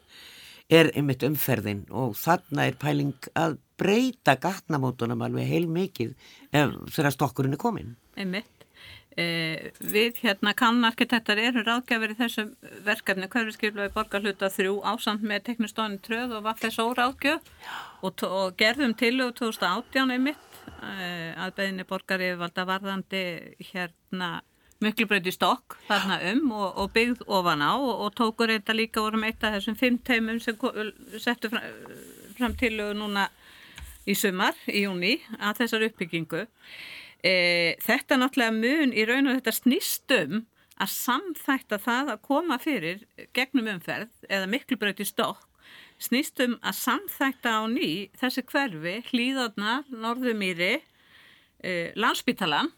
er 0.72 0.91
einmitt 0.99 1.22
umferðin 1.22 1.84
og 1.95 2.16
þarna 2.18 2.66
er 2.66 2.78
pæling 2.80 3.28
að 3.39 3.61
breyta 3.79 4.37
gatnamótunum 4.41 5.24
alveg 5.27 5.49
heil 5.49 5.66
mikið 5.70 6.14
þegar 6.53 7.14
stokkurinn 7.14 7.57
er 7.57 7.61
komin. 7.61 7.97
Einmitt. 8.16 8.53
E, 9.16 9.72
við 9.81 10.18
hérna 10.20 10.53
kannarkitektar 10.53 11.39
eru 11.41 11.62
ráðgjafir 11.64 12.12
í 12.12 12.16
þessum 12.18 12.51
verkefni 12.85 13.29
hverfiskiplega 13.33 13.89
í 13.89 13.95
borgarhluta 13.95 14.51
þrjú 14.53 14.74
ásamt 14.85 15.24
með 15.24 15.47
teknistofni 15.47 16.03
tröð 16.05 16.35
og 16.37 16.45
var 16.45 16.59
þess 16.61 16.83
óráðgjöf 16.85 17.47
og, 18.05 18.27
og 18.29 18.59
gerðum 18.61 18.93
tilög 19.01 19.33
2018 19.39 20.12
einmitt 20.12 20.61
e, 20.68 21.33
að 21.33 21.55
beðinni 21.57 21.89
borgari 21.89 22.35
valda 22.37 22.66
varðandi 22.68 23.22
hérna 23.70 24.35
miklubröndi 24.85 25.33
stokk 25.33 25.79
þarna 25.87 26.20
um 26.35 26.53
og, 26.53 26.68
og 26.77 26.93
byggð 26.93 27.24
ofan 27.39 27.64
á 27.64 27.72
og, 27.72 27.95
og 28.05 28.14
tókur 28.20 28.53
þetta 28.53 28.77
líka 28.77 29.01
vorum 29.01 29.24
eitt 29.24 29.45
af 29.45 29.57
þessum 29.57 29.81
fimm 29.81 29.97
teimum 30.05 30.45
sem 30.45 30.61
settu 31.16 31.49
fram, 31.53 31.64
fram 32.37 32.61
tilög 32.61 32.93
núna 33.01 33.31
í 34.07 34.14
sumar, 34.18 34.57
í 34.70 34.84
júni 34.86 35.16
að 35.38 35.62
þessar 35.62 35.86
uppbyggingu. 35.88 36.44
E, 37.24 37.34
þetta 37.82 38.20
náttúrulega 38.20 38.54
mun 38.54 38.94
í 38.94 39.07
raun 39.09 39.30
og 39.30 39.40
þetta 39.40 39.57
snýstum 39.57 40.46
að 40.76 40.92
samþækta 40.92 41.80
það 41.82 42.14
að 42.14 42.24
koma 42.28 42.59
fyrir 42.61 43.04
gegnum 43.34 43.70
umferð 43.74 44.12
eða 44.28 44.48
miklu 44.52 44.78
bröyti 44.80 45.07
stokk 45.09 45.46
snýstum 46.02 46.59
að 46.64 46.78
samþækta 46.80 47.54
á 47.57 47.62
ný 47.70 47.88
þessi 48.20 48.44
hverfi, 48.50 48.98
hlýðarnar, 49.11 49.88
norðumýri, 49.88 50.76
e, 51.64 51.72
landsbytalan 51.96 52.70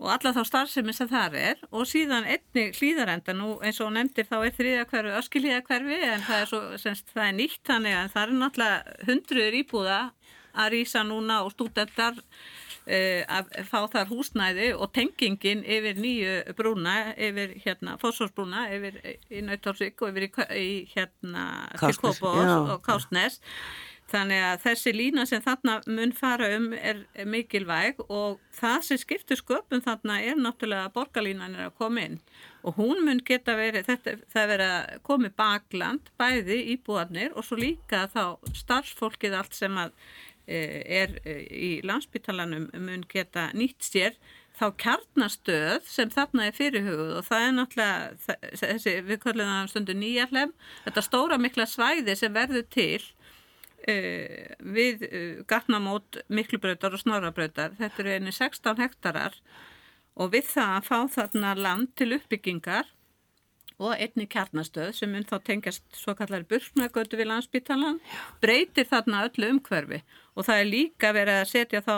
og 0.00 0.10
alla 0.10 0.32
þá 0.34 0.40
starfsemi 0.48 0.94
sem 0.96 1.08
það 1.10 1.36
er 1.38 1.60
og 1.70 1.86
síðan 1.88 2.26
einni 2.26 2.66
hlýðarenda 2.74 3.34
nú 3.36 3.54
eins 3.64 3.78
og 3.84 3.92
nefndir 3.94 4.26
þá 4.28 4.36
er 4.40 4.56
þriðja 4.56 4.86
hverfi 4.90 5.14
öskilíða 5.20 5.60
hverfi 5.68 6.00
en 6.08 6.24
það 6.26 6.40
er, 6.40 6.50
svo, 6.50 6.62
semst, 6.82 7.12
það 7.14 7.28
er 7.28 7.36
nýtt 7.38 7.62
þannig 7.68 7.98
að 7.98 8.10
það 8.16 8.24
er 8.24 8.34
náttúrulega 8.40 9.08
hundruður 9.10 9.58
íbúða 9.60 10.00
að 10.54 10.70
rýsa 10.76 11.02
núna 11.06 11.42
og 11.44 11.52
stúdendar 11.54 12.18
Eh, 12.84 13.22
að 13.32 13.48
fá 13.64 13.78
þar 13.88 14.10
húsnæði 14.10 14.66
og 14.76 14.90
tengingin 14.92 15.62
yfir 15.64 15.96
nýju 15.96 16.32
brúna, 16.58 17.14
yfir 17.16 17.54
hérna 17.64 17.94
fósforsbrúna, 17.96 18.66
yfir 18.76 18.98
í 19.32 19.40
Nautalsvík 19.40 20.04
og 20.04 20.12
yfir 20.12 20.26
í, 20.26 20.30
í 20.60 20.66
hérna 20.90 21.46
Kópós 21.80 22.20
og 22.44 22.82
Kástnes 22.84 23.40
þannig 24.12 24.42
að 24.44 24.58
þessi 24.66 24.92
lína 24.92 25.24
sem 25.24 25.40
þarna 25.40 25.78
mun 25.88 26.12
fara 26.12 26.50
um 26.58 26.66
er 26.76 27.00
mikilvæg 27.24 28.02
og 28.04 28.36
það 28.52 28.84
sem 28.90 29.00
skiptur 29.00 29.40
sköpum 29.40 29.80
þarna 29.82 30.18
er 30.20 30.36
náttúrulega 30.36 30.90
að 30.90 30.94
borgarlínan 30.98 31.56
er 31.56 31.70
að 31.70 31.78
koma 31.80 32.04
inn. 32.04 32.20
Og 32.68 32.76
hún 32.76 33.00
mun 33.06 33.24
geta 33.24 33.56
verið, 33.56 33.88
þetta, 33.88 34.18
það 34.28 34.52
verið 34.52 34.74
að 34.74 35.00
komi 35.08 35.32
bakland, 35.40 36.12
bæði 36.20 36.60
íbúarnir 36.76 37.32
og 37.32 37.48
svo 37.48 37.56
líka 37.64 38.04
þá 38.12 38.52
starfsfólkið 38.60 39.40
allt 39.40 39.56
sem 39.56 39.80
að 39.80 39.96
Eh, 39.96 40.33
er 40.46 41.18
eh, 41.24 41.44
í 41.48 41.70
landsbytalanum 41.86 42.68
mun 42.84 43.04
geta 43.08 43.48
nýtt 43.56 43.84
sér 43.86 44.16
þá 44.54 44.66
kjarnastöð 44.78 45.86
sem 45.88 46.10
þarna 46.12 46.48
er 46.48 46.54
fyrirhugð 46.54 47.14
og 47.18 47.26
það 47.26 47.44
er 47.46 47.54
náttúrulega 47.56 48.38
þessi, 48.60 48.96
við 49.08 49.20
kallum 49.24 49.50
það 49.50 49.70
stundu 49.72 49.96
nýjarlem 49.98 50.54
þetta 50.84 51.06
stóra 51.08 51.38
mikla 51.42 51.66
svæði 51.66 52.16
sem 52.20 52.34
verður 52.36 52.66
til 52.70 53.00
uh, 53.02 54.52
við 54.76 55.06
uh, 55.08 55.42
gatnamót 55.50 56.20
miklubrautar 56.28 56.94
og 56.94 57.02
snorabrautar 57.02 57.74
þetta 57.80 58.04
eru 58.04 58.14
einni 58.18 58.36
16 58.36 58.84
hektarar 58.84 59.40
og 60.14 60.30
við 60.36 60.52
það 60.52 60.76
að 60.76 60.86
fá 60.92 60.98
þarna 61.16 61.56
land 61.58 61.90
til 61.98 62.12
uppbyggingar 62.20 62.93
og 63.82 63.94
einni 63.98 64.26
kjarnastöð 64.30 64.92
sem 64.94 65.10
mun 65.10 65.26
þá 65.26 65.38
tengjast 65.48 65.84
svo 65.98 66.14
kallar 66.18 66.44
burknagötu 66.50 67.18
við 67.18 67.30
landsbytalan 67.32 67.98
breytir 68.42 68.86
þarna 68.90 69.24
öllu 69.28 69.50
umhverfi. 69.56 70.02
Og 70.34 70.46
það 70.46 70.60
er 70.60 70.70
líka 70.70 71.12
verið 71.14 71.40
að 71.40 71.50
setja 71.50 71.82
þá 71.82 71.94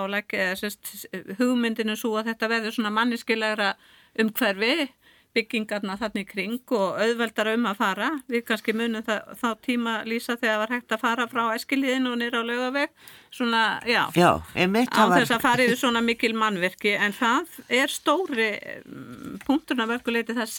hugmyndinu 1.40 1.96
svo 1.96 2.16
að 2.16 2.32
þetta 2.32 2.52
verður 2.52 2.76
svona 2.78 2.94
manniskilegra 2.96 3.74
umhverfi 4.20 4.88
byggingarna 5.36 5.96
þannig 6.00 6.28
kring 6.30 6.72
og 6.74 6.96
auðveldar 7.02 7.52
um 7.52 7.68
að 7.68 7.80
fara. 7.80 8.10
Við 8.30 8.44
kannski 8.48 8.74
munum 8.76 9.04
það, 9.06 9.32
þá 9.40 9.48
tíma 9.66 9.94
lýsa 10.08 10.36
þegar 10.36 10.54
það 10.54 10.62
var 10.62 10.74
hægt 10.76 10.94
að 10.96 11.02
fara 11.02 11.26
frá 11.30 11.42
æskiliðin 11.56 12.10
og 12.10 12.18
nýra 12.20 12.40
á 12.40 12.48
lögaveg 12.48 12.94
svona, 13.36 13.62
já, 13.84 14.02
já 14.16 14.30
á 14.40 15.04
þess 15.12 15.34
að 15.36 15.44
fara 15.44 15.66
yfir 15.66 15.80
svona 15.80 16.02
mikil 16.04 16.32
mannverki 16.38 16.94
en 16.96 17.14
það 17.16 17.58
er 17.68 17.92
stóri 17.92 18.50
mm, 18.56 19.42
punkturna 19.44 19.88
verkuleiti 19.90 20.36
það 20.36 20.46
er 20.46 20.54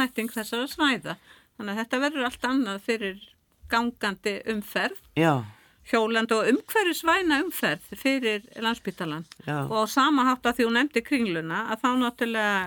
samþætting 0.00 0.32
þessara 0.32 0.68
svæða. 0.68 1.16
Þannig 1.58 1.72
að 1.72 1.80
þetta 1.82 2.04
verður 2.04 2.28
allt 2.28 2.44
annað 2.48 2.84
fyrir 2.86 3.24
gangandi 3.70 4.36
umferð. 4.48 5.00
Já. 5.18 5.44
Hjólandi 5.90 6.36
og 6.36 6.46
umhverfisvæna 6.46 7.40
umferð 7.42 7.86
fyrir 7.98 8.44
landsbytalan 8.62 9.24
og 9.48 9.88
samahátt 9.90 10.44
að 10.46 10.58
því 10.58 10.66
hún 10.68 10.76
nefndi 10.76 11.02
kringluna 11.02 11.62
að 11.72 11.80
þá 11.82 11.88
náttúrulega 12.02 12.58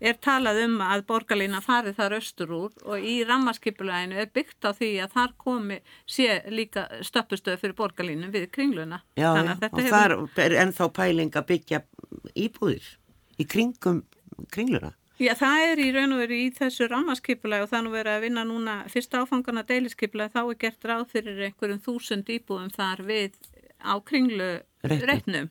er 0.00 0.16
talað 0.22 0.60
um 0.62 0.76
að 0.86 1.02
borgarlína 1.10 1.60
farið 1.60 1.98
þar 1.98 2.14
östur 2.16 2.54
úr 2.56 2.78
og 2.86 3.04
í 3.04 3.18
rammarskipulæginu 3.28 4.22
er 4.22 4.30
byggt 4.32 4.64
á 4.64 4.70
því 4.72 4.90
að 5.04 5.16
þar 5.18 5.34
komi 5.44 5.80
sé 6.08 6.38
líka 6.48 6.86
stöppustöð 7.04 7.60
fyrir 7.60 7.76
borgarlínu 7.82 8.30
við 8.32 8.48
kringluna. 8.54 9.02
Já, 9.18 9.28
já. 9.34 9.52
og 9.58 9.82
hefur... 9.82 10.24
þar 10.38 10.46
er 10.46 10.56
ennþá 10.62 10.88
pæling 10.96 11.36
að 11.36 11.50
byggja 11.52 11.82
íbúðir 12.32 12.94
í 13.36 13.50
kringum 13.50 14.06
kringluna. 14.48 14.94
Já, 15.20 15.34
það 15.36 15.62
er 15.66 15.80
í 15.84 15.90
raun 15.92 16.14
og 16.16 16.22
veru 16.22 16.36
í 16.40 16.48
þessu 16.56 16.86
rammarskipulega 16.88 17.66
og 17.66 17.84
nú 17.84 17.90
verið 17.92 18.14
að 18.14 18.22
vinna 18.24 18.44
núna 18.48 18.76
fyrsta 18.88 19.20
áfangana 19.20 19.66
deilisskipulega 19.68 20.32
þá 20.32 20.42
er 20.42 20.58
gert 20.62 20.86
ráð 20.88 21.02
fyrir 21.12 21.42
einhverjum 21.50 21.82
þúsund 21.84 22.30
íbúðum 22.32 22.70
þar 22.72 23.02
við 23.04 23.36
á 23.84 24.00
kringlu 24.00 24.48
reitnum. 24.80 25.50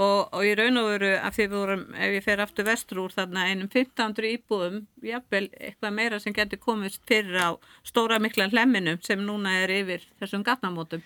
og, 0.00 0.32
og 0.32 0.46
í 0.48 0.54
raun 0.56 0.80
og 0.80 0.88
veru 0.94 1.10
af 1.20 1.36
því 1.36 1.44
við 1.44 1.58
vorum, 1.58 1.82
ef 1.92 2.14
ég 2.16 2.24
fer 2.24 2.40
aftur 2.40 2.66
vestur 2.68 3.02
úr 3.02 3.12
þarna 3.12 3.44
einum 3.50 3.68
1500 3.68 4.30
íbúðum 4.38 4.78
jafnvel 5.04 5.44
eitthvað 5.60 5.96
meira 5.98 6.20
sem 6.22 6.36
getur 6.36 6.62
komist 6.62 7.04
fyrir 7.08 7.36
á 7.36 7.50
stóra 7.84 8.16
mikla 8.22 8.48
hlemminum 8.48 9.00
sem 9.04 9.20
núna 9.20 9.58
er 9.60 9.74
yfir 9.76 10.08
þessum 10.22 10.44
gatnamótum. 10.46 11.04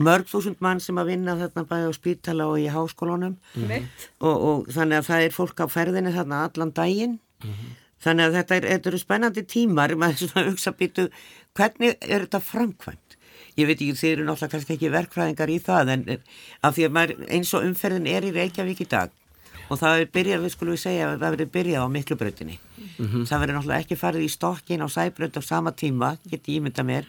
Mörg 0.00 0.26
þúsund 0.26 0.64
mann 0.64 0.80
sem 0.82 0.96
að 0.98 1.12
vinna 1.12 1.36
þarna 1.38 1.68
bæði 1.68 1.92
á 1.92 1.94
spítala 1.94 2.48
og 2.50 2.56
í 2.58 2.70
háskólunum. 2.72 3.36
Mm. 3.54 3.84
og, 4.24 4.34
og 4.48 4.72
þannig 4.72 5.02
að 5.02 5.10
það 5.10 5.26
er 5.26 5.36
fólk 5.36 5.60
á 5.60 5.66
ferðinni 5.70 6.16
þarna 6.16 6.40
allan 6.48 6.72
daginn 6.74 7.20
Mm 7.44 7.50
-hmm. 7.50 7.80
Þannig 8.04 8.28
að 8.28 8.36
þetta, 8.38 8.56
er, 8.56 8.68
þetta 8.68 8.90
eru 8.90 9.00
spennandi 9.00 9.42
tímar 9.48 9.94
maður 10.00 10.28
svona 10.28 10.50
hugsa 10.50 10.72
býtu 10.76 11.08
hvernig 11.56 11.96
er 12.00 12.26
þetta 12.26 12.40
framkvæmt? 12.40 13.18
Ég 13.54 13.68
veit 13.68 13.78
ekki, 13.78 13.94
þeir 13.94 14.12
eru 14.16 14.24
náttúrulega 14.26 14.52
kannski 14.52 14.74
ekki 14.74 14.90
verkfræðingar 14.90 15.50
í 15.50 15.58
það 15.62 15.92
en 15.94 16.02
af 16.62 16.74
því 16.74 16.86
að 16.88 16.94
maður, 16.96 17.20
eins 17.30 17.52
og 17.54 17.66
umferðin 17.68 18.08
er 18.10 18.26
í 18.26 18.32
Reykjavík 18.34 18.82
í 18.82 18.88
dag 18.90 19.10
og 19.70 19.78
það 19.80 20.00
er 20.00 20.10
byrjað, 20.12 20.42
við 20.42 20.52
skulum 20.52 20.74
við 20.74 20.82
segja 20.82 21.06
að 21.08 21.22
það 21.22 21.34
verið 21.36 21.52
byrjað 21.54 21.86
á 21.86 21.88
miklubröðinni 21.94 22.58
mm 22.58 23.06
-hmm. 23.06 23.24
það 23.30 23.40
verið 23.40 23.54
náttúrulega 23.54 23.84
ekki 23.84 24.00
farið 24.02 24.26
í 24.26 24.34
stokkin 24.34 24.84
á 24.84 24.88
sæbrönd 24.90 25.38
á 25.38 25.42
sama 25.42 25.72
tíma, 25.72 26.16
geti 26.28 26.58
ímynda 26.58 26.82
mér 26.82 27.06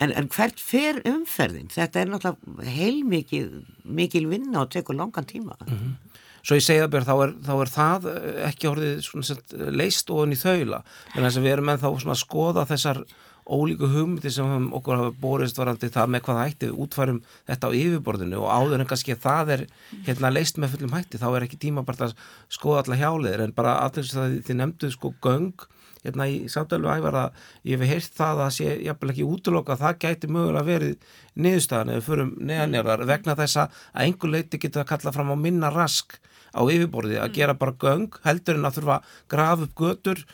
en, 0.00 0.12
en 0.12 0.28
hvert 0.28 0.60
fer 0.60 1.00
umferðin? 1.06 1.70
Þetta 1.70 2.00
er 2.00 2.08
náttúrulega 2.10 2.70
heilmikil 2.76 3.64
mikil 3.84 4.26
vinna 4.26 4.66
og 4.66 4.70
tekur 4.70 4.98
langan 4.98 5.24
tíma 5.24 5.56
mm 5.66 5.78
-hmm 5.78 6.12
svo 6.42 6.58
ég 6.58 6.64
segja 6.66 6.88
það, 6.90 7.08
þá 7.08 7.14
er, 7.24 7.34
þá 7.46 7.52
er 7.56 7.72
það 7.72 8.08
eh, 8.12 8.38
ekki 8.50 8.70
orðið 8.70 9.10
sett, 9.26 9.58
leist 9.72 10.10
ofan 10.12 10.34
í 10.34 10.38
þaula. 10.38 10.82
En 11.14 11.26
þess 11.26 11.38
að 11.38 11.46
við 11.46 11.54
erum 11.56 11.70
með 11.70 11.84
þá 11.84 11.90
að 11.92 12.22
skoða 12.22 12.66
þessar 12.70 13.04
ólíku 13.42 13.88
hugmyndi 13.90 14.30
sem 14.30 14.68
okkur 14.76 15.00
hafa 15.00 15.14
borist 15.18 15.58
varandi 15.58 15.90
það 15.90 16.12
með 16.14 16.24
hvaða 16.28 16.44
hætti 16.46 16.68
við 16.68 16.82
útfærum 16.84 17.20
þetta 17.50 17.70
á 17.70 17.76
yfirborðinu. 17.78 18.38
Og 18.38 18.52
áður 18.54 18.84
en 18.84 18.90
kannski 18.92 19.18
það 19.18 19.54
er 19.56 19.64
hérna 20.06 20.30
leist 20.30 20.60
með 20.62 20.76
fullum 20.76 20.94
hætti 20.94 21.18
þá 21.18 21.28
er 21.32 21.46
ekki 21.48 21.58
tíma 21.64 21.82
bara 21.86 22.10
að 22.10 22.14
skoða 22.52 22.84
alla 22.84 23.00
hjáleðir 23.00 23.42
en 23.46 23.56
bara 23.56 23.80
aðeins 23.82 24.14
að 24.14 24.38
þið 24.46 24.60
nefnduð 24.60 24.94
sko 24.94 25.14
göng 25.24 25.66
hérna 26.02 26.26
í 26.30 26.40
samtölu 26.52 26.90
ævar 26.90 27.18
að 27.20 27.46
ég 27.68 27.78
hef 27.80 27.92
heilt 27.92 28.18
það 28.18 28.42
að 28.46 28.52
sé 28.56 28.74
jafnvel 28.86 29.12
ekki 29.14 29.28
útloka 29.28 29.78
það 29.80 30.00
gæti 30.04 30.30
mögulega 30.32 30.68
verið 30.68 31.14
niðurstaðan 31.34 31.94
eða 31.94 32.06
förum 32.08 32.34
neðanjarðar 32.40 33.06
vegna 33.12 33.38
þess 33.38 33.62
að 33.62 33.80
einhver 34.04 34.34
leiti 34.34 34.60
getur 34.62 34.84
að 34.84 34.90
kalla 34.92 35.14
fram 35.14 35.34
á 35.34 35.36
minna 35.38 35.72
rask 35.72 36.18
á 36.52 36.60
yfirborði 36.68 37.16
að 37.16 37.30
mm. 37.30 37.36
gera 37.36 37.54
bara 37.56 37.76
göng 37.80 38.18
heldur 38.26 38.58
en 38.58 38.68
að 38.68 38.78
þurfa 38.78 38.96
að 38.98 39.14
grafa 39.32 39.66
upp 39.66 39.78
götur 39.78 40.24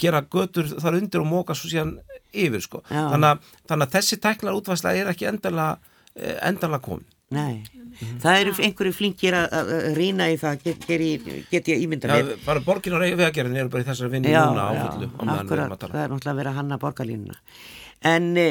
gera 0.00 0.20
götur 0.34 0.68
þar 0.74 0.98
undir 0.98 1.22
og 1.22 1.30
móka 1.30 1.56
svo 1.56 1.70
síðan 1.72 1.94
yfir 2.32 2.64
sko. 2.64 2.82
Þannig 2.90 3.30
að, 3.30 3.48
þannig 3.70 3.88
að 3.88 3.96
þessi 3.96 4.18
tæklar 4.20 4.58
útværsla 4.58 4.94
er 4.96 5.12
ekki 5.12 5.28
endanlega 5.30 5.78
eh, 6.16 6.36
endanlega 6.48 6.84
komin. 6.84 7.08
Nei, 7.32 7.62
mm. 7.92 8.16
það 8.24 8.40
eru 8.40 8.54
einhverju 8.68 8.96
flinkir 8.96 9.36
að 9.38 9.72
rýna 9.98 10.28
í 10.32 10.38
það, 10.40 10.64
get, 10.64 10.88
get, 10.88 11.28
get 11.52 11.70
ég 11.72 11.84
ímynda 11.86 12.10
mér. 12.10 12.32
Já, 12.32 12.42
bara 12.46 12.64
borgin 12.64 12.96
og 12.98 13.04
vegagerðin 13.04 13.60
eru 13.62 13.72
bara 13.72 13.84
í 13.84 13.88
þessari 13.90 14.14
vinni 14.16 14.34
núna 14.34 14.66
áfullu. 14.72 15.12
Já, 15.12 15.36
akkurat, 15.36 15.76
það 15.86 16.02
er 16.02 16.12
náttúrulega 16.12 16.34
að 16.34 16.42
vera 16.42 16.56
hanna 16.58 16.80
borgarlínuna. 16.82 17.38
En 18.12 18.32
e, 18.40 18.48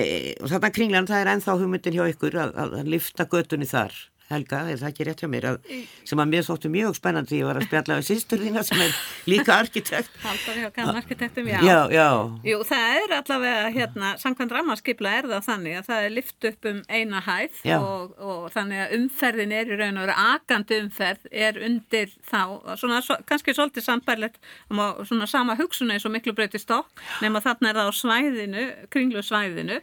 þarna 0.48 0.72
kringlan, 0.72 1.10
það 1.10 1.26
er 1.26 1.34
enþá 1.34 1.58
hugmyndin 1.60 1.98
hjá 1.98 2.06
ykkur 2.14 2.38
að, 2.40 2.56
að, 2.64 2.76
að 2.80 2.92
lifta 2.96 3.28
götunni 3.32 3.68
þar 3.68 3.98
Helga, 4.32 4.64
er 4.72 4.80
það 4.82 4.90
ekki 4.92 5.08
rétt 5.08 5.24
hjá 5.24 5.30
mér, 5.32 5.50
að, 5.52 5.72
sem 6.08 6.22
að 6.24 6.32
mér 6.34 6.48
þóttu 6.48 6.72
mjög 6.74 6.98
spennandi, 6.98 7.40
ég 7.42 7.50
var 7.50 7.60
að 7.60 7.68
spjalla 7.68 8.00
við 8.00 8.08
sýstur 8.10 8.42
þína 8.42 8.64
sem 8.68 8.82
er 8.84 8.96
líka 9.30 9.58
arkitekt. 9.62 10.14
Haldar 10.24 10.60
hjá 10.62 10.70
kannan 10.76 11.02
arkitektum, 11.02 11.50
já. 11.52 11.60
Já, 11.66 11.80
já, 11.94 12.08
Jú, 12.48 12.62
það 12.68 12.98
er 13.02 13.16
allavega 13.18 13.72
hérna, 13.76 14.12
samkvæmt 14.22 14.56
rammarskipla 14.56 15.14
er 15.20 15.30
það 15.32 15.46
þannig 15.48 15.78
að 15.80 15.90
það 15.90 16.06
er 16.08 16.14
lift 16.16 16.48
upp 16.52 16.70
um 16.72 16.82
eina 16.90 17.22
hæð 17.26 17.62
og, 17.78 18.16
og 18.22 18.44
þannig 18.56 18.84
að 18.86 18.96
umferðin 18.98 19.56
er 19.58 19.72
í 19.72 19.80
raun 19.80 20.00
og 20.00 20.06
veru 20.06 20.18
akandi 20.26 20.80
umferð 20.82 21.28
er 21.32 21.60
undir 21.68 22.14
þá, 22.28 22.42
svona 22.80 23.02
svo, 23.06 23.18
kannski 23.30 23.56
svolítið 23.58 23.88
sambærlegt 23.88 24.40
og 24.72 25.04
svona 25.10 25.30
sama 25.30 25.58
hugsun 25.60 25.92
eins 25.94 26.06
og 26.08 26.16
miklu 26.16 26.36
breyti 26.38 26.62
stokk 26.62 27.04
nema 27.24 27.42
þarna 27.44 27.72
er 27.72 27.82
það 27.82 27.92
á 27.92 27.94
svæðinu, 28.02 28.68
kringlu 28.94 29.26
svæðinu, 29.26 29.82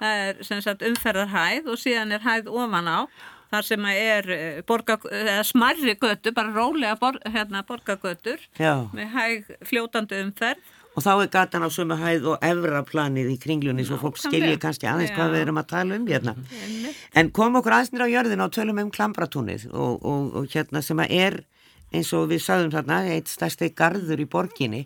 það 0.00 0.24
er 0.28 0.40
sem 0.46 0.64
sagt 0.64 0.86
umferðarhæð 0.86 1.70
og 1.70 1.80
síðan 1.80 2.16
er 2.16 2.24
hæð 2.26 2.50
ofan 2.50 2.90
á 2.90 3.00
þar 3.50 3.66
sem 3.66 3.86
að 3.90 4.02
er 4.16 4.34
eh, 4.34 4.60
borga, 4.66 4.98
smarri 5.46 5.96
götu, 6.00 6.34
bara 6.36 6.54
rólega 6.54 6.96
bor, 7.00 7.18
hérna, 7.26 7.64
borgagötur 7.68 8.44
með 8.58 9.16
hæg 9.16 9.50
fljótandi 9.68 10.22
umferð 10.24 10.76
Og 10.98 11.04
þá 11.04 11.10
er 11.22 11.28
gatan 11.30 11.62
á 11.62 11.70
sömu 11.70 11.94
hæð 12.00 12.24
og 12.32 12.42
efra 12.44 12.80
planið 12.86 13.28
í 13.30 13.36
kringlunni 13.40 13.84
svo 13.86 13.98
fólk 14.00 14.18
skilji 14.18 14.56
kannski 14.60 14.88
aðeins 14.90 15.12
hvað 15.14 15.28
Já. 15.28 15.32
við 15.36 15.42
erum 15.44 15.60
að 15.60 15.68
tala 15.70 15.96
um 15.96 16.08
hérna. 16.08 16.34
En 17.14 17.30
kom 17.34 17.58
okkur 17.60 17.76
aðeins 17.76 17.92
nýra 17.94 18.08
á 18.10 18.14
jörðin 18.14 18.42
og 18.42 18.52
tölum 18.56 18.82
um 18.82 18.90
klambratúnið 18.90 19.68
og, 19.70 20.02
og, 20.02 20.26
og 20.40 20.50
hérna 20.50 20.82
sem 20.82 21.02
að 21.02 21.14
er 21.20 21.38
eins 21.94 22.10
og 22.14 22.26
við 22.30 22.42
sagðum 22.42 22.74
þarna, 22.74 23.00
eitt 23.14 23.30
stærsti 23.30 23.70
garður 23.78 24.22
í 24.22 24.26
borginni. 24.30 24.82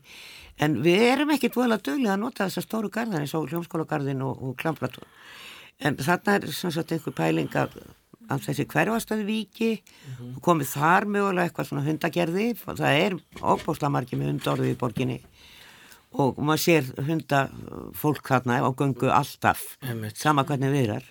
En 0.61 0.79
við 0.85 1.03
erum 1.09 1.33
ekki 1.35 1.51
dvoðlega 1.53 1.89
dögulega 1.89 2.15
að 2.15 2.23
nota 2.23 2.49
þessar 2.49 2.69
stóru 2.69 2.93
garðar 2.93 3.25
eins 3.25 3.35
og 3.37 3.49
hljómskólagarðin 3.49 4.23
og, 4.25 4.45
og 4.45 4.57
klambratún. 4.61 5.09
En 5.81 5.97
þarna 5.99 6.39
er 6.39 6.49
sem 6.55 6.73
sagt 6.73 6.93
einhver 6.95 7.17
pæling 7.17 7.51
af, 7.59 7.75
af 8.35 8.45
þessi 8.47 8.67
hverfastöðu 8.71 9.27
víki 9.29 9.71
og 10.35 10.41
komið 10.45 10.73
þar 10.75 11.09
mögulega 11.09 11.49
eitthvað 11.49 11.71
svona 11.71 11.87
hundagerði. 11.87 12.49
Það 12.65 12.85
er 12.91 13.19
óbúslega 13.41 13.95
margir 13.95 14.21
með 14.21 14.35
hundorðið 14.35 14.75
í 14.75 14.79
borginni 14.81 15.21
og 16.15 16.39
maður 16.39 16.63
sér 16.63 16.93
hundafólk 17.09 18.29
þarna 18.29 18.61
á 18.63 18.71
göngu 18.71 19.11
alltaf 19.11 19.75
Einmitt. 19.83 20.21
sama 20.21 20.45
hvernig 20.47 20.71
við 20.71 20.93
erar 20.93 21.11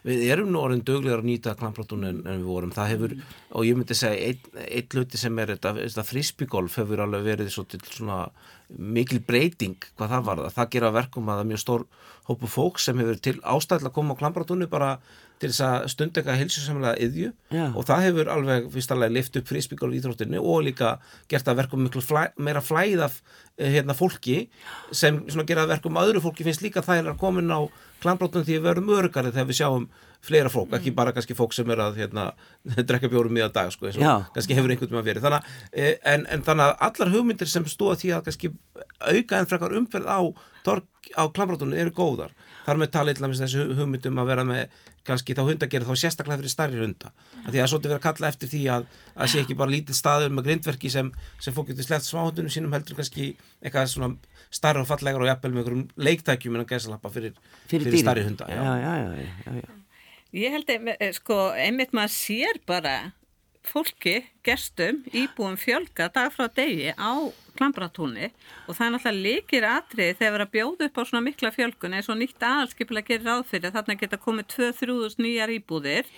Við 0.00 0.22
erum 0.32 0.48
nú 0.48 0.62
orðin 0.62 0.84
döglegar 0.86 1.20
að 1.20 1.26
nýta 1.28 1.52
klampratún 1.60 2.06
en, 2.08 2.20
en 2.24 2.38
við 2.40 2.48
vorum. 2.48 2.70
Það 2.72 2.90
hefur, 2.94 3.14
og 3.52 3.66
ég 3.68 3.76
myndi 3.76 3.96
segja, 3.98 4.30
einn 4.30 4.62
ein 4.64 4.94
hluti 4.96 5.20
sem 5.20 5.40
er 5.42 5.52
þetta, 5.52 5.74
þetta 5.76 6.04
frisbygolf 6.08 6.78
hefur 6.80 7.02
alveg 7.04 7.26
verið 7.26 7.50
svo 7.52 7.66
til 7.68 7.82
svona 7.84 8.22
mikil 8.70 9.20
breyting 9.26 9.76
hvað 9.98 10.14
það 10.14 10.30
var. 10.30 10.42
Það 10.56 10.70
gera 10.72 10.88
að 10.88 10.96
verkum 11.02 11.28
að 11.28 11.36
það 11.36 11.44
er 11.44 11.50
mjög 11.50 11.62
stór 11.64 11.84
hópu 12.30 12.48
fólk 12.48 12.80
sem 12.80 13.02
hefur 13.02 13.20
til 13.20 13.36
ástæðilega 13.42 13.92
að 13.92 13.98
koma 13.98 14.16
á 14.16 14.20
klampratúnu 14.22 14.70
bara 14.72 14.90
til 15.40 15.50
þess 15.50 15.62
að 15.64 15.86
stund 15.94 16.18
eitthvað 16.18 16.40
hilsusamlega 16.42 17.06
yðju 17.06 17.30
og 17.74 17.86
það 17.88 18.04
hefur 18.06 18.32
alveg 18.34 18.66
fyrst 18.74 18.94
alveg 18.94 19.14
lift 19.14 19.38
upp 19.40 19.48
frisbygolf 19.48 19.96
í 19.96 20.00
íþróttinu 20.00 20.42
og 20.42 20.66
líka 20.66 20.90
gert 21.32 21.48
að 21.48 21.62
verkum 21.62 21.84
miklu 21.86 22.02
flæ, 22.04 22.26
meira 22.36 22.60
flæð 22.64 23.06
af 23.06 23.20
eh, 23.56 23.70
hérna, 23.78 23.96
fólki 23.96 24.42
sem 24.92 25.22
gera 25.48 25.64
að 25.64 25.74
verkum 25.76 25.96
að 25.96 26.12
öðru 26.12 26.24
fólki 26.28 26.46
finnst 26.46 26.64
líka 26.64 26.84
það 26.84 27.02
er 27.02 27.10
að 27.14 27.20
komin 27.24 27.52
á 27.52 27.60
klambróttum 28.00 28.44
því 28.44 28.58
við 28.58 28.66
verðum 28.68 28.94
örugari 28.96 29.32
þegar 29.32 29.48
við 29.48 29.60
sjáum 29.60 29.90
fleira 30.24 30.50
fólk, 30.52 30.74
ekki 30.76 30.92
bara 30.96 31.14
kannski 31.16 31.36
fólk 31.36 31.54
sem 31.56 31.70
er 31.72 31.80
að 31.80 32.00
hérna, 32.02 32.26
drekka 32.88 33.08
bjórum 33.12 33.32
miða 33.32 33.48
dag 33.54 33.72
sko, 33.72 33.88
kannski 34.34 34.56
hefur 34.56 34.72
einhvern 34.72 34.92
veginn 34.92 35.06
verið. 35.06 35.24
Þannig, 35.24 35.40
að, 35.40 35.72
eh, 35.72 35.94
en, 36.12 36.26
en 36.28 36.44
þannig 36.44 36.66
að 36.66 36.74
allar 36.88 37.12
hugmyndir 37.14 37.50
sem 37.50 37.64
stóða 37.70 37.96
því 38.02 38.12
að 38.16 38.26
kannski 38.28 38.52
auka 39.00 39.40
en 39.40 39.48
frekar 39.48 39.76
umferð 39.80 40.10
á, 40.12 40.20
á 41.16 41.24
klambróttunum 41.32 41.80
eru 41.80 41.94
góðar. 41.96 42.36
Þar 42.66 42.82
með 42.82 42.92
talið 42.96 43.16
til 43.16 43.26
dæmis 43.26 43.42
þessu 43.46 43.66
hugmyndum 43.78 44.20
að 44.20 44.32
vera 44.34 44.46
með 44.48 44.80
kannski 45.10 45.36
þá 45.36 45.42
hundagerð 45.48 45.90
þá 45.90 46.02
sérstaklega 46.02 46.40
fyrir 46.40 46.54
stærri 46.54 46.80
hunda 46.80 47.12
því 47.12 47.50
að 47.50 47.56
það 47.56 47.62
er 47.64 47.72
svolítið 47.72 47.92
verið 47.92 48.00
að 48.00 48.06
kalla 48.06 48.30
eftir 48.32 48.52
því 48.54 48.62
að 48.76 48.86
að 49.14 49.32
sé 49.32 49.42
ekki 49.44 49.58
bara 49.60 49.74
lítið 49.74 49.98
staður 49.98 50.34
með 50.36 50.48
grindverki 50.48 50.92
sem, 50.94 51.12
sem 51.42 51.56
fólk 51.56 51.70
getur 51.72 51.88
sleppt 51.88 52.08
smáhundunum 52.08 52.54
sínum 52.54 52.76
heldur 52.76 52.98
kannski 52.98 53.32
eitthvað 53.60 53.90
svona 53.92 54.14
starra 54.50 54.82
og 54.82 54.88
fallegar 54.88 55.22
og 55.22 55.30
jafnvel 55.30 55.52
með 55.54 55.62
einhverjum 55.62 55.84
leiktækjum 56.08 56.56
en 56.56 56.64
að 56.64 56.72
gæsalappa 56.72 57.12
fyrir, 57.14 57.36
fyrir, 57.70 57.90
dýrin. 57.90 58.04
stærri 58.04 58.26
hunda 58.26 58.48
já, 58.50 58.62
já, 58.62 58.74
já, 58.80 59.12
já, 59.20 59.30
já, 59.46 59.60
já. 59.60 59.76
Ég 60.30 60.54
held 60.54 60.68
að, 60.70 60.92
eh, 60.94 61.10
sko, 61.16 61.36
einmitt 61.58 61.94
maður 61.96 62.14
sér 62.14 62.60
bara 62.66 62.94
fólki, 63.66 64.24
gestum, 64.46 65.02
íbúum 65.12 65.56
fjölga 65.60 66.08
dag 66.12 66.32
frá 66.32 66.48
degi 66.48 66.92
á 66.96 67.12
klambratúni 67.58 68.30
og 68.66 68.76
það 68.76 68.86
er 68.86 68.92
náttúrulega 68.94 69.24
líkir 69.26 69.66
atrið 69.68 70.12
þegar 70.18 70.32
við 70.32 70.38
erum 70.38 70.46
að 70.46 70.54
bjóða 70.54 70.88
upp 70.88 71.00
á 71.00 71.02
svona 71.04 71.24
mikla 71.26 71.52
fjölgun 71.54 71.96
eins 71.98 72.08
og 72.08 72.18
nýtt 72.20 72.46
aðalskipilega 72.46 73.10
gerir 73.12 73.28
ráð 73.28 73.44
fyrir. 73.50 73.74
Þarna 73.74 73.98
geta 74.00 74.20
komið 74.20 74.48
2-3 74.56 75.20
nýjar 75.20 75.54
íbúðir 75.58 76.08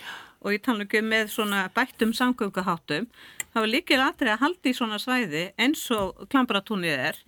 og 0.42 0.54
ég 0.54 0.62
tala 0.64 0.86
ekki 0.86 1.02
um 1.02 1.10
með 1.12 1.32
svona 1.34 1.66
bættum 1.74 2.14
samgönguháttum 2.16 3.08
þá 3.52 3.58
er 3.62 3.70
líkir 3.70 4.02
atrið 4.02 4.34
að 4.34 4.42
halda 4.46 4.70
í 4.70 4.76
svona 4.76 4.98
svæði 5.02 5.44
eins 5.60 5.84
og 5.94 6.24
klambratúnið 6.32 7.04
er 7.10 7.20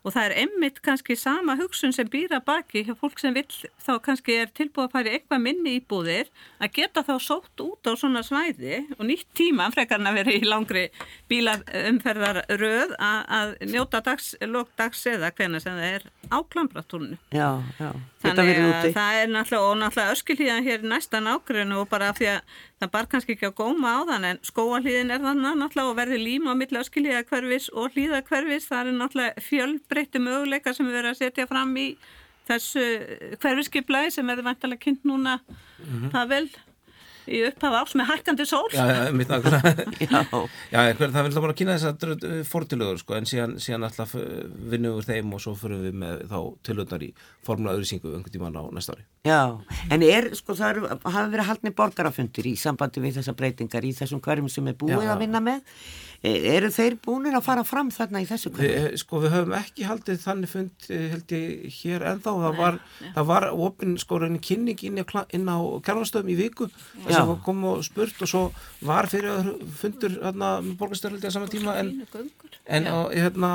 og 0.00 0.14
það 0.14 0.26
er 0.26 0.34
einmitt 0.42 0.80
kannski 0.84 1.16
sama 1.18 1.56
hugsun 1.60 1.94
sem 1.96 2.08
býra 2.10 2.40
baki 2.44 2.84
hjá 2.86 2.94
fólk 2.98 3.20
sem 3.20 3.34
vill 3.36 3.48
þá 3.84 3.92
kannski 4.04 4.36
er 4.42 4.52
tilbúið 4.56 4.86
að 4.86 4.94
fara 4.94 5.10
í 5.10 5.18
eitthvað 5.18 5.44
minni 5.44 5.74
íbúðir 5.78 6.30
að 6.60 6.72
geta 6.78 7.04
þá 7.06 7.14
sótt 7.24 7.64
út 7.64 7.90
á 7.90 7.92
svona 8.00 8.22
svæði 8.26 8.82
og 8.96 9.04
nýtt 9.08 9.28
tíma 9.36 9.68
frekar 9.74 10.00
en 10.00 10.10
að 10.10 10.20
vera 10.20 10.36
í 10.36 10.40
langri 10.46 10.86
bílaumferðarröð 11.32 12.96
að, 13.00 13.56
njóta 13.68 14.00
dags, 14.04 14.32
lókdags 14.44 15.04
eða 15.10 15.32
hvenna 15.36 15.60
sem 15.62 15.76
það 15.76 15.98
er 15.98 16.08
á 16.30 16.38
klambratúrnu. 16.52 17.20
já, 17.32 17.60
já. 17.80 17.92
Þetta 18.20 18.36
Þannig 18.36 18.58
að 18.60 18.66
úti 18.68 18.88
það 18.92 19.18
er 19.18 19.30
náttúrulega, 19.32 19.68
og 19.70 19.78
náttúrulega 19.80 20.14
öskilíðan 20.14 20.66
hér 20.66 20.82
í 20.84 20.88
næsta 20.90 21.20
nágrinu 21.24 21.78
og 21.80 21.88
bara 21.88 22.10
því 22.16 22.26
að 22.34 22.58
það 22.80 22.92
bar 22.94 23.08
kannski 23.12 23.36
ekki 23.36 23.50
að 23.50 23.58
góma 23.60 23.92
á 23.92 24.00
þann 24.08 24.26
en 24.30 24.40
skóalíðin 24.46 25.12
er 25.14 25.20
þannig 25.24 25.58
náttúrulega 25.60 25.92
og 25.92 25.98
verður 25.98 26.24
líma 26.24 26.54
á 26.56 26.60
milli 26.60 26.80
öskilíða 26.80 27.26
hverfis 27.28 27.68
og 27.76 27.92
hlíða 27.96 28.22
hverfis. 28.28 28.70
Það 28.70 28.92
er 28.92 28.96
náttúrulega 28.96 29.44
fjölbreytti 29.44 30.22
möguleika 30.24 30.74
sem 30.76 30.88
við 30.88 30.98
verðum 30.98 31.14
að 31.14 31.20
setja 31.20 31.46
fram 31.50 31.76
í 31.76 31.86
þessu 32.48 32.86
hverfiskiplæði 33.42 34.16
sem 34.16 34.32
verður 34.32 34.48
vantalega 34.48 34.84
kynnt 34.86 35.06
núna 35.06 35.38
það 36.10 36.34
vel 36.34 36.48
í 37.30 37.42
upphaf 37.46 37.76
árs 37.82 37.92
með 37.98 38.08
hækkandi 38.10 38.46
sól. 38.48 38.64
Já, 38.74 38.82
já, 38.90 39.12
mitt 39.14 39.30
nákvæmlega 39.30 39.84
Já, 40.08 40.24
Já, 40.72 40.80
hver, 40.96 41.12
það 41.12 41.26
vil 41.26 41.34
það 41.36 41.44
bara 41.44 41.58
kynna 41.60 41.76
þess 41.76 41.90
að 41.92 42.34
fortilögur 42.48 43.02
sko, 43.04 43.14
en 43.18 43.28
síðan, 43.28 43.54
síðan 43.62 43.86
alltaf 43.86 44.16
vinnum 44.16 44.98
við 44.98 45.12
þeim 45.12 45.36
og 45.36 45.44
svo 45.44 45.54
fyrir 45.60 45.84
við 45.84 46.00
með 46.00 46.26
þá 46.32 46.38
tilöndar 46.66 47.06
í 47.06 47.12
formula 47.46 47.76
öðrusingu 47.76 48.16
einhvern 48.16 48.34
tímann 48.34 48.58
á 48.58 48.64
næsta 48.72 48.96
ári 48.96 49.06
já, 49.26 49.40
en 49.92 50.02
er, 50.06 50.30
sko, 50.38 50.54
það 50.58 50.70
eru, 50.74 50.92
hafa 51.04 51.24
verið 51.32 51.48
haldni 51.50 51.74
borgarafundir 51.76 52.46
í 52.50 52.54
sambandi 52.56 53.02
við 53.04 53.18
þessar 53.20 53.36
breytingar 53.40 53.84
í 53.84 53.94
þessum 53.96 54.22
hverjum 54.24 54.48
sem 54.52 54.70
er 54.70 54.78
búið 54.80 54.96
Já, 55.04 55.10
að 55.14 55.20
vinna 55.26 55.42
með. 55.44 55.66
E, 56.20 56.30
eru 56.52 56.68
þeir 56.68 56.98
búinir 57.00 57.32
að 57.32 57.46
fara 57.46 57.62
fram 57.64 57.88
þarna 57.88 58.20
í 58.20 58.26
þessu 58.28 58.50
Vi, 58.52 58.58
hverjum? 58.58 58.96
sko 59.00 59.20
við 59.22 59.30
höfum 59.32 59.54
ekki 59.56 59.86
haldið 59.88 60.18
þannig 60.20 60.50
fund 60.52 60.88
eh, 60.92 61.06
held 61.14 61.32
ég 61.32 61.76
hér 61.78 62.04
ennþá. 62.10 62.34
Það 62.44 62.58
var, 62.58 62.76
það 63.14 63.28
var 63.30 63.46
opin 63.68 63.94
sko 64.02 64.18
reyni 64.20 64.40
kynning 64.44 64.82
inn, 64.84 65.00
á 65.00 65.04
á 65.08 65.58
kjárlastöðum 65.86 66.32
í 66.32 66.36
viku 66.36 66.68
þess 66.68 67.16
Já. 67.16 67.22
að 67.24 67.32
kom 67.46 67.64
og 67.70 67.80
spurt 67.88 68.20
og 68.20 68.28
svo 68.28 68.42
var 68.84 69.08
fyrir 69.08 69.48
fundur 69.80 70.18
hérna, 70.20 70.50
með 70.60 70.76
borgarstörliti 70.82 71.28
á 71.28 71.32
sama 71.32 71.48
tíma 71.48 71.78
en, 71.80 71.94
en, 72.68 72.90
hérna, 73.16 73.52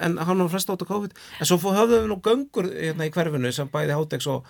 en 0.00 0.16
hann 0.16 0.40
var 0.44 0.52
flest 0.56 0.72
átt 0.72 0.84
á 0.84 0.88
COVID. 0.88 1.12
En 1.40 1.48
svo 1.52 1.60
höfðum 1.68 2.06
við 2.06 2.10
nú 2.14 2.18
göngur 2.24 2.70
hérna, 2.72 3.08
í 3.08 3.12
hverfinu 3.12 3.52
sem 3.52 3.68
bæði 3.68 3.92
hátegs 3.92 4.28
og 4.32 4.48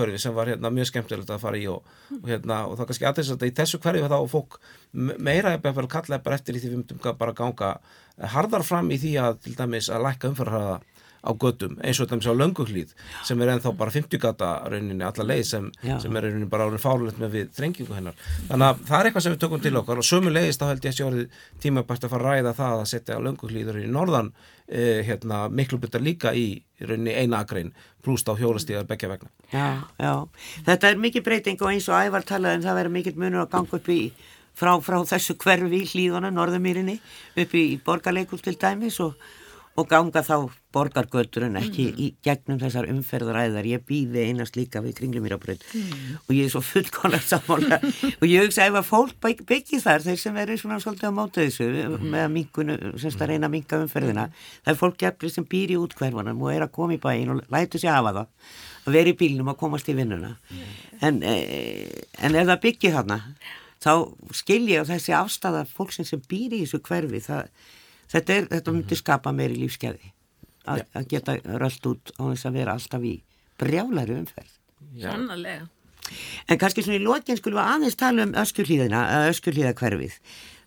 líakverfi 0.00 0.18
sem 0.22 0.34
var 0.34 0.46
hérna, 0.48 0.70
mjög 0.72 0.88
skemmtilegt 0.90 1.30
að 1.30 1.40
fara 1.42 1.58
í 1.60 1.66
og, 1.70 1.82
og, 2.16 2.28
hérna, 2.28 2.60
og 2.68 2.76
er 2.84 2.88
kannski 2.90 3.08
aðeins 3.10 3.32
að 3.34 3.44
í 3.50 3.54
þessu 3.60 3.80
hverfi 3.84 4.08
þá 4.08 4.18
fólk 4.32 4.58
me- 4.92 5.16
meira 5.18 5.52
bara 5.76 5.86
kalla 5.90 6.18
eftir 6.38 6.56
í 6.56 6.60
því 6.62 6.70
við 6.72 6.78
myndum 6.80 7.18
bara 7.18 7.32
ganga 7.36 7.72
harðar 8.34 8.64
fram 8.66 8.90
í 8.90 8.98
því 9.00 9.12
að 9.20 9.38
til 9.44 9.54
dæmis 9.58 9.90
að 9.92 10.04
lækka 10.08 10.30
umfærarhraða 10.32 10.80
á 11.20 11.30
gödum 11.36 11.76
eins 11.84 12.00
og 12.00 12.08
til 12.08 12.16
dæmis 12.16 12.28
á 12.30 12.34
lönguhlýð 12.34 12.94
sem 13.28 13.42
er 13.42 13.52
ennþá 13.54 13.72
bara 13.76 13.92
50 13.92 14.22
gata 14.22 14.50
rauninni 14.70 15.04
alla 15.04 15.26
leið 15.26 15.42
sem, 15.44 15.66
sem 15.82 16.16
er 16.16 16.26
rauninni 16.26 16.48
bara 16.50 16.68
árið 16.68 16.84
fárlegt 16.84 17.20
með 17.20 17.34
við 17.36 17.50
þrengingu 17.58 17.96
hennar. 17.96 18.16
Þannig 18.48 18.66
að 18.68 18.80
það 18.88 18.96
er 19.00 19.10
eitthvað 19.10 19.26
sem 19.26 19.34
við 19.34 19.42
tökum 19.44 19.64
til 19.64 19.74
okkar 19.80 20.00
og 20.00 20.08
sömu 20.08 20.32
leiðist 20.32 20.62
þá 20.62 20.66
held 20.70 20.88
ég 20.88 20.94
að 20.94 20.96
sé 20.96 21.06
orðið 21.08 21.44
tímabært 21.64 22.06
að 22.06 22.14
fara 22.14 22.24
að 22.24 22.40
ræða 22.40 22.56
það 22.62 22.78
að 22.78 22.90
setja 22.94 23.20
lönguhlýður 23.26 23.80
í 23.82 23.86
norðan 23.92 24.32
eh, 24.66 25.00
hérna, 25.06 25.42
miklu 25.52 25.80
bytta 25.82 26.00
líka 26.00 26.34
í 26.34 26.48
rauninni 26.80 27.16
eina 27.16 27.44
akrein 27.44 27.74
pluss 28.00 28.24
á 28.24 28.32
hjólastíðar 28.32 28.88
begja 28.88 29.12
vegna. 29.12 29.28
Já, 29.52 29.84
já, 30.00 30.14
þetta 30.64 30.88
er 30.88 31.00
mikið 31.04 31.26
breyting 31.26 31.60
og 31.60 31.74
eins 31.74 31.88
og 31.90 32.00
Ævar 32.00 32.24
talaði 32.24 32.60
um 32.60 32.68
það 32.68 32.78
verið 32.80 32.96
mikið 32.96 33.20
munur 33.20 33.44
að 33.44 33.52
ganga 33.52 33.76
upp 33.76 33.90
í 33.92 34.00
frá, 34.56 34.72
frá 34.84 35.00
þessu 35.08 35.36
hverfi 35.40 35.82
í 35.82 35.88
hlíðana, 35.92 36.32
norðumýrinni 36.34 36.96
upp 37.40 37.54
í 37.56 37.64
borgarleikus 37.84 38.44
til 38.46 38.56
dæmis 38.60 39.00
og, 39.04 39.16
og 39.80 39.88
ganga 39.90 40.22
þá 40.24 40.50
borgargötur 40.70 41.48
en 41.48 41.58
ekki 41.58 41.86
í 41.98 42.06
gegnum 42.24 42.60
þessar 42.60 42.86
umferðaræðar. 42.92 43.66
Ég 43.66 43.84
býði 43.88 44.26
einast 44.28 44.58
líka 44.58 44.82
við 44.84 44.98
kringlumýrabröð 45.00 45.64
og 46.20 46.32
ég 46.36 46.46
er 46.46 46.52
svo 46.52 46.62
fullkonlega 46.62 47.26
sammála. 47.26 47.80
Og 48.20 48.26
ég 48.30 48.46
hugsa 48.46 48.68
ef 48.68 48.78
að 48.78 48.88
fólk 48.90 49.16
bygg, 49.24 49.44
byggi 49.48 49.82
þar 49.82 50.04
þeir 50.06 50.20
sem 50.22 50.40
eru 50.44 50.58
svona 50.60 50.80
svolítið 50.82 51.10
á 51.10 51.18
móta 51.18 51.42
þessu 51.42 51.70
með 52.04 52.24
að 52.24 52.34
minkunu, 52.36 52.78
semst 53.02 53.24
að 53.24 53.32
reyna 53.32 53.50
að 53.50 53.56
minka 53.56 53.80
umferðina 53.82 54.28
það 54.34 54.74
er 54.74 54.80
fólk 54.84 55.06
jafnir 55.06 55.34
sem 55.34 55.48
býr 55.50 55.74
í 55.74 55.80
útkverfunum 55.80 56.44
og 56.44 56.52
er 56.54 56.66
að 56.66 56.74
koma 56.76 56.96
í 56.96 57.02
bæin 57.02 57.34
og 57.34 57.42
lætu 57.50 57.80
sig 57.80 57.90
hafa 57.90 58.14
það 58.20 58.28
að 58.86 58.96
vera 58.96 59.12
í 59.12 59.16
bílnum 59.18 59.50
og 59.52 59.58
komast 59.60 59.90
í 59.90 59.96
vinnuna. 59.96 60.36
En, 61.00 61.22
e, 61.22 61.34
en 62.20 62.36
ef 62.36 62.46
það 62.46 62.62
byggir 62.64 62.94
þarna 62.96 63.20
þá 63.80 63.92
skil 64.36 64.62
ég 64.68 64.82
að 64.82 64.94
þessi 64.94 65.14
afstæða 65.16 65.66
fólksinn 65.72 66.08
sem 66.08 66.22
býr 66.28 66.56
í 66.56 66.64
þessu 66.64 66.82
hverfi 66.84 67.22
það, 67.24 67.48
þetta, 68.12 68.36
er, 68.36 68.48
þetta 68.54 68.76
myndi 68.76 68.98
skapa 68.98 69.32
meiri 69.36 69.58
lífskeði 69.60 70.12
að, 70.68 70.86
að 70.94 71.10
geta 71.10 71.36
rölt 71.60 71.90
út 71.90 72.14
á 72.18 72.22
þess 72.30 72.48
að 72.48 72.56
vera 72.60 72.76
alltaf 72.76 73.04
í 73.06 73.16
brjálari 73.60 74.16
umferð. 74.20 74.56
Sannarlega. 75.00 75.68
En 76.50 76.58
kannski 76.58 76.82
svona 76.82 76.98
í 76.98 77.04
lokin 77.04 77.38
skulum 77.38 77.60
við 77.60 77.74
aðeins 77.74 77.98
tala 77.98 78.24
um 78.26 78.32
öskurhlíðina, 78.40 79.02
öskurhlíðakverfið. 79.30 80.16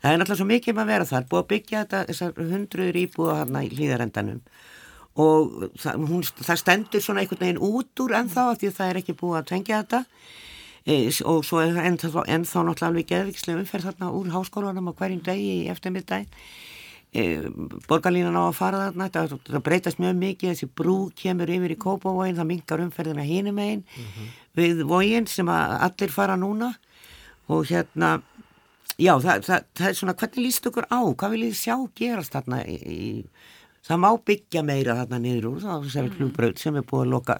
Það 0.04 0.12
er 0.12 0.20
náttúrulega 0.20 0.40
svo 0.40 0.48
mikið 0.50 0.74
um 0.74 0.82
að 0.84 0.92
vera 0.92 1.08
þar, 1.10 1.26
búið 1.32 1.42
að 1.42 1.50
byggja 1.52 1.82
þetta, 1.82 2.00
þessar 2.10 2.54
hundruður 2.54 3.00
íbúða 3.02 3.36
hérna 3.40 3.64
í 3.64 3.70
hlíðarendanum. 3.74 4.40
Og 5.24 5.68
það, 5.80 6.06
hún, 6.10 6.24
það 6.40 6.62
stendur 6.62 7.04
svona 7.04 7.24
einhvern 7.24 7.44
veginn 7.44 7.62
út 7.64 8.04
úr 8.04 8.16
ennþá 8.20 8.48
af 8.52 8.62
því 8.62 8.72
að 8.72 8.78
það 8.80 8.92
er 8.92 9.00
ekki 9.02 9.18
búið 9.20 9.40
að 9.40 9.50
tengja 9.52 9.82
þetta. 9.84 10.02
E, 10.84 10.96
og 11.32 11.46
svo 11.48 11.62
er 11.64 11.80
ennþá, 11.84 12.26
ennþá 12.36 12.64
náttúrulega 12.68 12.90
alveg 12.90 13.10
geðvikslega 13.12 13.62
umferð 13.62 13.90
þarna 13.90 14.12
úr 14.18 14.32
háskólanum 14.34 14.90
á 14.92 14.94
hverjum 14.98 15.24
degi 15.28 15.52
í 15.62 15.70
eftirmiddagin. 15.72 16.32
E, 17.14 17.24
borgarlínan 17.86 18.34
á 18.34 18.50
að 18.50 18.56
fara 18.58 18.78
þarna, 18.88 19.10
það, 19.14 19.34
það 19.46 19.64
breytast 19.68 20.00
mjög 20.02 20.16
mikið, 20.18 20.50
þessi 20.50 20.70
brú 20.82 20.98
kemur 21.16 21.52
yfir 21.54 21.76
í 21.76 21.78
Kópavóin, 21.78 22.38
það 22.40 22.50
mingar 22.50 22.82
umferðina 22.82 23.26
hínum 23.28 23.60
einn 23.62 23.84
mm 23.84 24.08
-hmm. 24.08 24.32
við 24.58 24.84
vógin 24.90 25.28
sem 25.28 25.50
allir 25.50 26.10
fara 26.10 26.36
núna. 26.36 26.74
Og 27.48 27.66
hérna 27.70 28.22
já, 28.98 29.14
það, 29.22 29.46
það, 29.46 29.66
það 29.76 29.88
er 29.90 29.94
svona, 29.94 30.14
hvernig 30.14 30.46
líst 30.46 30.68
okkur 30.70 30.88
á, 30.90 31.02
hvað 31.14 31.34
vil 31.34 31.44
þið 31.48 31.56
sjá 31.58 31.76
gerast 31.96 32.34
þarna 32.34 32.64
í, 32.66 32.76
í 32.76 33.26
það 33.84 34.04
má 34.04 34.10
byggja 34.26 34.64
meira 34.66 34.98
þarna 35.02 35.20
niður 35.24 35.50
úr 35.54 35.64
þá 35.64 35.90
sem 35.92 36.08
er 36.08 36.16
klúbröð 36.18 36.62
sem 36.62 36.78
er 36.80 36.86
búið 36.88 37.06
að 37.06 37.14
loka 37.14 37.40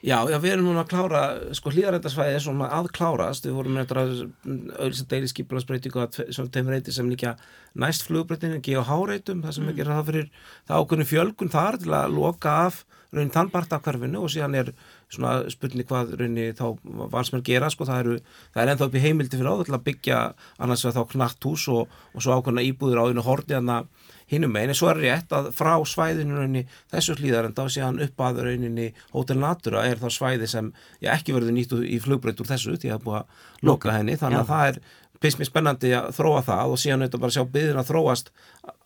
Já, 0.00 0.16
já, 0.32 0.38
við 0.40 0.54
erum 0.54 0.70
núna 0.70 0.80
að 0.86 0.92
klára 0.94 1.22
sko 1.52 1.70
hlýðarættasvæði 1.74 2.36
er 2.38 2.40
svona 2.40 2.70
að 2.72 2.86
klárast 2.96 3.44
við 3.44 3.58
vorum 3.58 3.74
með 3.76 3.90
auðvitað 3.98 5.10
deili 5.10 5.28
skipilagsbreytingu 5.28 6.06
sem 6.32 6.48
þeim 6.54 6.70
reyti 6.72 6.94
sem 6.96 7.10
líka 7.10 7.34
næst 7.76 8.06
flugbreytinu, 8.08 8.62
G.H. 8.64 8.80
það 8.86 9.52
sem 9.52 9.66
mm. 9.66 9.74
ekki 9.74 9.84
er 9.84 9.90
það 9.92 10.06
fyrir 10.08 10.30
það 10.70 10.80
ákveðinu 10.80 11.08
fjölgun 11.10 11.52
þar 11.52 11.78
til 11.82 11.92
að 11.98 12.16
loka 12.16 12.54
af 12.64 12.80
raunin 13.10 13.32
tannbartakvarfinu 13.34 14.22
og 14.22 14.30
síðan 14.32 14.56
er 14.56 14.70
svona 15.10 15.50
spurning 15.52 15.88
hvað 15.88 16.14
raunin 16.20 16.56
þá 16.56 16.66
valsmenn 17.12 17.44
gera 17.46 17.68
sko, 17.72 17.84
það, 17.88 18.00
eru, 18.04 18.18
það 18.54 18.62
er 18.62 18.72
ennþá 18.72 18.88
upp 18.88 18.96
í 18.96 19.02
heimildi 19.04 19.40
fyrir 19.40 19.50
áður 19.50 19.68
til 19.68 19.76
að 19.76 19.86
byggja 19.88 20.20
annars 20.62 20.84
vegar 20.86 20.96
þá 20.96 21.12
knart 21.16 21.48
hús 21.50 21.66
og, 21.74 21.98
og 22.14 22.24
svo 22.24 22.38
ákveðina 22.38 22.66
íbúður 22.70 23.02
á 23.02 23.08
einu 23.10 23.26
horti 23.26 23.58
en 23.58 23.74
að 23.74 23.90
hinnum 24.30 24.56
en 24.56 24.72
svo 24.78 24.90
er 24.92 25.02
rétt 25.02 25.34
að 25.34 25.50
frá 25.56 25.72
svæðinu 25.86 26.38
rauninni 26.38 26.64
þessu 26.92 27.16
hlýðarenda 27.18 27.66
og 27.66 27.74
síðan 27.74 28.00
upp 28.04 28.24
að 28.26 28.42
rauninni 28.46 28.88
Hotel 29.14 29.38
Natura 29.42 29.84
er 29.88 30.00
þá 30.00 30.08
svæði 30.14 30.48
sem 30.50 30.72
já, 31.00 31.12
ekki 31.16 31.34
verður 31.36 31.56
nýtt 31.56 31.76
í 31.82 32.00
flugbreytur 32.02 32.48
þessu 32.48 32.76
því 32.78 32.94
að 32.94 32.98
er 32.98 33.04
búið 33.06 33.20
að 33.20 33.70
loka 33.70 33.94
henni. 33.96 34.18
Þannig 34.20 34.42
að 34.44 34.52
það 34.52 34.68
er 34.70 34.80
mér 35.20 35.48
spennandi 35.50 35.90
að 35.92 36.06
þróa 36.16 36.40
það 36.46 36.74
og 36.74 36.80
síðan 36.80 37.02
auðvitað 37.04 37.24
bara 37.24 37.34
sjá 37.34 37.42
byggðin 37.54 37.80
að 37.80 37.90
þróast 37.90 38.30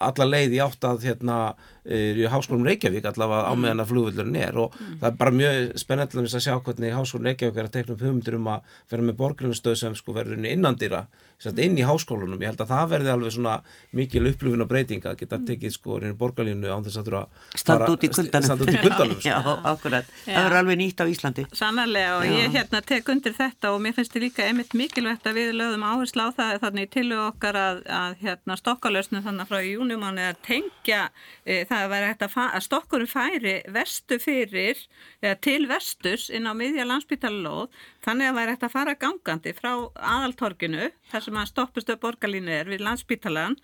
alla 0.09 0.27
leið 0.27 0.57
í 0.57 0.63
átt 0.65 0.87
að 0.89 1.05
hérna 1.07 1.37
í 1.85 2.29
Háskólum 2.33 2.65
Reykjavík 2.69 3.05
allavega 3.11 3.51
á 3.51 3.53
meðan 3.59 3.85
að 3.85 3.91
flugvöldurinn 3.93 4.41
er. 4.41 4.59
Og 4.61 4.73
mm. 4.75 4.97
það 5.03 5.11
er 5.11 5.19
bara 5.21 5.37
mjög 5.41 5.75
spennandi 5.83 6.25
að 6.25 6.47
sjá 6.47 6.55
hvernig 6.57 6.97
Háskólum 6.97 7.29
Reykjavík 7.31 7.61
er 7.61 7.69
að 7.69 7.77
tekna 7.79 7.97
upp 7.97 8.07
hugmyndir 8.07 8.39
um 8.39 8.51
að 8.55 8.75
vera 8.93 9.09
með 9.09 9.21
borgrunarstöð 9.21 9.79
sem 9.83 9.99
sko 9.99 10.17
verður 10.17 10.49
innandýra 10.49 11.05
inn 11.53 11.77
í 11.77 11.85
háskólunum, 11.85 12.41
ég 12.41 12.53
held 12.53 12.63
að 12.63 12.71
það 12.71 12.91
verði 12.93 13.11
alveg 13.13 13.33
svona 13.35 13.55
mikil 13.97 14.23
upplifin 14.31 14.65
og 14.65 14.69
breytinga 14.71 15.13
að 15.13 15.19
geta 15.21 15.39
tekið 15.45 15.75
sko 15.75 15.99
reynir 16.01 16.17
borgarlínu 16.19 16.71
án 16.71 16.85
þess 16.87 17.01
að 17.01 17.09
þurfa 17.09 17.23
standa 17.61 17.89
út 17.93 18.05
í 18.07 18.11
kuldanum, 18.15 18.47
stand 18.47 18.65
út 18.65 18.73
í 18.73 18.81
kuldanum 18.81 19.19
sko. 19.19 19.29
Já, 19.35 19.39
ákveðat, 19.65 20.13
það 20.25 20.39
verður 20.39 20.59
alveg 20.61 20.81
nýtt 20.81 21.03
á 21.03 21.07
Íslandi. 21.11 21.47
Sannarlega 21.53 22.15
og 22.17 22.25
Já. 22.25 22.35
ég 22.39 22.57
hérna 22.57 22.81
tek 22.89 23.11
undir 23.13 23.37
þetta 23.37 23.73
og 23.75 23.83
mér 23.85 23.97
finnst 23.99 24.15
þetta 24.15 24.25
líka 24.25 24.49
einmitt 24.49 24.77
mikilvægt 24.79 25.29
að 25.29 25.41
við 25.41 25.53
lögum 25.59 25.85
áherslu 25.85 26.25
á 26.25 26.31
það 26.39 26.55
þannig 26.65 26.93
til 26.95 27.07
okkar 27.19 27.61
að, 27.61 27.83
að 28.01 28.17
hérna 28.25 28.59
stokkalösnu 28.61 29.25
þannig 29.27 29.51
frá 29.51 29.61
júniumáni 29.65 30.29
að 30.31 30.41
tengja 30.49 31.03
e, 31.45 31.65
það 31.75 31.85
að 31.85 31.93
vera 31.95 32.11
hægt 32.11 32.25
að, 32.27 32.37
að 32.45 32.65
stokkurum 32.69 33.11
færi 33.11 33.55
vestu 33.75 34.19
fyrir 34.23 34.83
eða 35.21 35.39
til 35.47 35.61
vestus 35.71 36.27
inn 36.31 36.49
á 36.49 36.53
miðja 36.57 36.87
landsbytalalóð 36.89 37.81
þannig 38.07 38.31
að 38.31 38.39
væri 38.39 38.55
hægt 38.55 38.69
að 38.69 38.75
fara 38.77 38.99
gangandi 39.07 39.55
frá 39.57 39.73
aðaltorginu 40.15 40.91
þar 41.11 41.27
sem 41.27 41.41
að 41.41 41.51
stoppustu 41.51 41.99
borgarlínu 42.01 42.55
er 42.55 42.71
við 42.71 42.85
landsbytalan 42.87 43.59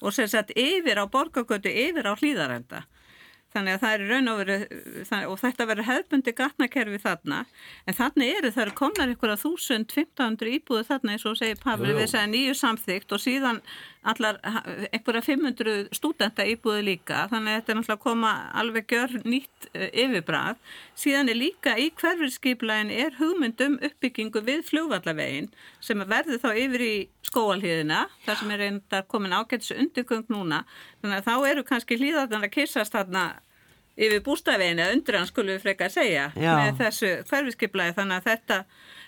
og 0.00 0.14
sem 0.14 0.28
sagt 0.30 0.54
yfir 0.56 1.00
á 1.02 1.04
borgargötu 1.10 1.72
yfir 1.72 2.08
á 2.08 2.14
hlýðarenda 2.14 2.84
þannig 3.56 3.76
að 3.76 3.82
það 3.82 3.94
er 3.94 4.04
raun 4.10 4.30
og 4.30 4.40
veru 4.40 4.56
og 5.30 5.38
þetta 5.40 5.66
verður 5.70 5.88
hefðbundi 5.90 6.34
gatnakerfi 6.36 7.00
þarna. 7.02 7.40
En 7.86 7.96
þannig 7.96 8.32
eru 8.40 8.52
það 8.54 8.72
komnar 8.80 9.12
ykkur 9.14 9.32
að 9.32 9.44
1500 9.48 10.52
íbúðu 10.58 10.86
þarna 10.90 11.14
eins 11.14 11.26
og 11.28 11.38
segir 11.40 11.60
Pavli 11.62 11.94
við 11.96 12.10
segja 12.12 12.26
nýju 12.30 12.56
samþygt 12.58 13.16
og 13.16 13.22
síðan 13.22 13.62
allar 14.12 14.38
einhverja 14.44 15.22
500 15.26 15.88
stúdenta 15.96 16.46
íbúðu 16.46 16.84
líka 16.86 17.26
þannig 17.32 17.52
að 17.52 17.58
þetta 17.58 17.72
er 17.72 17.78
náttúrulega 17.80 17.96
að 17.98 18.04
koma 18.04 18.32
alveg 18.62 18.88
gjör 18.92 19.16
nýtt 19.24 19.68
uh, 19.72 19.88
yfirbrað 19.90 20.62
síðan 20.98 21.32
er 21.32 21.40
líka 21.40 21.76
í 21.80 21.90
hverfyrskiplægin 21.98 22.94
er 22.94 23.18
hugmyndum 23.20 23.78
uppbyggingu 23.86 24.44
við 24.46 24.64
fljóvallavegin 24.70 25.50
sem 25.80 26.04
verður 26.06 26.42
þá 26.42 26.50
yfir 26.54 26.86
í 26.86 26.94
skóalhíðina 27.26 28.06
þar 28.26 28.40
sem 28.40 28.52
er 28.54 28.62
reyndar 28.62 29.06
komin 29.10 29.34
ágætis 29.34 29.74
undirgöng 29.74 30.26
núna. 30.32 30.62
Þannig 31.02 31.20
að 31.20 31.28
þá 31.28 31.50
eru 31.50 31.66
kannski 31.66 31.98
hlýðarnar 32.00 32.46
að 32.46 32.54
kissast 32.54 32.94
þarna 32.94 33.26
yfir 33.96 34.22
bústafeginu 34.24 34.84
eða 34.84 34.96
undir 34.96 35.18
hann 35.18 35.28
skulum 35.28 35.54
við 35.54 35.64
frekar 35.64 35.92
segja 35.92 36.28
Já. 36.36 36.52
með 36.60 36.82
þessu 36.82 37.12
hverfiskiplæði 37.30 37.96
þannig 37.96 38.18
að 38.18 38.28
þetta 38.30 38.58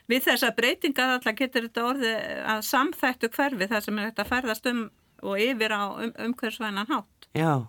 við 0.09 0.25
þessa 0.31 0.55
breytingar 0.57 1.17
alltaf 1.17 1.37
getur 1.39 1.69
þetta 1.69 1.85
orðið 1.91 2.17
að 2.55 2.65
samþættu 2.69 3.31
hverfi 3.37 3.71
þar 3.71 3.85
sem 3.85 3.99
er 3.99 4.11
þetta 4.11 4.29
ferðast 4.29 4.71
um 4.73 4.89
og 5.23 5.41
yfir 5.43 5.75
á 5.75 5.83
um, 5.91 6.13
umhverfsvænan 6.29 6.87
hátt? 6.89 7.27
Já, 7.37 7.67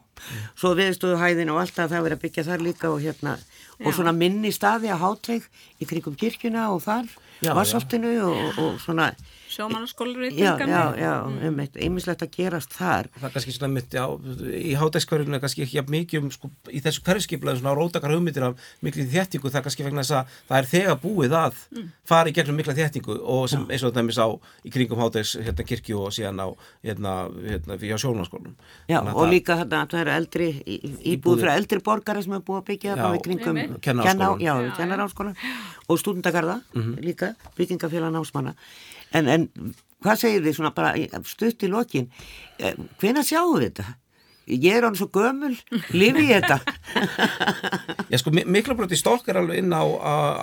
svo 0.57 0.71
viðstuðu 0.77 1.17
hæðin 1.19 1.51
og 1.53 1.59
alltaf 1.63 1.89
það 1.91 2.05
verið 2.05 2.17
að 2.17 2.23
byggja 2.23 2.45
þar 2.47 2.63
líka 2.63 2.91
og 2.93 3.01
hérna 3.03 3.33
og 3.79 3.95
svona 3.95 4.13
minni 4.15 4.51
staði 4.55 4.91
að 4.93 5.01
hátveig 5.03 5.47
í 5.79 5.87
krigum 5.89 6.15
kirkjuna 6.19 6.69
og 6.73 6.83
þar 6.85 7.09
vassaltinu 7.57 8.13
og, 8.27 8.61
og 8.61 8.79
svona 8.83 9.11
sjómanarskólur 9.49 10.27
í 10.27 10.31
Já, 10.37 10.53
já, 10.61 10.83
já, 10.99 11.13
um 11.49 11.59
eitt 11.63 11.77
einmislegt 11.79 12.23
að 12.25 12.31
gerast 12.35 12.73
þar. 12.77 13.09
Það 13.15 13.27
er 13.27 13.33
kannski 13.35 13.53
svona 13.55 13.71
mitt, 13.73 13.95
já, 13.95 14.05
í 14.55 14.73
hátækskverðinu 14.79 15.37
er 15.37 15.43
kannski 15.43 15.65
ekki 15.65 15.83
mikið 15.89 16.21
um, 16.21 16.29
sko, 16.33 16.49
í 16.69 16.81
þessu 16.85 17.03
hverfskiplaðu 17.07 17.61
svona 17.61 17.73
rótakar 17.77 18.13
hugmyndir 18.13 18.45
af 18.49 18.69
miklu 18.85 19.05
þéttingu, 19.09 19.49
það 19.49 19.59
er 19.61 19.65
kannski 19.67 19.87
vegna 19.87 20.05
þess 20.05 20.17
að 20.19 20.37
það 20.51 20.59
er 20.59 20.69
þegar 20.73 20.99
búið 21.03 21.35
að 21.39 21.63
mm. 21.73 21.87
fara 22.11 22.29
í 22.29 22.35
gegnum 22.37 22.59
mikla 22.59 22.77
þéttingu 22.77 23.17
og 23.19 23.43
sem 23.51 23.65
eins 23.67 23.85
og 23.85 23.93
það 23.93 24.01
er 24.03 24.07
mis 24.09 24.21
á 24.21 24.27
í 24.29 24.73
kringum 24.75 25.01
hátæks, 25.01 25.33
hérna, 25.47 25.67
kirkju 25.71 26.03
og 26.03 26.13
síðan 26.15 26.43
á, 26.43 26.47
hérna, 26.85 27.15
hérna, 27.45 27.79
fyrir 27.81 28.01
sjómanarskólum 28.03 28.53
Já, 28.89 28.99
og 29.01 29.11
það, 29.15 29.33
líka 29.33 29.59
þetta, 29.63 29.81
það 29.93 30.03
eru 30.03 30.15
eldri 30.15 30.49
íbúð 31.13 31.43
frá 31.43 31.51
eldri 31.55 31.81
borgara 31.85 32.23
sem 32.25 32.37
er 32.37 32.45
búið 32.45 32.61
að 32.61 32.67
byggja 32.69 32.99
það 32.99 33.17
í 33.17 33.23
kringum 33.25 33.57
kennaráskólan 33.81 35.35
og 35.89 36.01
stúdendagarða 36.01 36.59
En, 39.39 39.73
hvað 40.03 40.21
segir 40.21 40.45
þið 40.45 40.59
svona 40.59 40.75
bara 40.75 41.23
stutt 41.27 41.65
í 41.65 41.71
lokin, 41.71 42.11
eh, 42.59 42.77
hvena 43.01 43.25
sjáum 43.25 43.57
við 43.57 43.69
þetta? 43.69 43.95
Ég 44.49 44.79
er 44.79 44.85
án 44.87 44.95
svo 44.97 45.05
gömul, 45.13 45.51
lifi 45.93 46.23
ég 46.31 46.41
þetta? 46.41 46.57
Já 48.11 48.17
sko, 48.17 48.31
miklabróti 48.33 48.97
stokk 48.97 49.27
er 49.29 49.37
alveg 49.43 49.61
inn 49.61 49.75
á 49.75 49.85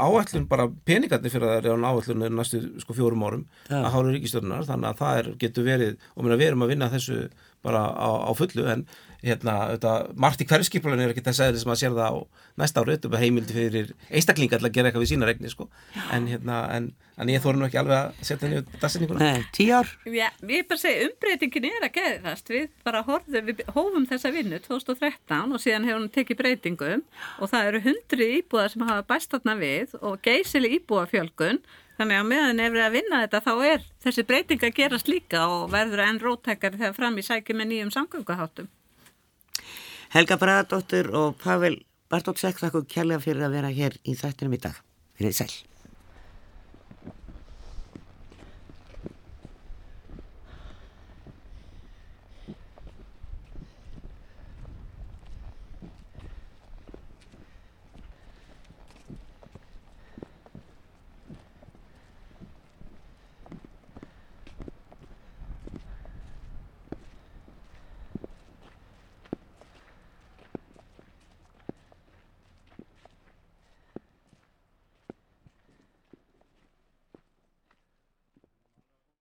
áætlun 0.07 0.47
bara 0.47 0.69
peningarnir 0.87 1.33
fyrir 1.33 1.49
að 1.49 1.57
það 1.57 1.67
er 1.67 1.75
án 1.75 1.89
áætlun 1.91 2.37
næstu 2.39 2.61
sko 2.85 2.95
fjórum 2.95 3.25
árum 3.27 3.43
ja. 3.67 3.81
að 3.81 3.91
hála 3.97 4.15
ríkistörunar, 4.15 4.69
þannig 4.69 4.93
að 4.93 5.01
það 5.03 5.19
er, 5.23 5.31
getur 5.43 5.67
verið, 5.67 5.99
og 6.15 6.23
mér 6.23 6.37
að 6.37 6.43
við 6.45 6.51
erum 6.53 6.63
að 6.67 6.73
vinna 6.75 6.91
þessu 6.93 7.19
bara 7.65 7.83
á, 7.95 8.09
á 8.27 8.31
fullu, 8.37 8.67
en 8.71 8.87
hérna, 9.27 9.55
þetta, 9.75 9.95
margt 10.19 10.43
í 10.43 10.47
hverjskipulun 10.49 11.01
er 11.03 11.13
ekki 11.13 11.25
þess 11.25 11.43
aðeins 11.43 11.65
sem 11.65 11.73
að 11.73 11.81
sér 11.81 11.95
það 11.97 12.13
á 12.13 12.17
næsta 12.61 12.83
ári 12.83 12.95
þetta 12.97 13.11
er 13.11 13.23
heimildi 13.23 13.57
fyrir 13.57 13.93
einstaklingar 14.11 14.61
til 14.61 14.69
að 14.69 14.75
gera 14.77 14.91
eitthvað 14.91 15.05
við 15.05 15.11
sína 15.13 15.29
regni 15.29 15.53
sko. 15.53 15.69
en, 16.15 16.29
hérna, 16.31 16.59
en, 16.77 16.89
en 17.17 17.33
ég 17.33 17.43
þóru 17.45 17.61
nú 17.61 17.67
ekki 17.67 17.81
alveg 17.81 17.97
að 17.97 18.21
setja 18.21 18.47
henni 18.47 18.61
út 18.63 18.77
dagsinninguna. 18.83 19.31
Nei, 19.31 19.47
tíu 19.57 19.73
ár 19.77 19.91
Já, 20.05 20.29
ég 20.53 20.69
bara 20.69 20.83
segi, 20.83 21.09
umbreytingin 21.09 21.69
er 21.71 21.89
að 21.89 21.97
geðast 21.97 22.53
við 22.53 22.69
bara 22.87 23.03
horfum, 23.07 23.49
við 23.49 23.65
hófum 23.73 24.07
þessa 24.11 24.33
vinnu 24.37 24.61
2013 24.67 25.57
og 25.57 25.65
síðan 25.65 25.89
hefur 25.89 26.03
hún 26.03 26.13
tekið 26.15 26.41
breytingum 26.43 27.07
og 27.41 27.53
það 27.53 27.73
eru 27.73 27.83
hundri 27.89 28.31
íbúðar 28.41 28.75
sem 28.75 28.87
hafa 28.87 29.09
bæst 29.11 29.35
þarna 29.35 29.59
við 29.63 29.99
og 30.03 30.21
geysili 30.27 30.77
íbúðafjölgun 30.79 31.65
Þannig 31.97 32.21
að 32.21 32.27
meðan 32.29 32.61
ef 32.61 32.75
við 32.75 32.85
að 32.85 32.97
vinna 32.99 33.21
þetta 33.23 33.41
þá 33.47 33.53
er 33.71 33.85
þessi 34.05 34.25
breyting 34.29 34.65
að 34.67 34.75
gerast 34.77 35.09
líka 35.09 35.47
og 35.49 35.71
verður 35.73 36.05
enn 36.05 36.21
rótækari 36.21 36.81
þegar 36.81 36.97
fram 36.99 37.17
í 37.17 37.25
sækjum 37.25 37.63
með 37.63 37.71
nýjum 37.71 37.93
samgönguháttum. 37.95 38.69
Helga 40.13 40.37
Bragadóttur 40.41 41.09
og 41.17 41.39
Pavel 41.41 41.79
Bartóksek 42.13 42.61
þakku 42.61 42.85
kjærlega 42.87 43.25
fyrir 43.25 43.49
að 43.49 43.57
vera 43.57 43.73
hér 43.75 43.97
í 44.05 44.15
þættinum 44.19 44.55
í 44.55 44.61
dag. 44.69 44.77
Fyrir 45.17 45.35
sæl. 45.35 45.51